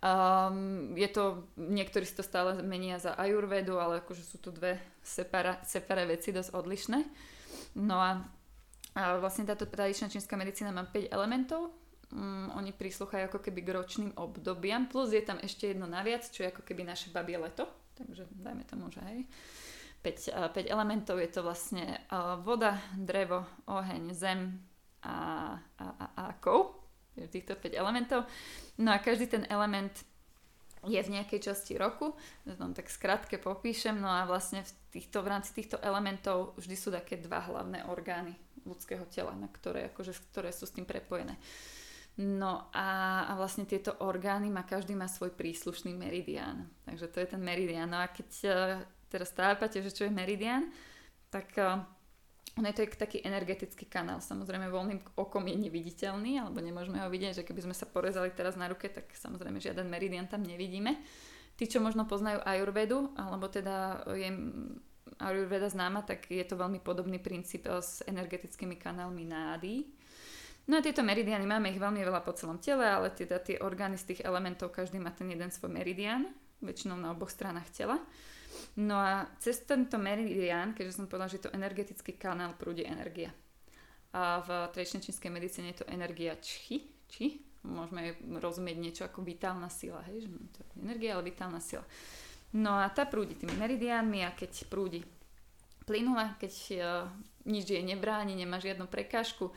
Um, 0.00 0.96
je 0.96 1.04
to, 1.12 1.44
niektorí 1.60 2.08
si 2.08 2.16
to 2.16 2.24
stále 2.24 2.56
menia 2.64 2.96
za 2.96 3.12
ajurvedu, 3.20 3.76
ale 3.76 4.00
akože 4.00 4.24
sú 4.24 4.40
to 4.40 4.48
dve 4.48 4.80
separa, 5.04 5.60
separé 5.68 6.08
veci 6.08 6.32
dosť 6.32 6.56
odlišné. 6.56 6.98
No 7.76 8.00
a, 8.00 8.24
a 8.96 9.20
vlastne 9.20 9.44
táto 9.44 9.68
tradičná 9.68 10.08
čínska 10.08 10.40
medicína 10.40 10.72
má 10.72 10.88
5 10.88 11.12
elementov. 11.12 11.76
Um, 12.16 12.48
oni 12.56 12.72
prísluchajú 12.72 13.28
ako 13.28 13.44
keby 13.44 13.60
k 13.60 13.74
ročným 13.76 14.10
obdobiam, 14.16 14.88
plus 14.88 15.12
je 15.12 15.20
tam 15.20 15.36
ešte 15.36 15.76
jedno 15.76 15.84
naviac, 15.84 16.24
čo 16.32 16.48
je 16.48 16.50
ako 16.50 16.64
keby 16.64 16.88
naše 16.88 17.12
babie 17.12 17.36
leto. 17.36 17.68
Takže 18.00 18.24
dajme 18.32 18.64
tomu, 18.64 18.88
že 18.88 19.04
hej. 19.04 19.28
5, 20.00 20.32
uh, 20.32 20.48
5 20.48 20.66
elementov 20.66 21.20
je 21.20 21.28
to 21.28 21.40
vlastne 21.44 21.84
voda, 22.40 22.80
drevo, 22.96 23.44
oheň, 23.68 24.16
zem 24.16 24.56
a, 25.04 25.56
a, 25.76 25.86
a, 25.86 26.06
a 26.16 26.24
kov 26.40 26.80
týchto 27.28 27.58
5 27.58 27.76
elementov. 27.76 28.24
No 28.80 28.96
a 28.96 29.02
každý 29.02 29.28
ten 29.28 29.44
element 29.52 29.92
je 30.88 30.96
v 30.96 31.12
nejakej 31.12 31.52
časti 31.52 31.76
roku, 31.76 32.16
tam 32.56 32.72
tak 32.72 32.88
skrátke 32.88 33.36
popíšem, 33.36 34.00
no 34.00 34.08
a 34.08 34.24
vlastne 34.24 34.64
v, 34.64 34.72
týchto, 34.96 35.20
v 35.20 35.28
rámci 35.28 35.52
týchto 35.52 35.76
elementov 35.84 36.56
vždy 36.56 36.76
sú 36.76 36.88
také 36.88 37.20
dva 37.20 37.44
hlavné 37.44 37.84
orgány 37.84 38.32
ľudského 38.64 39.04
tela, 39.12 39.36
na 39.36 39.52
ktoré, 39.52 39.92
akože, 39.92 40.16
ktoré 40.32 40.48
sú 40.56 40.64
s 40.64 40.72
tým 40.72 40.88
prepojené. 40.88 41.36
No 42.20 42.68
a, 42.72 42.88
a 43.28 43.32
vlastne 43.36 43.68
tieto 43.68 43.96
orgány 44.00 44.48
má, 44.48 44.64
každý 44.64 44.96
má 44.96 45.08
svoj 45.08 45.36
príslušný 45.36 45.92
meridián. 45.92 46.68
Takže 46.84 47.06
to 47.12 47.16
je 47.20 47.28
ten 47.32 47.40
meridián. 47.40 47.88
No 47.88 48.00
a 48.00 48.12
keď 48.12 48.30
uh, 48.44 48.52
teraz 49.10 49.34
tápate, 49.34 49.82
že 49.82 49.90
čo 49.90 50.06
je 50.06 50.12
meridián, 50.14 50.70
tak 51.28 51.50
uh, 51.58 51.82
ono 52.58 52.66
je 52.70 52.76
to 52.82 52.98
taký 52.98 53.22
energetický 53.22 53.86
kanál. 53.86 54.18
Samozrejme 54.18 54.70
voľným 54.70 55.00
okom 55.14 55.46
je 55.46 55.56
neviditeľný, 55.68 56.42
alebo 56.42 56.58
nemôžeme 56.58 56.98
ho 57.02 57.08
vidieť, 57.10 57.42
že 57.42 57.46
keby 57.46 57.70
sme 57.70 57.74
sa 57.74 57.86
porezali 57.86 58.34
teraz 58.34 58.58
na 58.58 58.66
ruke, 58.66 58.90
tak 58.90 59.10
samozrejme 59.14 59.62
žiaden 59.62 59.86
meridian 59.86 60.26
tam 60.26 60.42
nevidíme. 60.42 60.98
Tí, 61.54 61.68
čo 61.68 61.78
možno 61.78 62.08
poznajú 62.08 62.40
ajurvedu, 62.42 63.12
alebo 63.14 63.46
teda 63.46 64.02
je 64.16 64.32
ajurveda 65.20 65.68
známa, 65.68 66.02
tak 66.02 66.26
je 66.32 66.42
to 66.42 66.56
veľmi 66.56 66.80
podobný 66.80 67.20
princíp 67.20 67.68
s 67.68 68.00
energetickými 68.08 68.80
kanálmi 68.80 69.28
nády. 69.28 69.84
No 70.70 70.78
a 70.78 70.84
tieto 70.84 71.02
meridiany 71.02 71.44
máme 71.44 71.70
ich 71.70 71.82
veľmi 71.82 72.00
veľa 72.00 72.22
po 72.22 72.32
celom 72.36 72.62
tele, 72.62 72.86
ale 72.86 73.10
teda 73.10 73.42
tie 73.42 73.58
orgány 73.58 73.98
z 73.98 74.14
tých 74.14 74.20
elementov, 74.22 74.70
každý 74.70 75.02
má 75.02 75.10
ten 75.10 75.26
jeden 75.30 75.50
svoj 75.50 75.72
meridian, 75.72 76.30
väčšinou 76.62 76.96
na 76.98 77.10
oboch 77.10 77.32
stranách 77.32 77.68
tela. 77.72 77.98
No 78.78 78.96
a 78.98 79.26
cez 79.38 79.62
tento 79.62 79.98
meridian, 79.98 80.74
keďže 80.74 81.02
som 81.02 81.06
povedala, 81.06 81.30
že 81.30 81.38
je 81.38 81.44
to 81.50 81.56
energetický 81.56 82.18
kanál, 82.18 82.54
prúdi 82.58 82.86
energia. 82.86 83.30
A 84.10 84.42
v 84.42 84.48
tradičnej 84.74 85.06
čínskej 85.06 85.30
medicíne 85.30 85.70
je 85.70 85.82
to 85.82 85.90
energia 85.90 86.34
čchi, 86.38 86.90
či, 87.06 87.38
môžeme 87.62 88.16
rozumieť 88.40 88.76
niečo 88.78 89.02
ako 89.06 89.22
vitálna 89.22 89.70
sila, 89.70 90.02
hej, 90.10 90.26
že 90.26 90.28
to 90.50 90.58
je 90.64 90.82
energia, 90.82 91.14
ale 91.14 91.30
vitálna 91.30 91.60
sila. 91.62 91.84
No 92.56 92.74
a 92.74 92.90
tá 92.90 93.06
prúdi 93.06 93.38
tými 93.38 93.54
meridiánmi 93.54 94.26
a 94.26 94.34
keď 94.34 94.66
prúdi 94.66 95.06
plynule, 95.86 96.34
keď 96.42 96.54
uh, 96.74 96.82
nič 97.46 97.70
jej 97.70 97.82
nebráni, 97.86 98.34
nemá 98.34 98.58
žiadnu 98.58 98.90
prekážku, 98.90 99.54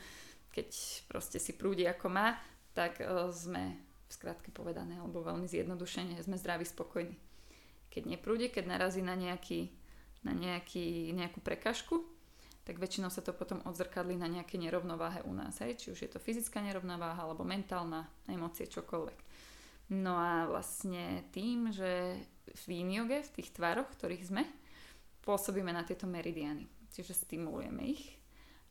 keď 0.54 0.70
proste 1.10 1.42
si 1.42 1.58
prúdi 1.58 1.82
ako 1.90 2.06
má, 2.14 2.38
tak 2.70 3.02
uh, 3.02 3.26
sme, 3.34 3.74
v 4.06 4.12
skratke 4.12 4.54
povedané, 4.54 5.02
alebo 5.02 5.26
veľmi 5.26 5.50
zjednodušene, 5.50 6.22
sme 6.22 6.38
zdraví, 6.38 6.62
spokojní 6.62 7.33
keď 7.94 8.18
neprúde, 8.18 8.50
keď 8.50 8.74
narazí 8.74 9.06
na, 9.06 9.14
nejaký, 9.14 9.70
na 10.26 10.34
nejaký, 10.34 11.14
nejakú 11.14 11.38
prekažku, 11.38 12.02
tak 12.66 12.82
väčšinou 12.82 13.12
sa 13.12 13.22
to 13.22 13.30
potom 13.30 13.62
odzrkadlí 13.62 14.18
na 14.18 14.26
nejaké 14.26 14.58
nerovnováhe 14.58 15.22
u 15.22 15.32
nás. 15.36 15.62
Hej? 15.62 15.78
Či 15.78 15.86
už 15.94 15.98
je 16.02 16.10
to 16.10 16.18
fyzická 16.18 16.58
nerovnováha, 16.58 17.22
alebo 17.22 17.46
mentálna, 17.46 18.10
emócie, 18.26 18.66
čokoľvek. 18.66 19.18
No 19.94 20.18
a 20.18 20.48
vlastne 20.50 21.28
tým, 21.30 21.70
že 21.70 22.18
v 22.66 22.82
yin 22.82 22.90
v 23.06 23.34
tých 23.36 23.54
tvároch, 23.54 23.86
ktorých 23.94 24.26
sme, 24.26 24.42
pôsobíme 25.22 25.70
na 25.70 25.84
tieto 25.84 26.08
meridiany. 26.08 26.66
Čiže 26.90 27.14
stimulujeme 27.14 27.84
ich 27.84 28.16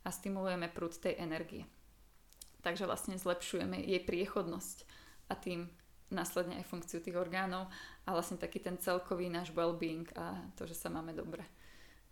a 0.04 0.10
stimulujeme 0.10 0.68
prúd 0.74 0.98
tej 0.98 1.22
energie. 1.22 1.64
Takže 2.66 2.90
vlastne 2.90 3.16
zlepšujeme 3.16 3.78
jej 3.78 4.02
priechodnosť 4.02 4.78
a 5.30 5.34
tým 5.38 5.70
následne 6.14 6.62
aj 6.62 6.70
funkciu 6.70 7.02
tých 7.02 7.18
orgánov 7.18 7.68
a 8.06 8.10
vlastne 8.14 8.38
taký 8.38 8.62
ten 8.62 8.78
celkový 8.78 9.28
náš 9.28 9.52
well-being 9.52 10.08
a 10.14 10.38
to, 10.56 10.70
že 10.70 10.78
sa 10.78 10.94
máme 10.94 11.12
dobre. 11.12 11.42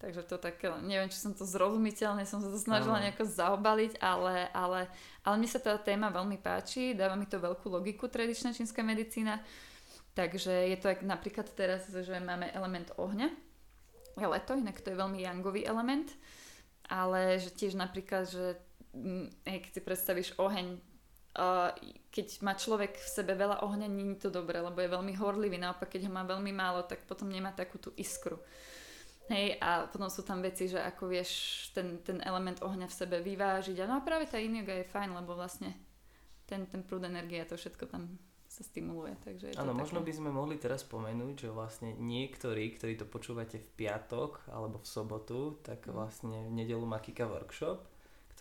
Takže 0.02 0.26
to 0.26 0.42
tak, 0.42 0.58
neviem, 0.82 1.14
či 1.14 1.22
som 1.22 1.38
to 1.38 1.46
zrozumiteľne, 1.46 2.26
som 2.26 2.42
sa 2.42 2.50
to 2.50 2.58
snažila 2.58 2.98
ano. 2.98 3.06
nejako 3.06 3.22
zaobaliť, 3.22 4.02
ale, 4.02 4.50
ale, 4.50 4.90
ale 5.22 5.36
mne 5.38 5.46
sa 5.46 5.62
tá 5.62 5.78
téma 5.78 6.10
veľmi 6.10 6.42
páči, 6.42 6.98
dáva 6.98 7.14
mi 7.14 7.30
to 7.30 7.38
veľkú 7.38 7.70
logiku 7.70 8.10
tradičná 8.10 8.50
čínska 8.50 8.82
medicína. 8.82 9.38
Takže 10.18 10.74
je 10.74 10.78
to 10.82 10.90
aj 10.90 11.06
napríklad 11.06 11.46
teraz, 11.54 11.86
že 11.86 12.18
máme 12.18 12.50
element 12.50 12.90
ohňa, 12.98 13.30
je 14.18 14.28
leto, 14.28 14.58
inak 14.58 14.82
to 14.82 14.92
je 14.92 15.00
veľmi 15.00 15.24
yangový 15.24 15.64
element, 15.64 16.10
ale 16.90 17.40
že 17.40 17.54
tiež 17.54 17.80
napríklad, 17.80 18.28
že 18.28 18.60
mm, 18.92 19.48
hej, 19.48 19.60
keď 19.64 19.72
si 19.72 19.82
predstavíš 19.86 20.30
oheň 20.36 20.82
Uh, 21.32 21.72
keď 22.12 22.44
má 22.44 22.60
človek 22.60 23.00
v 23.00 23.08
sebe 23.08 23.40
veľa 23.40 23.64
ohňa, 23.64 23.88
nie 23.88 24.20
je 24.20 24.28
to 24.28 24.30
dobré, 24.36 24.60
lebo 24.60 24.84
je 24.84 24.92
veľmi 24.92 25.16
horlivý. 25.16 25.56
Naopak, 25.56 25.96
keď 25.96 26.08
ho 26.08 26.12
má 26.12 26.28
veľmi 26.28 26.52
málo, 26.52 26.84
tak 26.84 27.08
potom 27.08 27.32
nemá 27.32 27.56
takú 27.56 27.80
tú 27.80 27.96
iskru. 27.96 28.36
Hej, 29.32 29.56
a 29.64 29.88
potom 29.88 30.12
sú 30.12 30.28
tam 30.28 30.44
veci, 30.44 30.68
že 30.68 30.84
ako 30.84 31.08
vieš 31.08 31.32
ten, 31.72 32.04
ten 32.04 32.20
element 32.28 32.60
ohňa 32.60 32.92
v 32.92 32.98
sebe 33.00 33.18
vyvážiť. 33.24 33.80
A 33.80 33.88
no 33.88 33.96
a 33.96 34.04
práve 34.04 34.28
tá 34.28 34.36
yoga 34.36 34.76
je 34.76 34.92
fajn, 34.92 35.16
lebo 35.16 35.40
vlastne 35.40 35.72
ten, 36.44 36.68
ten 36.68 36.84
prúd 36.84 37.08
energie 37.08 37.40
a 37.40 37.48
to 37.48 37.56
všetko 37.56 37.88
tam 37.88 38.20
sa 38.52 38.68
stimuluje. 38.68 39.16
Takže 39.24 39.56
Áno, 39.56 39.72
možno 39.72 40.04
by 40.04 40.12
sme 40.12 40.36
mohli 40.36 40.60
teraz 40.60 40.84
spomenúť, 40.84 41.48
že 41.48 41.50
vlastne 41.56 41.96
niektorí, 41.96 42.76
ktorí 42.76 43.00
to 43.00 43.08
počúvate 43.08 43.64
v 43.64 43.70
piatok 43.80 44.52
alebo 44.52 44.84
v 44.84 44.88
sobotu, 44.92 45.40
tak 45.64 45.88
mhm. 45.88 45.96
vlastne 45.96 46.38
v 46.52 46.52
nedelu 46.52 46.84
má 46.84 47.00
Kika 47.00 47.32
workshop 47.32 47.91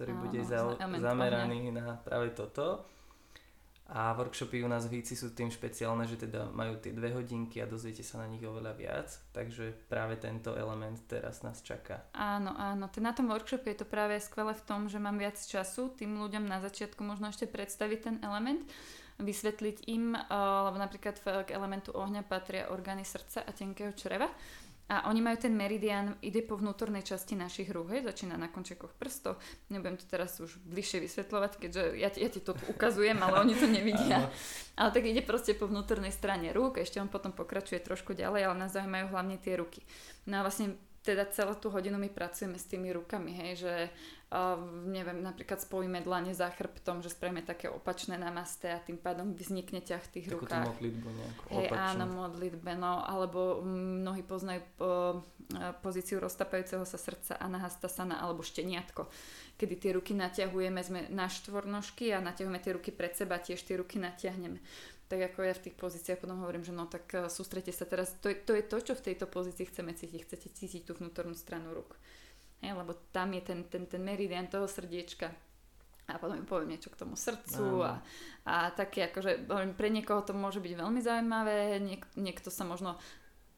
ktorý 0.01 0.17
Áno, 0.17 0.23
bude 0.25 0.41
za, 0.49 0.61
zameraný 0.81 1.69
na 1.77 2.01
práve 2.01 2.33
toto. 2.33 2.89
A 3.91 4.15
workshopy 4.17 4.65
u 4.65 4.71
nás 4.71 4.87
v 4.87 5.03
Híci 5.03 5.19
sú 5.19 5.35
tým 5.35 5.51
špeciálne, 5.53 6.07
že 6.09 6.17
teda 6.17 6.49
majú 6.55 6.79
tie 6.79 6.95
dve 6.95 7.13
hodinky 7.13 7.61
a 7.61 7.69
dozviete 7.69 8.07
sa 8.07 8.23
na 8.23 8.31
nich 8.31 8.41
oveľa 8.41 8.73
viac. 8.79 9.13
Takže 9.35 9.77
práve 9.91 10.17
tento 10.17 10.57
element 10.57 10.97
teraz 11.05 11.45
nás 11.45 11.61
čaká. 11.61 12.09
Áno, 12.17 12.55
áno. 12.55 12.87
Na 12.87 13.13
tom 13.13 13.29
workshope 13.29 13.69
je 13.69 13.83
to 13.83 13.87
práve 13.91 14.17
skvelé 14.23 14.57
v 14.57 14.63
tom, 14.65 14.87
že 14.87 15.03
mám 15.03 15.19
viac 15.21 15.37
času 15.37 15.93
tým 15.93 16.17
ľuďom 16.17 16.49
na 16.49 16.63
začiatku 16.63 17.03
možno 17.03 17.29
ešte 17.29 17.51
predstaviť 17.51 17.99
ten 17.99 18.17
element, 18.23 18.63
vysvetliť 19.21 19.91
im, 19.91 20.17
eh, 20.17 20.23
lebo 20.65 20.81
napríklad 20.81 21.21
k 21.45 21.53
elementu 21.53 21.93
ohňa 21.93 22.25
patria 22.25 22.73
orgány 22.73 23.05
srdca 23.05 23.45
a 23.45 23.51
tenkého 23.53 23.93
čreva 23.93 24.31
a 24.91 25.07
oni 25.07 25.23
majú 25.23 25.39
ten 25.39 25.55
meridian, 25.55 26.19
ide 26.19 26.43
po 26.43 26.59
vnútornej 26.59 27.07
časti 27.07 27.39
našich 27.39 27.71
rúk, 27.71 27.95
hej, 27.95 28.03
začína 28.03 28.35
na 28.35 28.51
končekoch 28.51 28.91
prstov. 28.99 29.39
Nebudem 29.71 29.95
to 29.95 30.03
teraz 30.11 30.43
už 30.43 30.59
bližšie 30.67 31.07
vysvetľovať, 31.07 31.53
keďže 31.63 31.83
ja, 31.95 32.11
ja 32.11 32.27
ti 32.27 32.43
to 32.43 32.59
tu 32.59 32.65
ukazujem, 32.67 33.15
ale 33.23 33.47
oni 33.47 33.55
to 33.55 33.71
nevidia. 33.71 34.27
ale 34.81 34.91
tak 34.91 35.07
ide 35.07 35.23
proste 35.23 35.55
po 35.55 35.71
vnútornej 35.71 36.11
strane 36.11 36.51
rúk, 36.51 36.83
ešte 36.83 36.99
on 36.99 37.07
potom 37.07 37.31
pokračuje 37.31 37.79
trošku 37.79 38.19
ďalej, 38.19 38.51
ale 38.51 38.67
nás 38.67 38.75
zaujímajú 38.75 39.07
hlavne 39.15 39.39
tie 39.39 39.63
ruky. 39.63 39.79
No 40.27 40.43
a 40.43 40.51
vlastne 40.51 40.75
teda 41.07 41.31
celú 41.31 41.55
tú 41.55 41.71
hodinu 41.71 41.95
my 41.97 42.11
pracujeme 42.11 42.59
s 42.59 42.67
tými 42.67 42.91
rukami, 42.91 43.31
hej, 43.33 43.53
že 43.63 43.73
uh, 44.31 44.57
neviem, 44.87 45.21
napríklad 45.21 45.59
spojíme 45.61 46.01
dlane 46.07 46.33
za 46.33 46.49
chrbtom, 46.51 47.03
že 47.03 47.11
spravíme 47.11 47.43
také 47.43 47.67
opačné 47.67 48.15
namaste 48.17 48.71
a 48.71 48.79
tým 48.79 48.97
pádom 48.97 49.35
vznikne 49.35 49.83
ťah 49.83 50.03
v 50.03 50.11
tých 50.15 50.27
Takú 50.31 50.47
rukách. 50.47 50.67
tú 50.67 50.71
modlitbu 50.75 51.09
nejakú 51.11 51.43
Hej, 51.51 51.69
áno, 51.75 52.05
modlitbe, 52.07 52.73
no, 52.79 53.03
alebo 53.03 53.63
mnohí 53.67 54.23
poznajú 54.23 54.63
po, 54.79 54.91
pozíciu 55.83 56.23
roztapajúceho 56.23 56.87
sa 56.87 56.99
srdca 56.99 57.37
anahastasana 57.43 58.23
alebo 58.23 58.47
šteniatko, 58.47 59.11
kedy 59.59 59.75
tie 59.77 59.91
ruky 59.99 60.15
natiahujeme, 60.15 60.81
sme 60.81 61.01
na 61.11 61.27
štvornožky 61.27 62.15
a 62.15 62.23
natiahujeme 62.23 62.63
tie 62.63 62.73
ruky 62.79 62.91
pred 62.95 63.13
seba, 63.19 63.43
tiež 63.43 63.67
tie 63.67 63.77
ruky 63.77 63.99
natiahneme 63.99 64.63
tak 65.11 65.35
ako 65.35 65.43
ja 65.43 65.59
v 65.59 65.65
tých 65.67 65.75
pozíciách 65.75 66.23
potom 66.23 66.39
hovorím, 66.39 66.63
že 66.63 66.71
no 66.71 66.87
tak 66.87 67.11
uh, 67.19 67.27
sústrete 67.27 67.75
sa 67.75 67.83
teraz, 67.83 68.15
to 68.23 68.31
je, 68.31 68.39
to 68.47 68.55
je 68.55 68.63
to, 68.63 68.79
čo 68.79 68.95
v 68.95 69.11
tejto 69.11 69.27
pozícii 69.27 69.67
chceme 69.67 69.91
cítiť, 69.91 70.23
chcete 70.23 70.49
cítiť 70.55 70.83
tú 70.87 70.95
vnútornú 70.95 71.35
stranu 71.35 71.75
rúk. 71.75 71.99
Hej, 72.61 72.77
lebo 72.77 72.93
tam 73.13 73.33
je 73.33 73.43
ten, 73.43 73.65
ten, 73.65 73.89
ten 73.89 74.03
meridian 74.05 74.47
toho 74.47 74.69
srdiečka 74.69 75.33
a 76.11 76.19
potom 76.19 76.43
im 76.43 76.49
poviem 76.49 76.75
niečo 76.75 76.91
k 76.91 76.99
tomu 76.99 77.15
srdcu 77.15 77.87
a, 77.87 78.03
a 78.43 78.55
také 78.75 79.07
akože 79.09 79.47
pre 79.79 79.89
niekoho 79.95 80.27
to 80.27 80.35
môže 80.35 80.59
byť 80.59 80.75
veľmi 80.75 81.01
zaujímavé, 81.01 81.79
niek, 81.79 82.03
niekto 82.19 82.51
sa 82.51 82.67
možno 82.67 82.99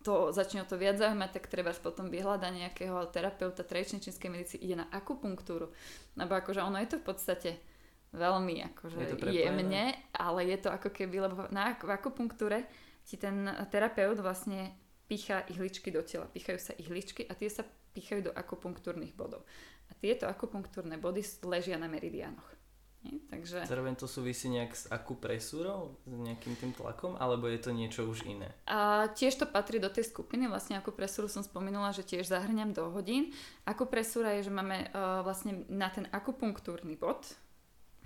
to 0.03 0.35
začne 0.35 0.67
o 0.67 0.69
to 0.69 0.77
viac 0.77 0.99
zaujímať, 0.99 1.31
tak 1.31 1.47
treba 1.47 1.71
potom 1.79 2.11
vyhľadať 2.11 2.53
nejakého 2.53 3.07
terapeuta 3.15 3.63
tradičnej 3.63 4.03
čínskej 4.03 4.31
medicíny, 4.35 4.61
ide 4.67 4.77
na 4.83 4.87
akupunktúru. 4.91 5.71
Lebo 6.19 6.33
akože 6.35 6.59
ono 6.59 6.83
je 6.83 6.91
to 6.91 6.97
v 6.99 7.07
podstate 7.07 7.51
veľmi 8.13 8.61
akože 8.75 8.97
je 8.99 9.09
to 9.17 9.31
jemne, 9.31 9.95
ale 10.13 10.41
je 10.45 10.59
to 10.59 10.69
ako 10.69 10.91
keby, 10.93 11.23
lebo 11.23 11.49
na, 11.55 11.79
v 11.79 11.91
akupunktúre 11.95 12.67
ti 13.07 13.17
ten 13.17 13.47
terapeut 13.71 14.19
vlastne 14.21 14.75
pícha 15.07 15.47
ihličky 15.49 15.95
do 15.95 16.03
tela. 16.03 16.27
Píchajú 16.29 16.59
sa 16.61 16.75
ihličky 16.77 17.25
a 17.31 17.39
tie 17.39 17.49
sa 17.49 17.63
píchajú 17.93 18.29
do 18.29 18.33
akupunktúrnych 18.33 19.13
bodov. 19.13 19.45
A 19.89 19.97
tieto 20.01 20.25
akupunktúrne 20.25 20.97
body 20.97 21.21
ležia 21.45 21.77
na 21.77 21.87
meridiánoch. 21.87 22.49
Nie? 23.03 23.19
Takže... 23.29 23.67
Zároveň 23.67 23.99
to 23.99 24.07
súvisí 24.07 24.47
nejak 24.47 24.73
s 24.79 24.87
akupresúrou, 24.87 25.99
s 26.07 26.15
nejakým 26.23 26.55
tým 26.55 26.71
tlakom, 26.71 27.19
alebo 27.19 27.51
je 27.51 27.59
to 27.59 27.75
niečo 27.75 28.07
už 28.07 28.23
iné? 28.31 28.55
A 28.71 29.11
tiež 29.11 29.43
to 29.43 29.47
patrí 29.51 29.83
do 29.83 29.91
tej 29.91 30.07
skupiny, 30.07 30.47
vlastne 30.47 30.79
akupresúru 30.79 31.27
som 31.27 31.43
spomínala, 31.43 31.91
že 31.91 32.07
tiež 32.07 32.31
zahrňam 32.31 32.71
do 32.71 32.95
hodín. 32.95 33.35
Akupresúra 33.67 34.39
je, 34.39 34.47
že 34.47 34.53
máme 34.55 34.87
uh, 34.95 35.27
vlastne 35.27 35.67
na 35.67 35.91
ten 35.91 36.07
akupunktúrny 36.15 36.95
bod, 36.95 37.27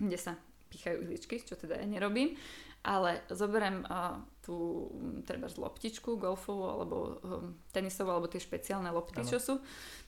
kde 0.01 0.17
sa 0.17 0.33
pichajú 0.73 1.05
ihličky, 1.05 1.45
čo 1.45 1.61
teda 1.61 1.77
ja 1.77 1.87
nerobím, 1.87 2.33
ale 2.81 3.21
zoberiem 3.29 3.85
uh, 3.85 4.17
tú 4.47 4.87
treba 5.27 5.51
loptičku 5.51 6.15
golfovú 6.15 6.63
alebo 6.71 6.97
um, 7.27 7.59
tenisovú 7.75 8.15
alebo 8.15 8.31
tie 8.31 8.39
špeciálne 8.39 8.95
lopty, 8.95 9.19
ano. 9.19 9.27
čo 9.27 9.43
sú. 9.43 9.55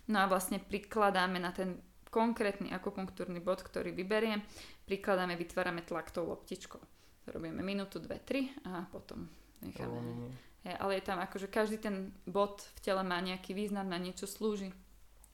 No 0.07 0.23
a 0.23 0.31
vlastne 0.31 0.63
prikladáme 0.63 1.43
na 1.43 1.51
ten 1.51 1.83
konkrétny 2.09 2.71
akupunktúrny 2.71 3.43
bod, 3.43 3.67
ktorý 3.67 3.91
vyberiem, 3.93 4.41
prikladáme, 4.87 5.35
vytvárame 5.35 5.83
tlak 5.83 6.15
tou 6.15 6.25
loptičkou. 6.31 6.81
Robíme 7.29 7.61
minútu, 7.61 8.01
dve, 8.01 8.23
tri 8.23 8.49
a 8.65 8.87
potom 8.89 9.29
necháme. 9.61 10.33
Je, 10.65 10.73
ale 10.73 10.99
je 10.99 11.05
tam 11.05 11.19
akože 11.21 11.51
každý 11.51 11.77
ten 11.79 12.15
bod 12.25 12.65
v 12.77 12.79
tele 12.81 13.03
má 13.05 13.21
nejaký 13.21 13.53
význam, 13.53 13.91
na 13.91 14.01
niečo 14.01 14.25
slúži. 14.25 14.73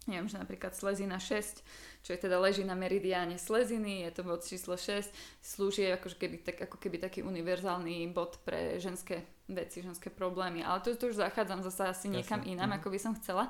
Neviem, 0.05 0.29
že 0.29 0.37
napríklad 0.37 0.77
slezina 0.77 1.17
6, 1.17 1.65
čo 2.05 2.11
je 2.13 2.19
teda 2.21 2.37
leží 2.37 2.61
na 2.61 2.77
meridiáne 2.77 3.41
sleziny, 3.41 4.05
je 4.05 4.11
to 4.13 4.21
bod 4.21 4.45
číslo 4.45 4.77
6, 4.77 5.09
slúži 5.41 5.89
akože 5.97 6.17
keby, 6.21 6.37
tak, 6.45 6.57
ako 6.69 6.77
keby 6.77 7.01
taký 7.01 7.25
univerzálny 7.25 8.13
bod 8.13 8.37
pre 8.45 8.77
ženské 8.77 9.25
veci, 9.49 9.81
ženské 9.81 10.13
problémy. 10.13 10.61
Ale 10.61 10.85
to, 10.85 10.93
to 10.93 11.09
už 11.09 11.25
zachádzam 11.25 11.65
zase 11.65 11.89
asi 11.89 12.07
niekam 12.13 12.45
Jasne. 12.45 12.53
inám, 12.53 12.77
mm-hmm. 12.77 12.85
ako 12.85 12.89
by 12.93 12.99
som 13.01 13.13
chcela. 13.17 13.49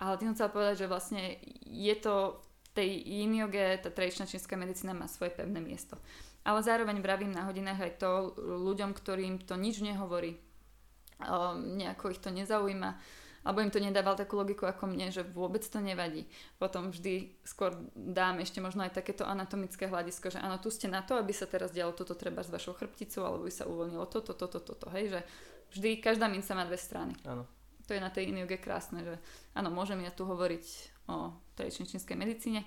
Ale 0.00 0.16
tým 0.16 0.32
chcela 0.32 0.48
povedať, 0.48 0.74
že 0.84 0.90
vlastne 0.90 1.22
je 1.68 1.94
to 2.00 2.40
tej 2.72 2.88
yin 2.88 3.34
yoge, 3.34 3.82
tá 3.82 3.90
tradičná 3.90 4.24
čínska 4.24 4.54
medicína 4.54 4.94
má 4.94 5.10
svoje 5.10 5.34
pevné 5.34 5.58
miesto. 5.60 5.98
Ale 6.46 6.64
zároveň 6.64 7.02
vravím 7.04 7.34
na 7.34 7.44
hodinách 7.44 7.80
aj 7.84 7.92
to 8.00 8.32
ľuďom, 8.40 8.96
ktorým 8.96 9.42
to 9.44 9.60
nič 9.60 9.84
nehovorí, 9.84 10.40
um, 11.20 11.76
nejako 11.76 12.16
ich 12.16 12.20
to 12.22 12.32
nezaujíma, 12.32 12.96
alebo 13.40 13.64
im 13.64 13.72
to 13.72 13.80
nedával 13.80 14.16
takú 14.16 14.36
logiku 14.36 14.68
ako 14.68 14.84
mne, 14.84 15.08
že 15.08 15.24
vôbec 15.24 15.64
to 15.64 15.80
nevadí. 15.80 16.28
Potom 16.60 16.92
vždy 16.92 17.40
skôr 17.40 17.72
dám 17.96 18.44
ešte 18.44 18.60
možno 18.60 18.84
aj 18.84 18.92
takéto 19.00 19.24
anatomické 19.24 19.88
hľadisko, 19.88 20.28
že 20.28 20.42
áno, 20.42 20.60
tu 20.60 20.68
ste 20.68 20.92
na 20.92 21.00
to, 21.00 21.16
aby 21.16 21.32
sa 21.32 21.48
teraz 21.48 21.72
dialo 21.72 21.96
toto 21.96 22.12
treba 22.12 22.44
s 22.44 22.52
vašou 22.52 22.76
chrbticou, 22.76 23.24
alebo 23.24 23.48
by 23.48 23.52
sa 23.52 23.64
uvoľnilo 23.64 24.04
toto, 24.12 24.36
toto, 24.36 24.60
toto, 24.60 24.92
hej, 24.92 25.08
že 25.08 25.20
vždy 25.72 26.04
každá 26.04 26.28
minca 26.28 26.52
má 26.52 26.68
dve 26.68 26.76
strany. 26.76 27.16
Áno. 27.24 27.48
To 27.88 27.96
je 27.96 28.04
na 28.04 28.12
tej 28.12 28.30
inej 28.30 28.60
krásne, 28.60 29.02
že 29.02 29.14
áno, 29.56 29.72
môžem 29.72 29.98
ja 30.04 30.12
tu 30.12 30.28
hovoriť 30.28 30.66
o 31.10 31.34
tradičnej 31.58 31.90
čínskej 31.90 32.14
medicíne, 32.14 32.62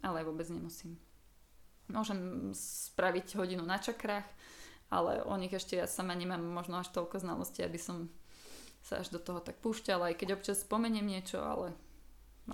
ale 0.00 0.24
vôbec 0.24 0.46
nemusím. 0.48 0.96
Môžem 1.90 2.48
spraviť 2.56 3.36
hodinu 3.36 3.60
na 3.60 3.76
čakrách, 3.76 4.24
ale 4.88 5.20
o 5.26 5.36
nich 5.36 5.52
ešte 5.52 5.76
ja 5.76 5.84
sama 5.84 6.16
nemám 6.16 6.40
možno 6.40 6.80
až 6.80 6.88
toľko 6.96 7.20
znalosti, 7.20 7.60
aby 7.60 7.76
som 7.76 8.08
sa 8.84 9.00
až 9.00 9.08
do 9.08 9.18
toho 9.18 9.40
tak 9.40 9.56
púšťala, 9.64 10.12
aj 10.12 10.16
keď 10.20 10.28
občas 10.36 10.60
spomeniem 10.60 11.08
niečo, 11.08 11.40
ale... 11.40 11.72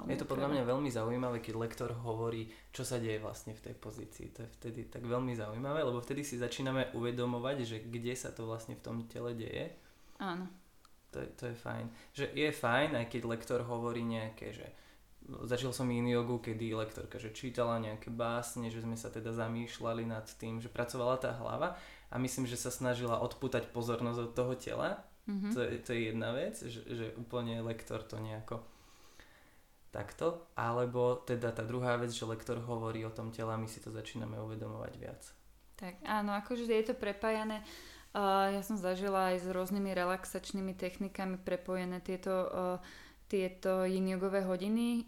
Je 0.06 0.14
to 0.14 0.22
podľa 0.22 0.54
mňa 0.54 0.62
veľmi 0.70 0.86
zaujímavé, 0.86 1.42
keď 1.42 1.54
lektor 1.58 1.90
hovorí, 1.90 2.46
čo 2.70 2.86
sa 2.86 3.02
deje 3.02 3.18
vlastne 3.18 3.58
v 3.58 3.64
tej 3.66 3.74
pozícii. 3.74 4.30
To 4.38 4.46
je 4.46 4.50
vtedy 4.62 4.86
tak 4.86 5.02
veľmi 5.02 5.34
zaujímavé, 5.34 5.82
lebo 5.82 5.98
vtedy 5.98 6.22
si 6.22 6.38
začíname 6.38 6.94
uvedomovať, 6.94 7.56
že 7.66 7.76
kde 7.82 8.14
sa 8.14 8.30
to 8.30 8.46
vlastne 8.46 8.78
v 8.78 8.84
tom 8.86 9.02
tele 9.10 9.34
deje. 9.34 9.74
Áno. 10.22 10.46
To 11.10 11.18
je, 11.18 11.28
to 11.34 11.42
je 11.50 11.56
fajn. 11.58 11.86
Že 12.14 12.24
je 12.38 12.50
fajn, 12.54 12.90
aj 13.02 13.06
keď 13.10 13.22
lektor 13.26 13.66
hovorí 13.66 14.06
nejaké, 14.06 14.54
že 14.54 14.70
začal 15.26 15.74
som 15.74 15.90
in 15.90 16.06
jogu, 16.06 16.38
kedy 16.38 16.70
lektorka 16.70 17.18
že 17.18 17.34
čítala 17.34 17.82
nejaké 17.82 18.14
básne, 18.14 18.70
že 18.70 18.86
sme 18.86 18.94
sa 18.94 19.10
teda 19.10 19.34
zamýšľali 19.34 20.06
nad 20.06 20.30
tým, 20.38 20.62
že 20.62 20.70
pracovala 20.70 21.18
tá 21.18 21.34
hlava 21.34 21.74
a 22.10 22.16
myslím, 22.22 22.46
že 22.46 22.54
sa 22.54 22.70
snažila 22.70 23.18
odputať 23.18 23.74
pozornosť 23.74 24.20
od 24.22 24.32
toho 24.38 24.54
tela 24.54 25.02
Mm-hmm. 25.28 25.52
To, 25.54 25.60
je, 25.60 25.70
to 25.84 25.90
je 25.92 26.00
jedna 26.10 26.30
vec, 26.32 26.54
že, 26.58 26.80
že 26.86 27.06
úplne 27.20 27.60
lektor 27.60 28.02
to 28.02 28.16
nejako 28.18 28.64
takto, 29.90 30.46
alebo 30.54 31.18
teda 31.26 31.50
tá 31.50 31.66
druhá 31.66 31.98
vec, 31.98 32.14
že 32.14 32.22
lektor 32.22 32.62
hovorí 32.62 33.02
o 33.02 33.14
tom 33.14 33.34
tela, 33.34 33.58
my 33.58 33.66
si 33.66 33.82
to 33.82 33.90
začíname 33.90 34.38
uvedomovať 34.38 34.92
viac. 34.96 35.22
Tak 35.76 35.98
áno, 36.06 36.34
akože 36.38 36.66
je 36.66 36.86
to 36.86 36.94
prepájané. 36.94 37.66
Uh, 38.10 38.54
ja 38.54 38.62
som 38.62 38.74
zažila 38.74 39.34
aj 39.34 39.42
s 39.42 39.46
rôznymi 39.50 39.90
relaxačnými 39.94 40.74
technikami 40.74 41.38
prepojené 41.38 42.02
tieto, 42.02 42.34
uh, 42.50 42.78
tieto 43.30 43.86
yin-yogové 43.86 44.42
hodiny. 44.42 45.06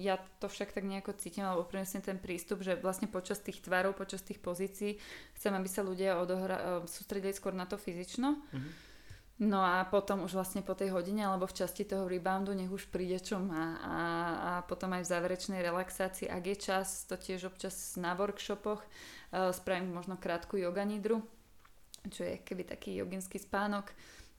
Ja 0.00 0.16
to 0.40 0.48
však 0.48 0.72
tak 0.72 0.88
nejako 0.88 1.12
cítim, 1.20 1.44
alebo 1.44 1.68
prenesiem 1.68 2.00
ten 2.00 2.16
prístup, 2.16 2.64
že 2.64 2.80
vlastne 2.80 3.04
počas 3.04 3.44
tých 3.44 3.60
tvarov, 3.60 3.92
počas 3.92 4.24
tých 4.24 4.40
pozícií 4.40 4.96
chcem, 5.36 5.52
aby 5.52 5.68
sa 5.68 5.84
ľudia 5.84 6.16
odohra- 6.16 6.88
sústredili 6.88 7.36
skôr 7.36 7.52
na 7.52 7.68
to 7.68 7.76
fyzično. 7.76 8.40
Mm-hmm 8.40 8.91
No 9.40 9.64
a 9.64 9.82
potom 9.88 10.28
už 10.28 10.36
vlastne 10.36 10.60
po 10.60 10.76
tej 10.76 10.92
hodine 10.92 11.24
alebo 11.24 11.48
v 11.48 11.56
časti 11.56 11.88
toho 11.88 12.04
reboundu 12.04 12.52
nech 12.52 12.68
už 12.68 12.92
príde 12.92 13.16
čo 13.18 13.40
má. 13.40 13.80
A, 13.80 13.96
a 14.36 14.50
potom 14.68 14.92
aj 14.92 15.02
v 15.02 15.10
záverečnej 15.10 15.60
relaxácii, 15.64 16.28
ak 16.28 16.44
je 16.52 16.56
čas, 16.60 17.08
to 17.08 17.16
tiež 17.16 17.48
občas 17.48 17.96
na 17.96 18.12
workshopoch 18.12 18.84
uh, 18.84 19.50
spravím 19.50 19.96
možno 19.96 20.20
krátku 20.20 20.60
yoga 20.60 20.84
nidru, 20.84 21.24
čo 22.12 22.28
je 22.28 22.38
keby 22.44 22.68
taký 22.68 23.00
joginský 23.00 23.40
spánok, 23.40 23.90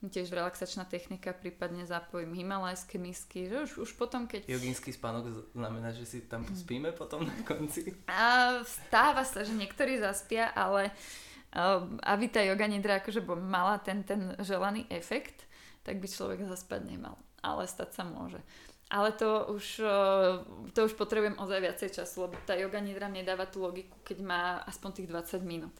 tiež 0.03 0.29
relaxačná 0.35 0.83
technika, 0.83 1.31
prípadne 1.31 1.87
zapojím 1.87 2.35
himalajské 2.35 2.99
misky, 2.99 3.47
že 3.47 3.63
už, 3.63 3.71
už 3.87 3.91
potom 3.95 4.27
keď... 4.27 4.51
Joginský 4.51 4.91
spánok 4.91 5.51
znamená, 5.55 5.95
že 5.95 6.03
si 6.03 6.19
tam 6.27 6.43
spíme 6.51 6.91
potom 6.91 7.23
na 7.23 7.35
konci? 7.47 7.91
A 8.11 8.59
stáva 8.67 9.23
sa, 9.23 9.47
že 9.47 9.55
niektorí 9.55 10.03
zaspia, 10.03 10.51
ale 10.51 10.91
uh, 10.91 11.32
Ehm, 11.53 12.01
aby 12.01 12.25
tá 12.33 12.41
yoga 12.41 12.65
nidra 12.65 12.97
akože 12.97 13.21
mala 13.37 13.77
ten, 13.77 14.01
ten 14.01 14.33
želaný 14.41 14.89
efekt, 14.89 15.45
tak 15.85 16.01
by 16.01 16.09
človek 16.09 16.49
zaspať 16.49 16.81
nemal. 16.89 17.13
Ale 17.45 17.69
stať 17.69 17.93
sa 17.93 18.03
môže. 18.03 18.41
Ale 18.89 19.13
to 19.13 19.53
už, 19.53 19.85
ehm, 19.85 20.73
to 20.73 20.89
už 20.89 20.97
potrebujem 20.97 21.37
ozaj 21.37 21.61
viacej 21.61 21.89
času, 21.93 22.25
lebo 22.25 22.35
tá 22.49 22.57
yoga 22.57 22.81
nidra 22.81 23.05
mne 23.05 23.21
dáva 23.21 23.45
tú 23.45 23.61
logiku, 23.61 23.93
keď 24.01 24.17
má 24.25 24.43
aspoň 24.65 24.89
tých 24.97 25.09
20 25.13 25.45
minút. 25.45 25.75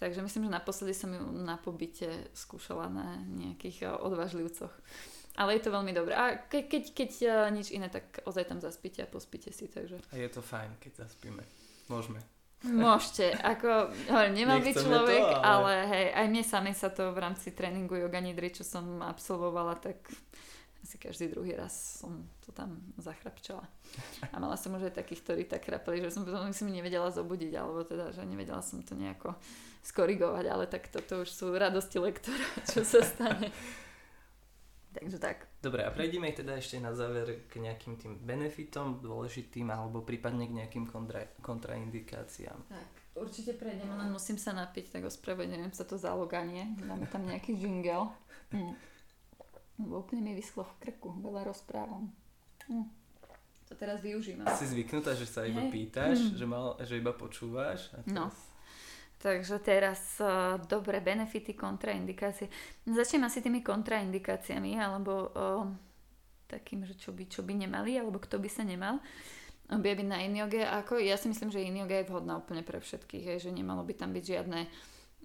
Takže 0.00 0.24
myslím, 0.24 0.48
že 0.48 0.56
naposledy 0.56 0.94
som 0.96 1.10
ju 1.12 1.20
na 1.44 1.58
pobyte 1.58 2.32
skúšala 2.32 2.88
na 2.88 3.20
nejakých 3.28 3.84
ehm, 3.84 4.00
odvážlivcoch. 4.00 4.72
Ale 5.38 5.54
je 5.54 5.62
to 5.62 5.70
veľmi 5.70 5.92
dobré. 5.94 6.18
A 6.18 6.40
ke, 6.40 6.66
keď, 6.66 6.84
keď 6.96 7.10
nič 7.54 7.70
iné, 7.70 7.86
tak 7.86 8.24
ozaj 8.26 8.48
tam 8.48 8.58
zaspíte 8.58 9.04
a 9.04 9.06
pospíte 9.06 9.54
si. 9.54 9.70
Takže... 9.70 10.02
A 10.10 10.18
je 10.18 10.26
to 10.34 10.42
fajn, 10.42 10.82
keď 10.82 11.06
zaspíme. 11.06 11.46
Môžeme. 11.86 12.37
Môžete, 12.66 13.38
ako, 13.38 13.94
hovorím, 14.10 14.34
nemal 14.34 14.58
byť 14.58 14.76
človek, 14.82 15.22
to, 15.22 15.38
ale... 15.38 15.46
ale 15.46 15.72
hej, 15.94 16.06
aj 16.10 16.26
mne 16.26 16.42
sami 16.42 16.72
sa 16.74 16.90
to 16.90 17.14
v 17.14 17.22
rámci 17.22 17.54
tréningu 17.54 17.94
yoga 17.94 18.18
nidry, 18.18 18.50
čo 18.50 18.66
som 18.66 18.98
absolvovala, 18.98 19.78
tak 19.78 20.02
asi 20.82 20.98
každý 20.98 21.30
druhý 21.30 21.54
raz 21.54 22.02
som 22.02 22.26
to 22.42 22.50
tam 22.50 22.82
zachrapčala. 22.98 23.62
A 24.34 24.42
mala 24.42 24.58
som 24.58 24.74
už 24.74 24.90
aj 24.90 24.98
takých, 24.98 25.22
ktorí 25.22 25.42
tak 25.46 25.70
chrapeli, 25.70 26.02
že 26.02 26.10
som 26.10 26.26
potom 26.26 26.50
si 26.50 26.66
nevedela 26.66 27.14
zobudiť, 27.14 27.52
alebo 27.54 27.86
teda, 27.86 28.10
že 28.10 28.26
nevedela 28.26 28.62
som 28.62 28.82
to 28.82 28.98
nejako 28.98 29.38
skorigovať, 29.86 30.44
ale 30.50 30.66
tak 30.66 30.90
toto 30.90 31.22
už 31.22 31.30
sú 31.30 31.54
radosti 31.54 32.02
lektora, 32.02 32.46
čo 32.66 32.82
sa 32.82 33.06
stane. 33.06 33.54
Takže 34.88 35.18
tak. 35.20 35.46
Dobre, 35.60 35.84
a 35.84 35.92
prejdeme 35.92 36.32
teda 36.32 36.56
ešte 36.56 36.80
na 36.80 36.96
záver 36.96 37.44
k 37.46 37.60
nejakým 37.60 38.00
tým 38.00 38.12
benefitom 38.24 39.04
dôležitým 39.04 39.68
alebo 39.68 40.00
prípadne 40.00 40.48
k 40.48 40.64
nejakým 40.64 40.88
kontra, 40.88 41.28
kontraindikáciám. 41.44 42.58
Tak, 42.72 42.88
určite 43.20 43.52
prejdeme, 43.54 43.92
len 43.94 44.08
musím 44.08 44.40
sa 44.40 44.56
napiť, 44.56 44.98
tak 44.98 45.04
ospravedlňujem 45.06 45.76
sa 45.76 45.84
to 45.84 46.00
zaloganie. 46.00 46.72
Dáme 46.80 47.04
tam 47.12 47.28
nejaký 47.28 47.52
jingle. 47.52 48.10
Hm. 48.50 48.74
Lebo 49.78 50.02
úplne 50.02 50.24
mi 50.24 50.32
vyschlo 50.34 50.64
v 50.64 50.74
krku, 50.88 51.14
veľa 51.20 51.46
rozprávam. 51.46 52.10
Hm. 52.66 52.88
To 53.68 53.76
teraz 53.76 54.00
využívam. 54.00 54.48
Si 54.56 54.64
zvyknutá, 54.64 55.12
že 55.12 55.28
sa 55.28 55.44
iba 55.44 55.60
pýtaš, 55.68 56.32
mm. 56.32 56.40
že, 56.40 56.46
mal, 56.48 56.80
že 56.80 56.96
iba 56.96 57.12
počúvaš? 57.12 57.92
A 57.92 58.00
teraz... 58.00 58.16
No. 58.16 58.32
Takže 59.18 59.58
teraz 59.58 59.98
uh, 60.22 60.62
dobre, 60.70 61.02
benefity, 61.02 61.58
kontraindikácie. 61.58 62.46
Začnem 62.86 63.26
asi 63.26 63.42
tými 63.42 63.66
kontraindikáciami, 63.66 64.78
alebo 64.78 65.12
uh, 65.34 65.66
takým, 66.46 66.86
že 66.86 66.94
čo 66.94 67.10
by, 67.10 67.26
čo 67.26 67.42
by 67.42 67.66
nemali, 67.66 67.98
alebo 67.98 68.22
kto 68.22 68.38
by 68.38 68.46
sa 68.46 68.62
nemal 68.62 69.02
objaviť 69.68 70.06
na 70.06 70.22
inioge. 70.22 70.62
Ako, 70.62 71.02
ja 71.02 71.18
si 71.18 71.26
myslím, 71.26 71.50
že 71.50 71.66
inioga 71.66 71.98
je 71.98 72.08
vhodná 72.08 72.38
úplne 72.38 72.62
pre 72.62 72.78
všetkých, 72.78 73.24
hej, 73.26 73.38
že 73.42 73.50
nemalo 73.50 73.82
by 73.82 73.92
tam 73.98 74.14
byť 74.14 74.24
žiadne 74.24 74.60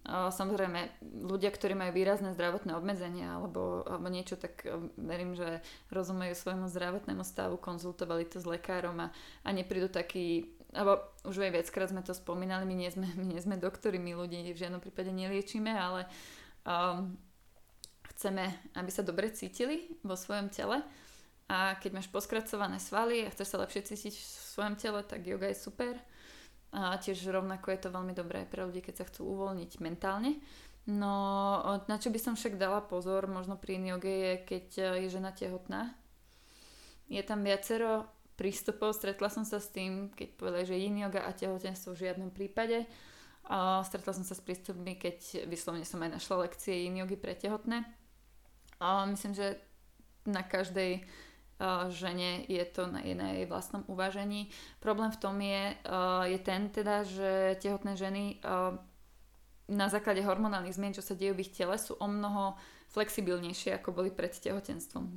Samozrejme, 0.04 1.00
ľudia, 1.24 1.48
ktorí 1.48 1.80
majú 1.80 1.96
výrazné 1.96 2.36
zdravotné 2.36 2.76
obmedzenia 2.76 3.40
alebo, 3.40 3.88
alebo 3.88 4.12
niečo, 4.12 4.36
tak 4.36 4.68
verím, 5.00 5.32
že 5.32 5.64
rozumejú 5.96 6.36
svojmu 6.36 6.68
zdravotnému 6.68 7.24
stavu, 7.24 7.56
konzultovali 7.56 8.28
to 8.28 8.44
s 8.44 8.44
lekárom 8.44 9.00
a, 9.00 9.16
a 9.48 9.50
neprídu 9.56 9.88
taký, 9.88 10.52
alebo 10.74 11.06
už 11.24 11.46
aj 11.46 11.54
viackrát 11.54 11.90
sme 11.90 12.02
to 12.02 12.18
spomínali, 12.18 12.66
my 12.66 12.76
nie 12.76 12.90
sme, 12.90 13.08
my 13.20 13.26
nie 13.26 13.40
sme 13.40 13.62
doktori, 13.62 14.02
my 14.02 14.18
ľudí 14.18 14.42
v 14.52 14.60
žiadnom 14.60 14.82
prípade 14.82 15.14
neliečíme, 15.14 15.70
ale 15.70 16.10
um, 16.66 17.14
chceme, 18.14 18.50
aby 18.76 18.90
sa 18.92 19.06
dobre 19.06 19.32
cítili 19.32 19.94
vo 20.02 20.18
svojom 20.18 20.50
tele 20.50 20.82
a 21.48 21.78
keď 21.78 22.02
máš 22.02 22.10
poskracované 22.10 22.82
svaly 22.82 23.24
a 23.24 23.32
chceš 23.34 23.54
sa 23.54 23.62
lepšie 23.62 23.86
cítiť 23.94 24.14
v 24.16 24.48
svojom 24.58 24.76
tele, 24.76 25.00
tak 25.06 25.24
yoga 25.28 25.48
je 25.52 25.58
super 25.58 25.96
a 26.74 26.98
tiež 26.98 27.30
rovnako 27.30 27.70
je 27.70 27.80
to 27.86 27.94
veľmi 27.94 28.18
dobré 28.18 28.50
pre 28.50 28.66
ľudí, 28.66 28.82
keď 28.82 29.06
sa 29.06 29.06
chcú 29.06 29.30
uvoľniť 29.38 29.72
mentálne. 29.78 30.42
No, 30.90 31.62
na 31.88 31.96
čo 32.02 32.12
by 32.12 32.20
som 32.20 32.34
však 32.36 32.60
dala 32.60 32.84
pozor, 32.84 33.30
možno 33.30 33.56
pri 33.56 33.80
yoge 33.80 34.12
je, 34.12 34.34
keď 34.44 34.66
je 35.00 35.08
žena 35.08 35.32
tehotná. 35.32 35.96
Je 37.08 37.22
tam 37.22 37.46
viacero 37.46 38.10
prístupov, 38.34 38.98
stretla 38.98 39.30
som 39.30 39.46
sa 39.46 39.62
s 39.62 39.70
tým, 39.70 40.10
keď 40.14 40.30
povedali, 40.36 40.66
že 40.66 40.82
yin 40.82 40.98
yoga 41.02 41.24
a 41.24 41.32
tehotenstvo 41.32 41.94
v 41.94 42.02
žiadnom 42.10 42.34
prípade. 42.34 42.86
A 43.44 43.84
stretla 43.84 44.16
som 44.16 44.24
sa 44.24 44.34
s 44.34 44.42
prístupmi, 44.42 44.96
keď 44.96 45.48
vyslovne 45.52 45.84
som 45.84 46.00
aj 46.00 46.16
našla 46.16 46.48
lekcie 46.48 46.88
yin 46.88 47.04
yogy 47.04 47.20
pre 47.20 47.36
tehotné. 47.36 47.84
A 48.80 49.04
myslím, 49.06 49.36
že 49.36 49.60
na 50.24 50.42
každej 50.44 51.04
žene 51.92 52.44
je 52.48 52.64
to 52.66 52.88
na, 52.88 53.00
je 53.04 53.16
na 53.16 53.36
jej 53.36 53.46
vlastnom 53.48 53.84
uvažení. 53.88 54.52
Problém 54.80 55.12
v 55.12 55.22
tom 55.22 55.36
je, 55.40 55.76
je 56.28 56.40
ten 56.40 56.72
teda, 56.72 57.04
že 57.04 57.60
tehotné 57.60 57.96
ženy 57.96 58.40
na 59.72 59.88
základe 59.88 60.24
hormonálnych 60.24 60.76
zmien, 60.76 60.96
čo 60.96 61.06
sa 61.06 61.16
dejú 61.16 61.36
v 61.36 61.44
ich 61.48 61.56
tele, 61.56 61.80
sú 61.80 61.96
o 62.00 62.08
mnoho 62.08 62.60
flexibilnejšie, 62.92 63.80
ako 63.80 63.96
boli 63.96 64.12
pred 64.12 64.36
tehotenstvom. 64.36 65.08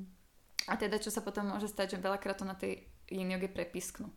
A 0.67 0.75
teda, 0.79 0.99
čo 0.99 1.11
sa 1.15 1.23
potom 1.23 1.51
môže 1.51 1.71
stať, 1.71 1.95
že 1.95 2.03
veľakrát 2.03 2.43
to 2.43 2.47
na 2.47 2.55
tej 2.59 2.83
yin 3.11 3.31
joge 3.31 3.49
prepisknú. 3.49 4.11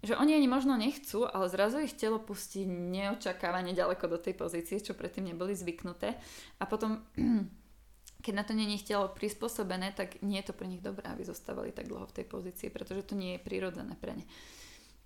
Že 0.00 0.16
oni 0.16 0.32
ani 0.32 0.48
možno 0.48 0.80
nechcú, 0.80 1.28
ale 1.28 1.52
zrazu 1.52 1.84
ich 1.84 1.92
telo 1.92 2.16
pustí 2.16 2.64
neočakávane 2.64 3.76
ďaleko 3.76 4.08
do 4.08 4.16
tej 4.16 4.32
pozície, 4.32 4.80
čo 4.80 4.96
predtým 4.96 5.28
neboli 5.28 5.52
zvyknuté. 5.52 6.16
A 6.56 6.64
potom 6.64 7.04
keď 8.24 8.32
na 8.36 8.44
to 8.44 8.52
nie 8.52 8.68
je 8.76 8.92
telo 8.92 9.08
prispôsobené, 9.08 9.96
tak 9.96 10.20
nie 10.20 10.40
je 10.40 10.52
to 10.52 10.54
pre 10.56 10.68
nich 10.68 10.84
dobré, 10.84 11.08
aby 11.08 11.24
zostávali 11.24 11.72
tak 11.72 11.88
dlho 11.88 12.04
v 12.04 12.16
tej 12.20 12.26
pozícii, 12.28 12.68
pretože 12.68 13.08
to 13.08 13.14
nie 13.16 13.36
je 13.36 13.44
prirodzené 13.44 13.96
pre 13.96 14.16
ne. 14.16 14.24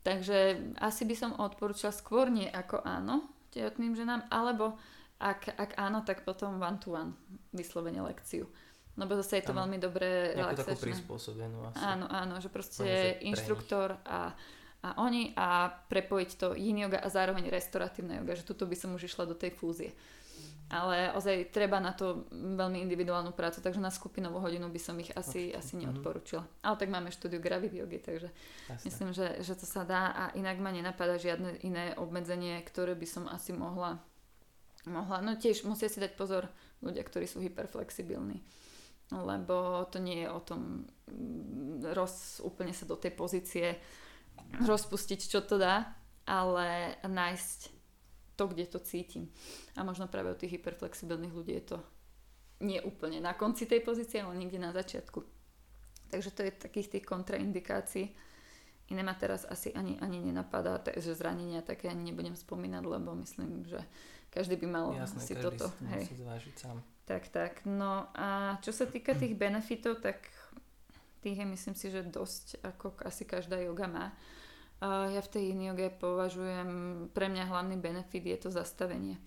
Takže 0.05 0.61
asi 0.82 1.09
by 1.09 1.14
som 1.16 1.38
odporúčala 1.40 1.94
skôr 1.94 2.28
nie 2.28 2.44
ako 2.44 2.84
áno 2.84 3.24
tehotným 3.55 3.94
ženám, 3.94 4.26
alebo 4.28 4.76
ak, 5.22 5.55
ak 5.57 5.70
áno, 5.78 6.02
tak 6.02 6.26
potom 6.26 6.59
one 6.59 6.78
to 6.82 6.92
one 6.92 7.14
vyslovene 7.55 8.02
lekciu. 8.02 8.50
No 8.95 9.11
bo 9.11 9.18
zase 9.18 9.42
je 9.42 9.51
to 9.51 9.55
áno. 9.55 9.66
veľmi 9.66 9.78
dobré 9.82 10.38
relaxačné. 10.38 10.70
takú 10.70 10.86
prispôsobenú 10.86 11.59
asi. 11.70 11.82
Áno, 11.82 12.07
áno, 12.07 12.38
že 12.38 12.47
proste 12.47 13.18
inštruktor 13.26 13.99
a, 14.07 14.30
a 14.86 14.88
oni 15.03 15.34
a 15.34 15.66
prepojiť 15.90 16.30
to 16.38 16.49
yin 16.55 16.78
yoga 16.78 17.03
a 17.03 17.09
zároveň 17.11 17.51
restoratívna 17.51 18.22
yoga, 18.22 18.38
že 18.38 18.47
tuto 18.47 18.70
by 18.70 18.76
som 18.78 18.95
už 18.95 19.11
išla 19.11 19.26
do 19.26 19.34
tej 19.34 19.51
fúzie 19.51 19.90
ale 20.72 21.12
ozaj 21.12 21.53
treba 21.53 21.76
na 21.76 21.92
to 21.92 22.24
veľmi 22.32 22.80
individuálnu 22.88 23.36
prácu, 23.36 23.61
takže 23.61 23.84
na 23.84 23.92
skupinovú 23.92 24.40
hodinu 24.40 24.72
by 24.72 24.80
som 24.80 24.97
ich 24.97 25.12
asi, 25.12 25.53
Určite. 25.53 25.59
asi 25.61 25.72
mhm. 25.76 25.80
neodporúčila. 25.84 26.42
Ale 26.64 26.76
tak 26.80 26.88
máme 26.88 27.12
štúdiu 27.12 27.38
Gravid 27.38 27.76
Yogi, 27.76 28.01
takže 28.01 28.28
Jasne. 28.72 28.84
myslím, 28.88 29.11
že, 29.12 29.26
že 29.45 29.55
to 29.55 29.66
sa 29.68 29.84
dá 29.84 30.11
a 30.11 30.24
inak 30.34 30.57
ma 30.59 30.72
nenapadá 30.72 31.20
žiadne 31.20 31.61
iné 31.62 31.92
obmedzenie, 32.01 32.64
ktoré 32.64 32.97
by 32.97 33.07
som 33.07 33.24
asi 33.28 33.53
mohla 33.53 34.01
mohla. 34.84 35.24
No 35.24 35.32
tiež 35.32 35.64
musia 35.64 35.88
si 35.88 35.97
dať 35.97 36.12
pozor 36.12 36.45
ľudia, 36.84 37.01
ktorí 37.01 37.24
sú 37.24 37.40
hyperflexibilní 37.40 38.45
lebo 39.22 39.86
to 39.92 40.02
nie 40.02 40.26
je 40.26 40.28
o 40.30 40.40
tom 40.42 40.88
mm, 41.06 41.94
roz, 41.94 42.42
úplne 42.42 42.74
sa 42.74 42.88
do 42.88 42.98
tej 42.98 43.14
pozície 43.14 43.78
rozpustiť, 44.62 45.20
čo 45.30 45.40
to 45.46 45.58
dá, 45.58 45.94
ale 46.26 46.98
nájsť 47.06 47.58
to, 48.34 48.44
kde 48.50 48.66
to 48.66 48.82
cítim. 48.82 49.30
A 49.78 49.86
možno 49.86 50.10
práve 50.10 50.34
u 50.34 50.38
tých 50.38 50.58
hyperflexibilných 50.58 51.34
ľudí 51.34 51.54
je 51.62 51.64
to 51.74 51.78
nie 52.62 52.78
úplne 52.82 53.18
na 53.18 53.34
konci 53.34 53.66
tej 53.66 53.82
pozície, 53.82 54.22
ale 54.22 54.34
niekde 54.38 54.58
na 54.58 54.70
začiatku. 54.74 55.22
Takže 56.10 56.30
to 56.30 56.40
je 56.46 56.52
takých 56.54 56.98
tých 56.98 57.04
kontraindikácií. 57.04 58.14
Iné 58.92 59.02
ma 59.02 59.16
teraz 59.16 59.48
asi 59.48 59.72
ani, 59.72 59.96
ani 59.98 60.20
nenapadá, 60.20 60.78
že 61.00 61.16
zranenia 61.16 61.64
také 61.64 61.88
ani 61.88 62.12
nebudem 62.12 62.36
spomínať, 62.36 62.84
lebo 62.84 63.16
myslím, 63.24 63.64
že 63.64 63.80
každý 64.28 64.60
by 64.60 64.66
mal 64.68 64.86
Jasné, 64.92 65.20
si 65.24 65.34
toto. 65.34 65.72
Hej. 65.94 66.10
zvážiť 66.14 66.54
sám. 66.58 66.78
Tak, 67.05 67.28
tak. 67.28 67.52
No 67.68 68.09
a 68.16 68.57
čo 68.64 68.72
sa 68.72 68.88
týka 68.88 69.12
tých 69.12 69.36
benefitov, 69.36 70.00
tak 70.00 70.24
tých 71.20 71.40
je 71.40 71.46
myslím 71.48 71.76
si, 71.76 71.92
že 71.92 72.05
dosť, 72.05 72.64
ako 72.64 72.96
asi 73.05 73.28
každá 73.28 73.61
yoga 73.61 73.88
má. 73.88 74.07
Ja 74.84 75.20
v 75.20 75.32
tej 75.32 75.52
yin 75.52 75.72
yoge 75.72 75.92
považujem, 75.92 76.68
pre 77.12 77.28
mňa 77.28 77.48
hlavný 77.48 77.76
benefit 77.76 78.24
je 78.24 78.38
to 78.40 78.50
zastavenie. 78.52 79.20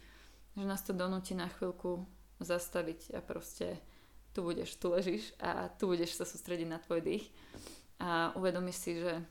Že 0.57 0.65
nás 0.65 0.81
to 0.81 0.93
donúti 0.93 1.37
na 1.37 1.49
chvíľku 1.49 2.05
zastaviť 2.41 3.17
a 3.17 3.21
proste 3.21 3.81
tu 4.33 4.45
budeš, 4.45 4.77
tu 4.77 4.93
ležíš 4.93 5.33
a 5.41 5.69
tu 5.73 5.89
budeš 5.89 6.13
sa 6.17 6.25
sústrediť 6.25 6.69
na 6.69 6.77
tvoj 6.77 7.01
dých 7.01 7.25
a 7.97 8.33
uvedomíš 8.37 8.77
si, 8.77 9.01
že 9.01 9.25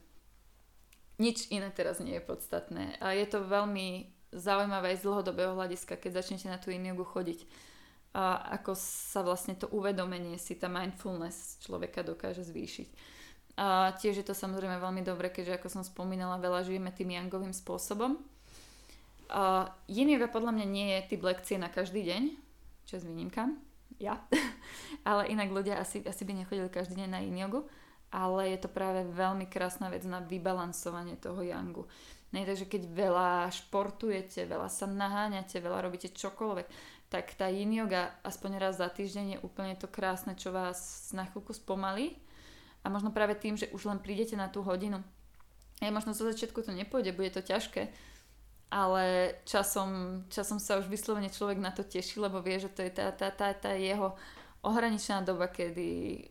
nič 1.23 1.47
iné 1.55 1.71
teraz 1.71 2.03
nie 2.03 2.19
je 2.19 2.27
podstatné. 2.27 2.99
A 2.99 3.15
je 3.15 3.27
to 3.31 3.47
veľmi 3.47 4.11
zaujímavé 4.35 4.95
aj 4.95 4.99
z 5.03 5.07
dlhodobého 5.07 5.55
hľadiska, 5.55 5.95
keď 5.95 6.23
začnete 6.23 6.51
na 6.51 6.59
tú 6.59 6.75
yin 6.75 6.91
chodiť. 6.91 7.47
A 8.13 8.55
ako 8.61 8.79
sa 8.79 9.21
vlastne 9.25 9.59
to 9.59 9.69
uvedomenie 9.73 10.39
si, 10.41 10.57
tá 10.57 10.71
mindfulness 10.71 11.61
človeka 11.65 12.05
dokáže 12.07 12.47
zvýšiť. 12.47 12.89
A 13.57 13.97
tiež 13.97 14.21
je 14.21 14.27
to 14.27 14.37
samozrejme 14.37 14.77
veľmi 14.77 15.01
dobre, 15.01 15.33
keďže 15.33 15.57
ako 15.57 15.69
som 15.73 15.83
spomínala, 15.83 16.37
veľa 16.37 16.65
žijeme 16.69 16.93
tým 16.93 17.17
yangovým 17.17 17.57
spôsobom. 17.57 18.21
A 19.33 19.73
yin 19.89 20.13
yoga 20.13 20.29
podľa 20.29 20.53
mňa 20.55 20.67
nie 20.69 20.87
je 20.93 21.17
typ 21.17 21.25
lekcie 21.25 21.57
na 21.57 21.73
každý 21.73 22.05
deň, 22.05 22.23
čo 22.87 23.01
s 23.01 23.05
výnimkám, 23.09 23.57
ja. 23.99 24.21
ale 25.09 25.33
inak 25.33 25.51
ľudia 25.51 25.81
asi, 25.81 26.05
asi 26.05 26.23
by 26.23 26.37
nechodili 26.37 26.69
každý 26.69 27.01
deň 27.01 27.09
na 27.11 27.21
yin 27.25 27.41
yogu, 27.41 27.65
ale 28.13 28.55
je 28.55 28.59
to 28.63 28.69
práve 28.71 29.03
veľmi 29.13 29.49
krásna 29.51 29.91
vec 29.91 30.07
na 30.07 30.23
vybalansovanie 30.23 31.19
toho 31.19 31.43
yangu. 31.43 31.89
Ne, 32.35 32.43
takže 32.45 32.67
keď 32.69 32.83
veľa 32.91 33.31
športujete, 33.55 34.45
veľa 34.45 34.69
sa 34.69 34.85
naháňate, 34.85 35.63
veľa 35.63 35.87
robíte 35.87 36.11
čokoľvek, 36.11 36.67
tak 37.07 37.35
tá 37.39 37.47
yin 37.47 37.71
yoga 37.71 38.11
aspoň 38.27 38.59
raz 38.59 38.83
za 38.83 38.91
týždeň 38.91 39.27
je 39.39 39.43
úplne 39.47 39.79
to 39.79 39.87
krásne, 39.87 40.35
čo 40.35 40.51
vás 40.51 41.11
na 41.15 41.27
chvíľku 41.27 41.55
spomalí 41.55 42.19
a 42.83 42.91
možno 42.91 43.15
práve 43.15 43.39
tým, 43.39 43.55
že 43.55 43.71
už 43.71 43.87
len 43.87 43.99
prídete 44.03 44.35
na 44.35 44.51
tú 44.51 44.63
hodinu. 44.63 45.03
Ja 45.79 45.93
možno 45.93 46.17
zo 46.17 46.27
začiatku 46.27 46.65
to 46.65 46.73
nepôjde, 46.73 47.15
bude 47.15 47.31
to 47.31 47.45
ťažké, 47.45 47.93
ale 48.73 49.37
časom, 49.47 50.23
časom 50.33 50.59
sa 50.59 50.81
už 50.83 50.91
vyslovene 50.91 51.31
človek 51.31 51.63
na 51.63 51.71
to 51.71 51.87
teší, 51.87 52.19
lebo 52.19 52.43
vie, 52.43 52.59
že 52.59 52.73
to 52.73 52.83
je 52.83 52.91
tá, 52.91 53.13
tá, 53.15 53.31
tá, 53.31 53.55
tá 53.55 53.77
jeho 53.77 54.19
ohraničená 54.67 55.23
doba, 55.23 55.47
kedy 55.47 56.27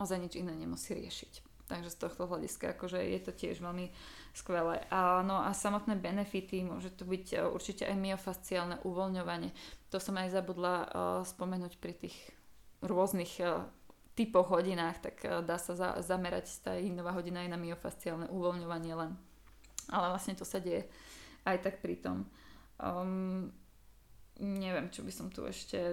ozaj 0.00 0.18
nič 0.18 0.40
iné 0.40 0.56
nemusí 0.56 0.96
riešiť. 0.96 1.44
Takže 1.64 1.90
z 1.90 2.00
tohto 2.00 2.28
hľadiska 2.28 2.76
akože 2.76 3.00
je 3.00 3.20
to 3.24 3.32
tiež 3.32 3.64
veľmi 3.64 3.88
skvelé. 4.36 4.84
A, 4.92 5.24
no 5.24 5.40
a 5.40 5.56
samotné 5.56 5.96
benefity, 5.96 6.60
môže 6.60 6.92
to 6.92 7.08
byť 7.08 7.40
uh, 7.40 7.48
určite 7.48 7.88
aj 7.88 7.96
myofasciálne 7.96 8.84
uvoľňovanie. 8.84 9.48
To 9.94 10.02
som 10.02 10.18
aj 10.18 10.34
zabudla 10.34 10.74
uh, 10.82 10.86
spomenúť 11.22 11.78
pri 11.78 11.94
tých 11.94 12.16
rôznych 12.82 13.38
uh, 13.38 13.62
typoch 14.14 14.50
hodinách, 14.50 15.02
tak 15.02 15.16
eh, 15.26 15.42
dá 15.42 15.58
sa 15.58 15.74
za, 15.74 15.88
zamerať 16.00 16.46
tá 16.62 16.72
inová 16.78 17.12
hodina 17.12 17.42
aj 17.42 17.50
na 17.50 17.58
myofasciálne 17.58 18.30
uvoľňovanie 18.30 18.94
len. 18.94 19.12
Ale 19.90 20.06
vlastne 20.14 20.38
to 20.38 20.46
sa 20.46 20.62
deje 20.62 20.88
aj 21.44 21.60
tak 21.60 21.84
pri 21.84 22.00
tom. 22.00 22.24
Um, 22.80 23.52
neviem, 24.40 24.88
čo 24.88 25.04
by 25.04 25.12
som 25.12 25.28
tu 25.28 25.44
ešte... 25.44 25.92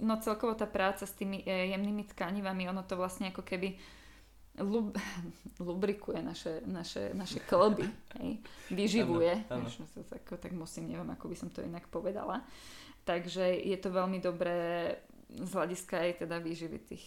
No 0.00 0.22
celkovo 0.22 0.54
tá 0.54 0.70
práca 0.70 1.02
s 1.02 1.16
tými 1.18 1.42
jemnými 1.42 2.06
tkanivami, 2.14 2.70
ono 2.70 2.86
to 2.86 2.94
vlastne 2.94 3.34
ako 3.34 3.42
keby 3.42 3.74
lub, 4.62 4.94
lubrikuje 5.66 6.22
naše, 6.22 6.62
naše, 6.68 7.10
naše 7.10 7.42
klby, 7.42 7.90
hej? 8.22 8.38
vyživuje. 8.70 9.50
Ano, 9.50 9.66
ano. 9.66 10.04
Tak, 10.06 10.22
tak 10.38 10.52
musím, 10.54 10.94
neviem, 10.94 11.10
ako 11.10 11.26
by 11.26 11.36
som 11.36 11.48
to 11.50 11.64
inak 11.64 11.90
povedala. 11.90 12.46
Takže 13.06 13.62
je 13.62 13.78
to 13.78 13.94
veľmi 13.94 14.18
dobré 14.18 14.90
z 15.30 15.50
hľadiska 15.54 15.94
aj 16.02 16.26
teda 16.26 16.42
výživy 16.42 16.78
tých 16.82 17.06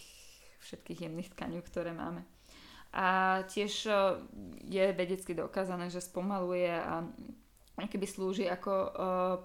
všetkých 0.64 1.08
jemných 1.08 1.32
tkaní, 1.36 1.60
ktoré 1.60 1.92
máme. 1.92 2.24
A 2.90 3.40
tiež 3.46 3.86
e, 3.86 3.92
je 4.66 4.84
vedecky 4.96 5.36
dokázané, 5.36 5.92
že 5.92 6.04
spomaluje 6.04 6.72
a 6.72 7.04
keby 7.80 8.04
slúži 8.04 8.44
ako 8.44 8.72
uh, 8.76 8.90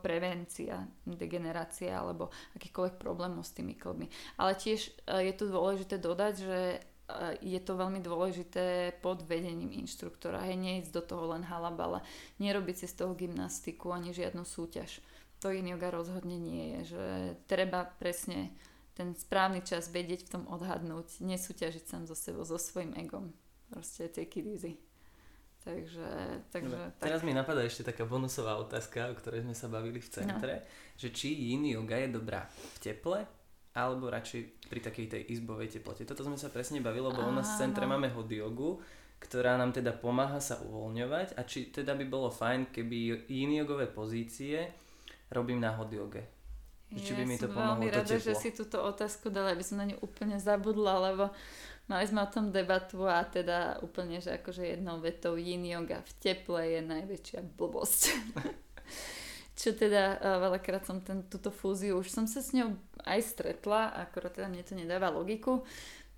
prevencia 0.04 0.84
degenerácie 1.08 1.88
alebo 1.88 2.36
akýchkoľvek 2.60 3.00
problémov 3.00 3.48
s 3.48 3.56
tými 3.56 3.80
klbmi. 3.80 4.12
Ale 4.36 4.60
tiež 4.60 4.92
uh, 5.08 5.24
je 5.24 5.32
tu 5.40 5.48
dôležité 5.48 5.96
dodať, 5.96 6.34
že 6.44 6.60
je 7.42 7.60
to 7.62 7.78
veľmi 7.78 8.02
dôležité 8.02 8.98
pod 8.98 9.22
vedením 9.30 9.70
inštruktora. 9.70 10.42
Hej, 10.50 10.58
neísť 10.58 10.92
do 10.92 11.04
toho 11.06 11.38
len 11.38 11.46
halabala, 11.46 12.02
nerobiť 12.42 12.76
si 12.82 12.88
z 12.90 13.06
toho 13.06 13.14
gymnastiku 13.14 13.94
ani 13.94 14.10
žiadnu 14.10 14.42
súťaž. 14.42 15.06
To 15.44 15.52
in 15.52 15.68
yoga 15.68 15.92
rozhodne 15.92 16.40
nie 16.40 16.80
je, 16.80 16.96
že 16.96 17.04
treba 17.50 17.84
presne 17.86 18.56
ten 18.96 19.12
správny 19.12 19.60
čas 19.62 19.92
vedieť 19.92 20.26
v 20.26 20.32
tom 20.40 20.44
odhadnúť, 20.48 21.20
nesúťažiť 21.20 21.84
sám 21.84 22.04
so 22.08 22.16
sebou, 22.16 22.48
so 22.48 22.56
svojím 22.56 22.96
egom. 22.96 23.36
Proste 23.68 24.08
take 24.08 24.40
it 24.40 24.48
easy. 24.48 24.74
Takže, 25.66 26.08
takže 26.54 26.78
Dobre, 26.78 26.94
tak. 27.02 27.10
Teraz 27.10 27.22
mi 27.26 27.34
napadá 27.34 27.66
ešte 27.66 27.90
taká 27.90 28.06
bonusová 28.06 28.56
otázka, 28.62 29.10
o 29.10 29.18
ktorej 29.18 29.44
sme 29.44 29.58
sa 29.58 29.66
bavili 29.66 29.98
v 29.98 30.10
centre, 30.14 30.56
no. 30.62 30.66
že 30.94 31.10
či 31.10 31.34
yin 31.34 31.66
yoga 31.66 31.98
je 32.06 32.14
dobrá 32.14 32.46
v 32.46 32.78
teple, 32.80 33.26
alebo 33.76 34.08
radšej 34.08 34.70
pri 34.72 34.80
takej 34.80 35.06
tej 35.12 35.22
izbovej 35.36 35.74
teplote. 35.74 36.08
Toto 36.08 36.24
sme 36.24 36.38
sa 36.38 36.54
presne 36.54 36.80
bavili, 36.80 37.10
lebo 37.10 37.26
u 37.26 37.34
nás 37.34 37.58
v 37.58 37.60
centre 37.66 37.84
máme 37.84 38.14
hot 38.14 38.30
yogu, 38.30 38.80
ktorá 39.20 39.58
nám 39.58 39.74
teda 39.74 39.92
pomáha 39.98 40.38
sa 40.38 40.62
uvoľňovať 40.64 41.36
a 41.36 41.42
či 41.44 41.74
teda 41.74 41.98
by 41.98 42.06
bolo 42.08 42.30
fajn, 42.30 42.70
keby 42.70 43.28
yin 43.28 43.52
yogové 43.58 43.90
pozície 43.90 44.70
robím 45.32 45.62
na 45.62 45.74
hot 45.74 45.94
yoge. 45.94 46.26
Či 46.96 47.18
by 47.18 47.24
ja 47.24 47.28
mi 47.28 47.36
to 47.36 47.50
pomohlo 47.50 47.82
veľmi 47.82 47.88
rada, 47.92 48.16
že 48.16 48.38
si 48.38 48.54
túto 48.54 48.80
otázku 48.80 49.34
dala, 49.34 49.58
aby 49.58 49.66
som 49.66 49.82
na 49.82 49.90
ňu 49.90 49.98
úplne 50.06 50.38
zabudla, 50.38 51.12
lebo 51.12 51.34
Mali 51.86 52.10
sme 52.10 52.26
o 52.26 52.30
tom 52.30 52.50
debatu 52.50 53.06
a 53.06 53.22
teda 53.22 53.78
úplne, 53.86 54.18
že 54.18 54.42
akože 54.42 54.66
jednou 54.66 54.98
vetou 54.98 55.38
yin 55.38 55.62
yoga 55.62 56.02
v 56.02 56.12
teple 56.18 56.62
je 56.66 56.82
najväčšia 56.82 57.46
blbosť. 57.54 58.02
Čo 59.60 59.78
teda 59.78 60.18
uh, 60.18 60.42
veľakrát 60.50 60.82
som 60.82 60.98
ten, 61.06 61.22
túto 61.30 61.54
fúziu, 61.54 62.02
už 62.02 62.10
som 62.10 62.26
sa 62.26 62.42
s 62.42 62.58
ňou 62.58 62.74
aj 63.06 63.22
stretla, 63.22 63.94
akorát 63.94 64.34
teda 64.34 64.50
mne 64.50 64.66
to 64.66 64.74
nedáva 64.74 65.14
logiku. 65.14 65.62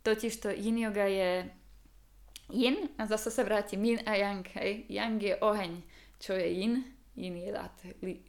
Totiž 0.07 0.33
to 0.39 0.49
yin 0.55 0.79
yoga 0.79 1.03
je 1.03 1.51
yin 2.47 2.87
a 2.95 3.03
zase 3.03 3.27
sa 3.27 3.43
vrátim 3.43 3.83
yin 3.83 3.99
a 4.07 4.15
yang, 4.15 4.47
hej. 4.55 4.87
Yang 4.87 5.13
je 5.19 5.33
oheň, 5.43 5.73
čo 6.23 6.31
je 6.31 6.47
yin, 6.47 6.73
yin 7.17 7.35
je 7.41 7.49
rad, 7.49 7.73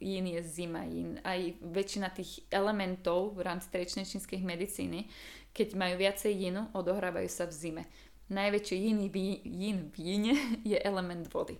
yin 0.01 0.25
je 0.25 0.41
zima, 0.41 0.81
yin. 0.83 1.21
Aj 1.21 1.37
väčšina 1.61 2.09
tých 2.09 2.49
elementov 2.49 3.37
v 3.37 3.45
rámci 3.45 3.69
tradičnej 3.69 4.09
čínskej 4.09 4.41
medicíny 4.41 5.05
keď 5.53 5.75
majú 5.75 5.95
viacej 5.97 6.33
jinu, 6.33 6.69
odohrávajú 6.77 7.29
sa 7.29 7.49
v 7.49 7.53
zime. 7.53 7.83
Najväčší 8.29 8.75
yin, 8.77 8.99
yin 9.43 9.79
v 9.89 9.95
jine 9.97 10.33
je 10.61 10.77
element 10.77 11.25
vody. 11.33 11.57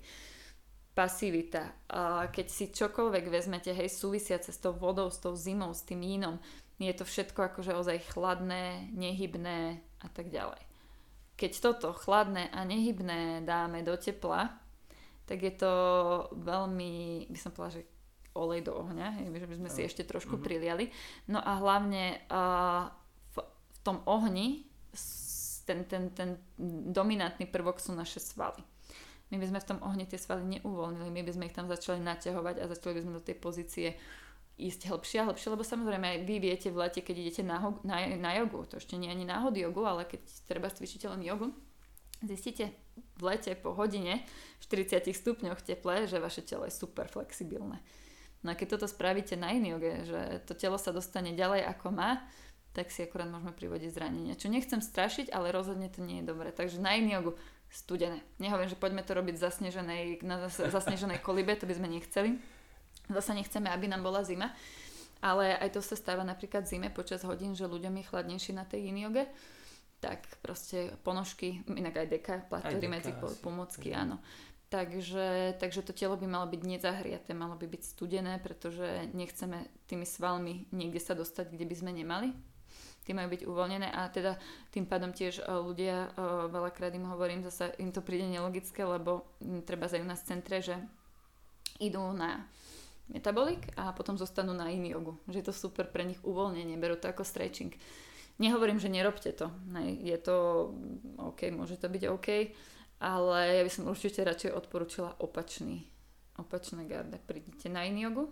Pasivita. 0.94 1.74
A 1.90 2.28
keď 2.30 2.48
si 2.48 2.70
čokoľvek 2.70 3.26
vezmete, 3.32 3.74
hej, 3.74 3.90
súvisiace 3.90 4.54
s 4.54 4.60
tou 4.62 4.76
vodou, 4.76 5.10
s 5.10 5.18
tou 5.18 5.34
zimou, 5.34 5.74
s 5.74 5.82
tým 5.84 6.00
jinom, 6.00 6.38
je 6.80 6.94
to 6.94 7.04
všetko 7.04 7.52
akože 7.52 7.76
ozaj 7.76 7.98
chladné, 8.14 8.88
nehybné 8.94 9.84
a 10.00 10.08
tak 10.12 10.30
ďalej. 10.30 10.62
Keď 11.40 11.52
toto 11.60 11.96
chladné 11.96 12.52
a 12.52 12.68
nehybné 12.68 13.44
dáme 13.48 13.84
do 13.84 13.96
tepla, 13.96 14.60
tak 15.30 15.46
je 15.46 15.54
to 15.54 15.74
veľmi, 16.34 17.30
by 17.30 17.38
som 17.38 17.54
povedala, 17.54 17.78
že 17.78 17.86
olej 18.34 18.66
do 18.66 18.74
ohňa, 18.74 19.22
hej, 19.22 19.30
že 19.30 19.50
by 19.50 19.56
sme 19.62 19.70
si 19.70 19.82
ešte 19.86 20.02
trošku 20.10 20.42
mm-hmm. 20.42 20.48
priliali. 20.50 20.86
No 21.30 21.38
a 21.38 21.62
hlavne 21.62 22.26
uh, 22.34 22.90
v 23.38 23.78
tom 23.86 24.02
ohni 24.10 24.66
ten, 25.70 25.86
ten, 25.86 26.10
ten 26.18 26.42
dominantný 26.90 27.46
prvok 27.46 27.78
sú 27.78 27.94
naše 27.94 28.18
svaly. 28.18 28.66
My 29.30 29.38
by 29.38 29.46
sme 29.46 29.60
v 29.62 29.70
tom 29.70 29.80
ohni 29.86 30.10
tie 30.10 30.18
svaly 30.18 30.42
neuvoľnili, 30.58 31.14
my 31.14 31.22
by 31.22 31.32
sme 31.38 31.46
ich 31.46 31.54
tam 31.54 31.70
začali 31.70 32.02
naťahovať 32.02 32.66
a 32.66 32.66
začali 32.66 32.98
by 32.98 33.02
sme 33.06 33.14
do 33.14 33.22
tej 33.22 33.38
pozície 33.38 33.94
ísť 34.58 34.90
hĺbšie 34.90 35.18
a 35.22 35.28
hĺbšie, 35.30 35.54
lebo 35.54 35.62
samozrejme 35.62 36.06
aj 36.10 36.20
vy 36.26 36.36
viete 36.42 36.68
v 36.74 36.82
lete, 36.82 37.06
keď 37.06 37.16
idete 37.22 37.44
na, 37.46 37.62
na, 37.86 38.10
na 38.18 38.32
jogu, 38.42 38.66
to 38.66 38.82
ešte 38.82 38.98
nie 38.98 39.08
je 39.08 39.16
ani 39.16 39.26
náhod 39.30 39.54
jogu, 39.54 39.86
ale 39.86 40.10
keď 40.10 40.26
treba 40.50 40.74
cvičíte 40.74 41.06
len 41.06 41.22
jogu, 41.22 41.54
zistíte 42.24 42.72
v 43.20 43.22
lete 43.24 43.56
po 43.56 43.76
hodine 43.76 44.24
v 44.60 44.64
40 44.68 45.12
stupňoch 45.12 45.64
teple, 45.64 46.08
že 46.08 46.24
vaše 46.24 46.44
telo 46.44 46.68
je 46.68 46.74
super 46.74 47.08
flexibilné. 47.08 47.80
No 48.40 48.56
a 48.56 48.56
keď 48.56 48.80
toto 48.80 48.88
spravíte 48.88 49.36
na 49.36 49.52
iný 49.52 49.76
joge, 49.76 50.08
že 50.08 50.22
to 50.48 50.56
telo 50.56 50.80
sa 50.80 50.96
dostane 50.96 51.36
ďalej 51.36 51.68
ako 51.68 51.92
má, 51.92 52.24
tak 52.72 52.94
si 52.94 53.04
akurát 53.04 53.28
môžeme 53.28 53.52
privodiť 53.52 53.90
zranenia. 53.92 54.40
Čo 54.40 54.48
nechcem 54.48 54.80
strašiť, 54.80 55.34
ale 55.36 55.52
rozhodne 55.52 55.92
to 55.92 56.00
nie 56.00 56.24
je 56.24 56.30
dobré. 56.32 56.54
Takže 56.56 56.80
na 56.80 56.96
jogu 56.96 57.36
studené. 57.68 58.24
Nehovorím, 58.40 58.72
že 58.72 58.80
poďme 58.80 59.04
to 59.04 59.18
robiť 59.18 59.36
zasneženej, 59.36 60.24
na 60.24 60.48
zasneženej 60.48 61.20
kolibe, 61.20 61.54
to 61.60 61.68
by 61.68 61.76
sme 61.76 61.90
nechceli. 61.92 62.40
Zase 63.10 63.34
nechceme, 63.34 63.68
aby 63.74 63.90
nám 63.90 64.06
bola 64.06 64.24
zima. 64.24 64.54
Ale 65.20 65.52
aj 65.60 65.76
to 65.76 65.82
sa 65.84 66.00
stáva 66.00 66.24
napríklad 66.24 66.64
zime 66.64 66.88
počas 66.88 67.28
hodín, 67.28 67.52
že 67.52 67.68
ľuďom 67.68 67.92
je 68.00 68.08
chladnejšie 68.08 68.54
na 68.56 68.64
tej 68.64 68.88
yin 68.88 69.04
joge. 69.04 69.28
Tak 70.00 70.40
proste 70.40 70.96
ponožky, 71.04 71.64
inak 71.68 72.00
aj 72.00 72.08
deka, 72.08 72.36
platí 72.48 72.80
medzi 72.88 73.12
pomocky, 73.44 73.92
áno. 73.92 74.24
Takže, 74.70 75.58
takže 75.58 75.82
to 75.82 75.98
telo 75.98 76.14
by 76.14 76.30
malo 76.30 76.46
byť 76.46 76.62
nezahriaté, 76.62 77.34
malo 77.34 77.58
by 77.58 77.66
byť 77.66 77.82
studené, 77.84 78.38
pretože 78.38 79.10
nechceme 79.18 79.66
tými 79.90 80.06
svalmi 80.06 80.70
niekde 80.70 81.02
sa 81.02 81.18
dostať, 81.18 81.58
kde 81.58 81.66
by 81.66 81.76
sme 81.76 81.92
nemali 81.92 82.30
tie 83.10 83.18
majú 83.18 83.34
byť 83.34 83.42
uvoľnené 83.50 83.90
a 83.90 84.06
teda 84.14 84.38
tým 84.70 84.86
pádom 84.86 85.10
tiež 85.10 85.42
uh, 85.42 85.58
ľudia, 85.66 86.14
uh, 86.14 86.46
veľakrát 86.46 86.94
im 86.94 87.10
hovorím, 87.10 87.42
zase 87.42 87.74
im 87.82 87.90
to 87.90 88.06
príde 88.06 88.30
nelogické, 88.30 88.86
lebo 88.86 89.26
treba 89.66 89.90
zajú 89.90 90.06
nás 90.06 90.22
centre, 90.22 90.62
že 90.62 90.78
idú 91.82 92.14
na 92.14 92.46
metabolik 93.10 93.74
a 93.74 93.90
potom 93.98 94.14
zostanú 94.14 94.54
na 94.54 94.70
iný 94.70 94.94
jogu. 94.94 95.18
Že 95.26 95.42
je 95.42 95.48
to 95.50 95.56
super 95.58 95.90
pre 95.90 96.06
nich 96.06 96.22
uvoľnenie, 96.22 96.78
berú 96.78 97.02
to 97.02 97.10
ako 97.10 97.26
stretching. 97.26 97.74
Nehovorím, 98.40 98.80
že 98.80 98.88
nerobte 98.88 99.36
to. 99.36 99.52
Ne, 99.68 100.00
je 100.00 100.16
to 100.16 100.72
OK, 101.20 101.52
môže 101.52 101.76
to 101.76 101.92
byť 101.92 102.04
OK, 102.08 102.28
ale 103.04 103.38
ja 103.60 103.62
by 103.68 103.72
som 103.72 103.92
určite 103.92 104.24
radšej 104.24 104.56
odporúčila 104.56 105.12
opačný, 105.20 105.84
opačné 106.40 106.88
garde. 106.88 107.20
Prídite 107.20 107.68
na 107.68 107.84
iný 107.84 108.08
jogu 108.08 108.32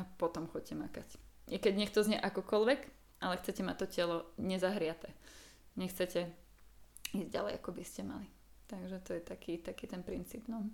a 0.00 0.04
potom 0.04 0.48
choďte 0.48 0.76
makať. 0.80 1.08
I 1.52 1.60
keď 1.60 1.72
nech 1.76 1.92
to 1.92 2.00
znie 2.00 2.16
akokoľvek, 2.16 2.80
ale 3.20 3.38
chcete 3.40 3.60
mať 3.60 3.76
to 3.76 3.86
telo 3.92 4.16
nezahriate. 4.40 5.12
Nechcete 5.76 6.32
ísť 7.12 7.28
ďalej, 7.28 7.52
ako 7.60 7.70
by 7.76 7.84
ste 7.84 8.02
mali. 8.08 8.35
Takže 8.66 8.98
to 9.06 9.14
je 9.14 9.22
taký, 9.22 9.62
taký 9.62 9.86
ten 9.86 10.02
princíp. 10.02 10.50
No. 10.50 10.66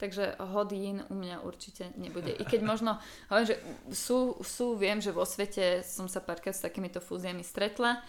Takže 0.00 0.40
hodín 0.56 1.04
u 1.12 1.14
mňa 1.20 1.44
určite 1.44 1.92
nebude. 2.00 2.32
I 2.32 2.44
keď 2.48 2.64
možno, 2.64 2.96
hovorím, 3.28 3.52
že 3.52 3.56
sú, 3.92 4.40
sú, 4.40 4.80
viem, 4.80 5.04
že 5.04 5.12
vo 5.12 5.28
svete 5.28 5.84
som 5.84 6.08
sa 6.08 6.24
párkrát 6.24 6.56
s 6.56 6.64
takýmito 6.64 7.04
fúziami 7.04 7.44
stretla, 7.44 8.00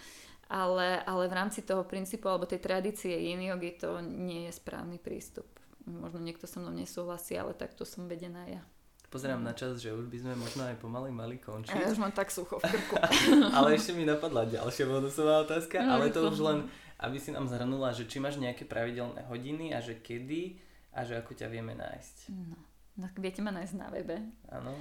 ale, 0.48 1.04
ale 1.04 1.28
v 1.28 1.36
rámci 1.36 1.60
toho 1.60 1.84
princípu 1.84 2.32
alebo 2.32 2.48
tej 2.48 2.64
tradície 2.64 3.12
yin 3.12 3.44
yogi 3.44 3.76
to 3.76 4.00
nie 4.00 4.48
je 4.48 4.56
správny 4.56 4.96
prístup. 4.96 5.48
Možno 5.84 6.24
niekto 6.24 6.48
so 6.48 6.64
mnou 6.64 6.72
nesúhlasí, 6.72 7.36
ale 7.36 7.52
takto 7.52 7.84
som 7.84 8.08
vedená 8.08 8.48
ja. 8.48 8.64
Pozerám 9.08 9.40
na 9.40 9.56
čas, 9.56 9.80
že 9.80 9.96
už 9.96 10.12
by 10.12 10.20
sme 10.20 10.34
možno 10.36 10.68
aj 10.68 10.84
pomaly 10.84 11.16
mali 11.16 11.40
končiť. 11.40 11.80
Ja 11.80 11.88
už 11.88 11.96
mám 11.96 12.12
tak 12.12 12.28
sucho 12.28 12.60
v 12.60 12.68
krku. 12.68 13.00
ale 13.56 13.80
ešte 13.80 13.96
mi 13.96 14.04
napadla 14.04 14.44
ďalšia 14.44 14.84
bonusová 14.84 15.48
otázka, 15.48 15.80
no, 15.80 15.96
ale 15.96 16.12
to 16.12 16.28
už 16.28 16.44
len, 16.44 16.68
aby 16.98 17.18
si 17.22 17.30
nám 17.30 17.46
zhrnula, 17.46 17.94
že 17.94 18.10
či 18.10 18.18
máš 18.18 18.42
nejaké 18.42 18.66
pravidelné 18.66 19.26
hodiny 19.30 19.74
a 19.74 19.80
že 19.82 19.98
kedy 20.02 20.58
a 20.98 21.06
že 21.06 21.22
ako 21.22 21.38
ťa 21.38 21.48
vieme 21.50 21.78
nájsť. 21.78 22.16
No, 22.34 22.58
no 22.98 23.06
viete 23.22 23.46
ma 23.46 23.54
nájsť 23.54 23.76
na 23.78 23.88
webe. 23.94 24.18
Áno. 24.50 24.74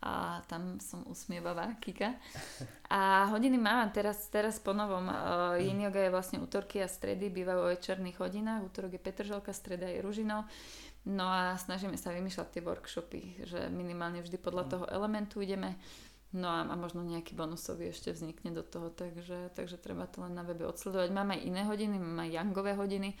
A 0.00 0.40
tam 0.48 0.80
som 0.80 1.04
usmievavá, 1.04 1.76
Kika. 1.76 2.16
A 2.88 3.28
hodiny 3.28 3.60
mám 3.60 3.92
teraz, 3.92 4.32
teraz 4.32 4.56
po 4.56 4.72
novom. 4.72 5.12
Uh, 5.12 5.60
yin 5.60 5.76
yoga 5.76 6.00
je 6.00 6.08
vlastne 6.08 6.40
útorky 6.40 6.80
a 6.80 6.88
stredy, 6.88 7.28
bývajú 7.28 7.60
o 7.60 7.70
večerných 7.70 8.16
hodinách. 8.16 8.64
Útorok 8.64 8.96
je 8.96 9.04
Petržalka, 9.04 9.52
streda 9.52 9.84
je 9.92 10.00
Ružinov. 10.00 10.48
No 11.04 11.28
a 11.28 11.52
snažíme 11.60 12.00
sa 12.00 12.16
vymýšľať 12.16 12.48
tie 12.48 12.62
workshopy, 12.64 13.22
že 13.44 13.68
minimálne 13.68 14.24
vždy 14.24 14.40
podľa 14.40 14.64
toho 14.72 14.84
elementu 14.88 15.44
ideme. 15.44 15.76
No 16.30 16.46
a, 16.46 16.62
a 16.62 16.74
možno 16.78 17.02
nejaký 17.02 17.34
bonusový 17.34 17.90
ešte 17.90 18.14
vznikne 18.14 18.54
do 18.54 18.62
toho, 18.62 18.94
takže, 18.94 19.50
takže 19.58 19.74
treba 19.82 20.06
to 20.06 20.22
len 20.22 20.38
na 20.38 20.46
webe 20.46 20.62
odsledovať. 20.62 21.10
Mám 21.10 21.34
aj 21.34 21.40
iné 21.42 21.62
hodiny, 21.66 21.98
mám 21.98 22.22
aj 22.22 22.30
Youngové 22.38 22.78
hodiny, 22.78 23.18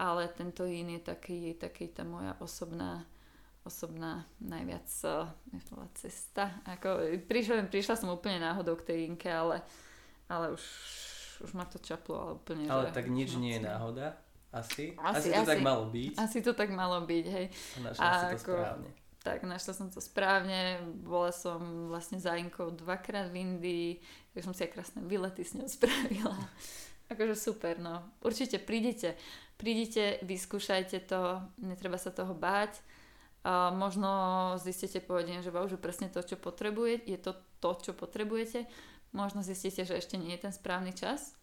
ale 0.00 0.32
tento 0.32 0.64
in 0.64 0.96
je 0.96 1.00
taký, 1.04 1.52
taký 1.60 1.92
tá 1.92 2.00
moja 2.04 2.32
osobná 2.40 3.04
osobná 3.66 4.22
najviac 4.38 4.86
uh, 5.10 5.26
cesta. 5.98 6.54
Ako, 6.70 7.18
prišla, 7.26 7.66
prišla 7.66 7.98
som 7.98 8.14
úplne 8.14 8.38
náhodou 8.38 8.78
k 8.78 8.94
tej 8.94 8.98
Inke, 9.10 9.26
ale, 9.26 9.58
ale 10.30 10.54
už, 10.54 10.62
už 11.42 11.50
ma 11.50 11.66
to 11.66 11.82
čaplo, 11.82 12.14
ale 12.14 12.30
úplne. 12.38 12.70
Ale 12.70 12.94
že, 12.94 12.94
tak 12.94 13.10
nič 13.10 13.34
nie 13.34 13.58
je 13.58 13.66
náhoda. 13.66 14.14
Asi? 14.54 14.94
Asi, 14.94 15.34
asi 15.34 15.34
to 15.34 15.42
asi, 15.42 15.50
tak 15.50 15.60
malo 15.66 15.84
byť. 15.90 16.12
Asi 16.14 16.38
to 16.40 16.52
tak 16.54 16.70
malo 16.70 17.02
byť, 17.02 17.26
hej. 17.26 17.46
A 17.50 17.78
našla 17.90 18.06
si 18.06 18.24
to 18.24 18.38
ako, 18.38 18.54
správne. 18.54 18.90
Tak, 19.26 19.42
našla 19.42 19.74
som 19.74 19.90
to 19.90 19.98
správne. 19.98 20.78
Bola 21.02 21.34
som 21.34 21.90
vlastne 21.90 22.22
za 22.22 22.38
Inkou 22.38 22.70
dvakrát 22.70 23.26
v 23.34 23.42
Indii, 23.42 23.98
tak 24.30 24.46
som 24.46 24.54
si 24.54 24.62
aj 24.62 24.70
krásne 24.70 25.02
výlety 25.02 25.42
s 25.42 25.58
ňou 25.58 25.66
spravila. 25.66 26.38
akože 27.10 27.34
super, 27.34 27.82
no. 27.82 28.06
Určite 28.22 28.62
prídite. 28.62 29.18
Prídite, 29.58 30.22
vyskúšajte 30.22 31.10
to, 31.10 31.42
netreba 31.58 31.98
sa 31.98 32.14
toho 32.14 32.38
báť 32.38 32.78
a 33.42 33.74
možno 33.74 34.10
zistíte 34.62 35.02
po 35.02 35.18
hodine, 35.18 35.42
že 35.42 35.50
že 35.50 35.78
presne 35.80 36.06
to, 36.06 36.22
čo 36.22 36.38
potrebujete, 36.38 37.10
je 37.10 37.18
to 37.18 37.32
to, 37.58 37.70
čo 37.82 37.92
potrebujete. 37.98 38.68
Možno 39.10 39.42
zistíte, 39.42 39.82
že 39.82 39.98
ešte 39.98 40.20
nie 40.20 40.38
je 40.38 40.46
ten 40.46 40.52
správny 40.54 40.94
čas. 40.94 41.34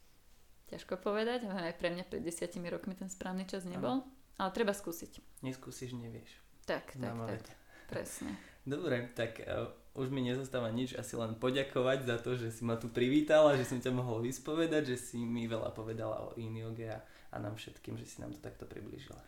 Ťažko 0.71 1.03
povedať, 1.03 1.51
aj 1.51 1.75
pre 1.75 1.91
mňa 1.91 2.07
pred 2.07 2.23
desiatimi 2.23 2.71
rokmi 2.71 2.95
ten 2.95 3.11
správny 3.11 3.43
čas 3.43 3.67
nebol. 3.67 4.03
Ano. 4.03 4.07
Ale 4.39 4.55
treba 4.55 4.71
skúsiť. 4.71 5.43
Neskúsiš, 5.43 5.97
nevieš. 5.97 6.31
Tak, 6.63 6.95
tak, 6.95 7.17
tak. 7.27 7.62
Presne. 7.93 8.31
Dobre, 8.63 9.11
tak 9.13 9.43
uh, 9.43 9.67
už 9.93 10.09
mi 10.09 10.25
nezostáva 10.25 10.71
nič, 10.71 10.97
asi 10.97 11.13
len 11.13 11.37
poďakovať 11.37 11.99
za 12.07 12.17
to, 12.17 12.33
že 12.39 12.49
si 12.49 12.65
ma 12.65 12.79
tu 12.79 12.89
privítala, 12.89 13.59
že 13.59 13.67
som 13.67 13.77
ťa 13.77 13.93
mohol 13.93 14.25
vyspovedať, 14.25 14.95
že 14.95 14.97
si 14.97 15.19
mi 15.21 15.45
veľa 15.45 15.69
povedala 15.75 16.31
o 16.31 16.33
in 16.39 16.57
a, 16.63 16.97
a 17.29 17.35
nám 17.37 17.59
všetkým, 17.59 17.99
že 17.99 18.07
si 18.07 18.17
nám 18.23 18.33
to 18.33 18.39
takto 18.41 18.65
priblížila. 18.65 19.19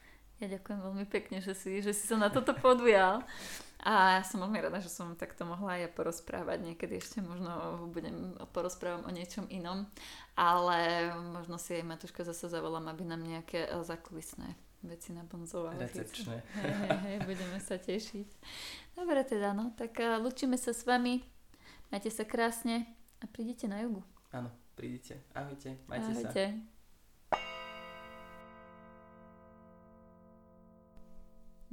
Ja 0.43 0.51
ďakujem 0.51 0.80
veľmi 0.84 1.05
pekne, 1.07 1.39
že 1.39 1.55
si, 1.55 1.80
že 1.80 1.95
si 1.95 2.03
sa 2.03 2.20
na 2.20 2.28
toto 2.28 2.51
podujal. 2.51 3.24
A 3.86 4.20
som 4.26 4.43
veľmi 4.43 4.59
rada, 4.59 4.84
že 4.84 4.91
som 4.91 5.16
takto 5.16 5.47
mohla 5.47 5.80
aj 5.80 5.82
ja 5.88 5.89
porozprávať. 5.93 6.59
Niekedy 6.59 6.99
ešte 6.99 7.24
možno 7.24 7.86
budem 7.93 8.36
porozprávam 8.51 9.07
o 9.07 9.16
niečom 9.16 9.47
inom. 9.47 9.88
Ale 10.36 11.07
možno 11.32 11.55
si 11.55 11.80
aj 11.80 11.88
Matuška 11.88 12.28
zase 12.28 12.51
zavolám, 12.51 12.91
aby 12.91 13.07
nám 13.07 13.24
nejaké 13.24 13.63
eh, 13.63 13.80
zakulisné 13.86 14.57
veci 14.86 15.11
nabonzovala. 15.11 15.81
Recepčné. 15.81 16.41
Hej, 16.61 16.73
hej, 16.73 16.97
hej, 17.05 17.17
budeme 17.25 17.59
sa 17.61 17.75
tešiť. 17.75 18.29
Dobre 18.95 19.21
teda, 19.25 19.51
no, 19.51 19.73
tak 19.73 19.97
uh, 19.99 20.21
lučíme 20.21 20.55
sa 20.55 20.71
s 20.71 20.86
vami. 20.86 21.25
Majte 21.89 22.09
sa 22.09 22.23
krásne 22.25 22.86
a 23.21 23.25
prídite 23.29 23.65
na 23.69 23.83
jugu. 23.83 24.01
Áno, 24.33 24.49
prídite. 24.77 25.21
Ahojte, 25.33 25.77
majte 25.89 26.11
Ahojte. 26.11 26.45
sa. 26.53 26.75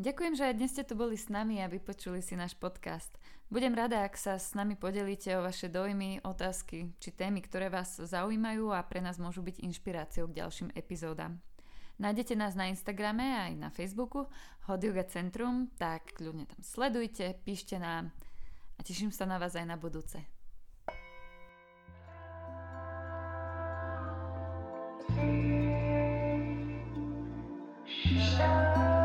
Ďakujem, 0.02 0.34
že 0.34 0.50
aj 0.50 0.54
dnes 0.58 0.70
ste 0.74 0.82
tu 0.82 0.98
boli 0.98 1.14
s 1.14 1.30
nami 1.30 1.62
a 1.62 1.70
vypočuli 1.70 2.24
si 2.24 2.34
náš 2.34 2.58
podcast. 2.58 3.14
Budem 3.52 3.70
rada, 3.70 4.02
ak 4.02 4.18
sa 4.18 4.34
s 4.34 4.50
nami 4.56 4.74
podelíte 4.74 5.30
o 5.36 5.46
vaše 5.46 5.70
dojmy, 5.70 6.24
otázky 6.26 6.90
či 6.96 7.14
témy, 7.14 7.44
ktoré 7.44 7.70
vás 7.70 8.00
zaujímajú 8.00 8.72
a 8.74 8.82
pre 8.82 8.98
nás 8.98 9.20
môžu 9.20 9.46
byť 9.46 9.62
inšpiráciou 9.62 10.26
k 10.26 10.42
ďalším 10.42 10.74
epizódam. 10.74 11.38
Nájdete 12.03 12.34
nás 12.34 12.59
na 12.59 12.66
Instagrame 12.66 13.22
aj 13.22 13.53
na 13.62 13.70
Facebooku 13.70 14.26
Hot 14.66 14.82
Yoga 14.82 15.07
Centrum, 15.07 15.70
tak 15.78 16.18
ľudne 16.18 16.50
tam 16.50 16.59
sledujte, 16.59 17.38
píšte 17.46 17.78
nám 17.78 18.11
a 18.74 18.82
teším 18.82 19.14
sa 19.14 19.22
na 19.22 19.38
vás 19.38 19.55
aj 19.55 19.70
na 19.70 19.78
budúce. 19.78 20.18
thank 25.12 25.46
you 28.76 29.01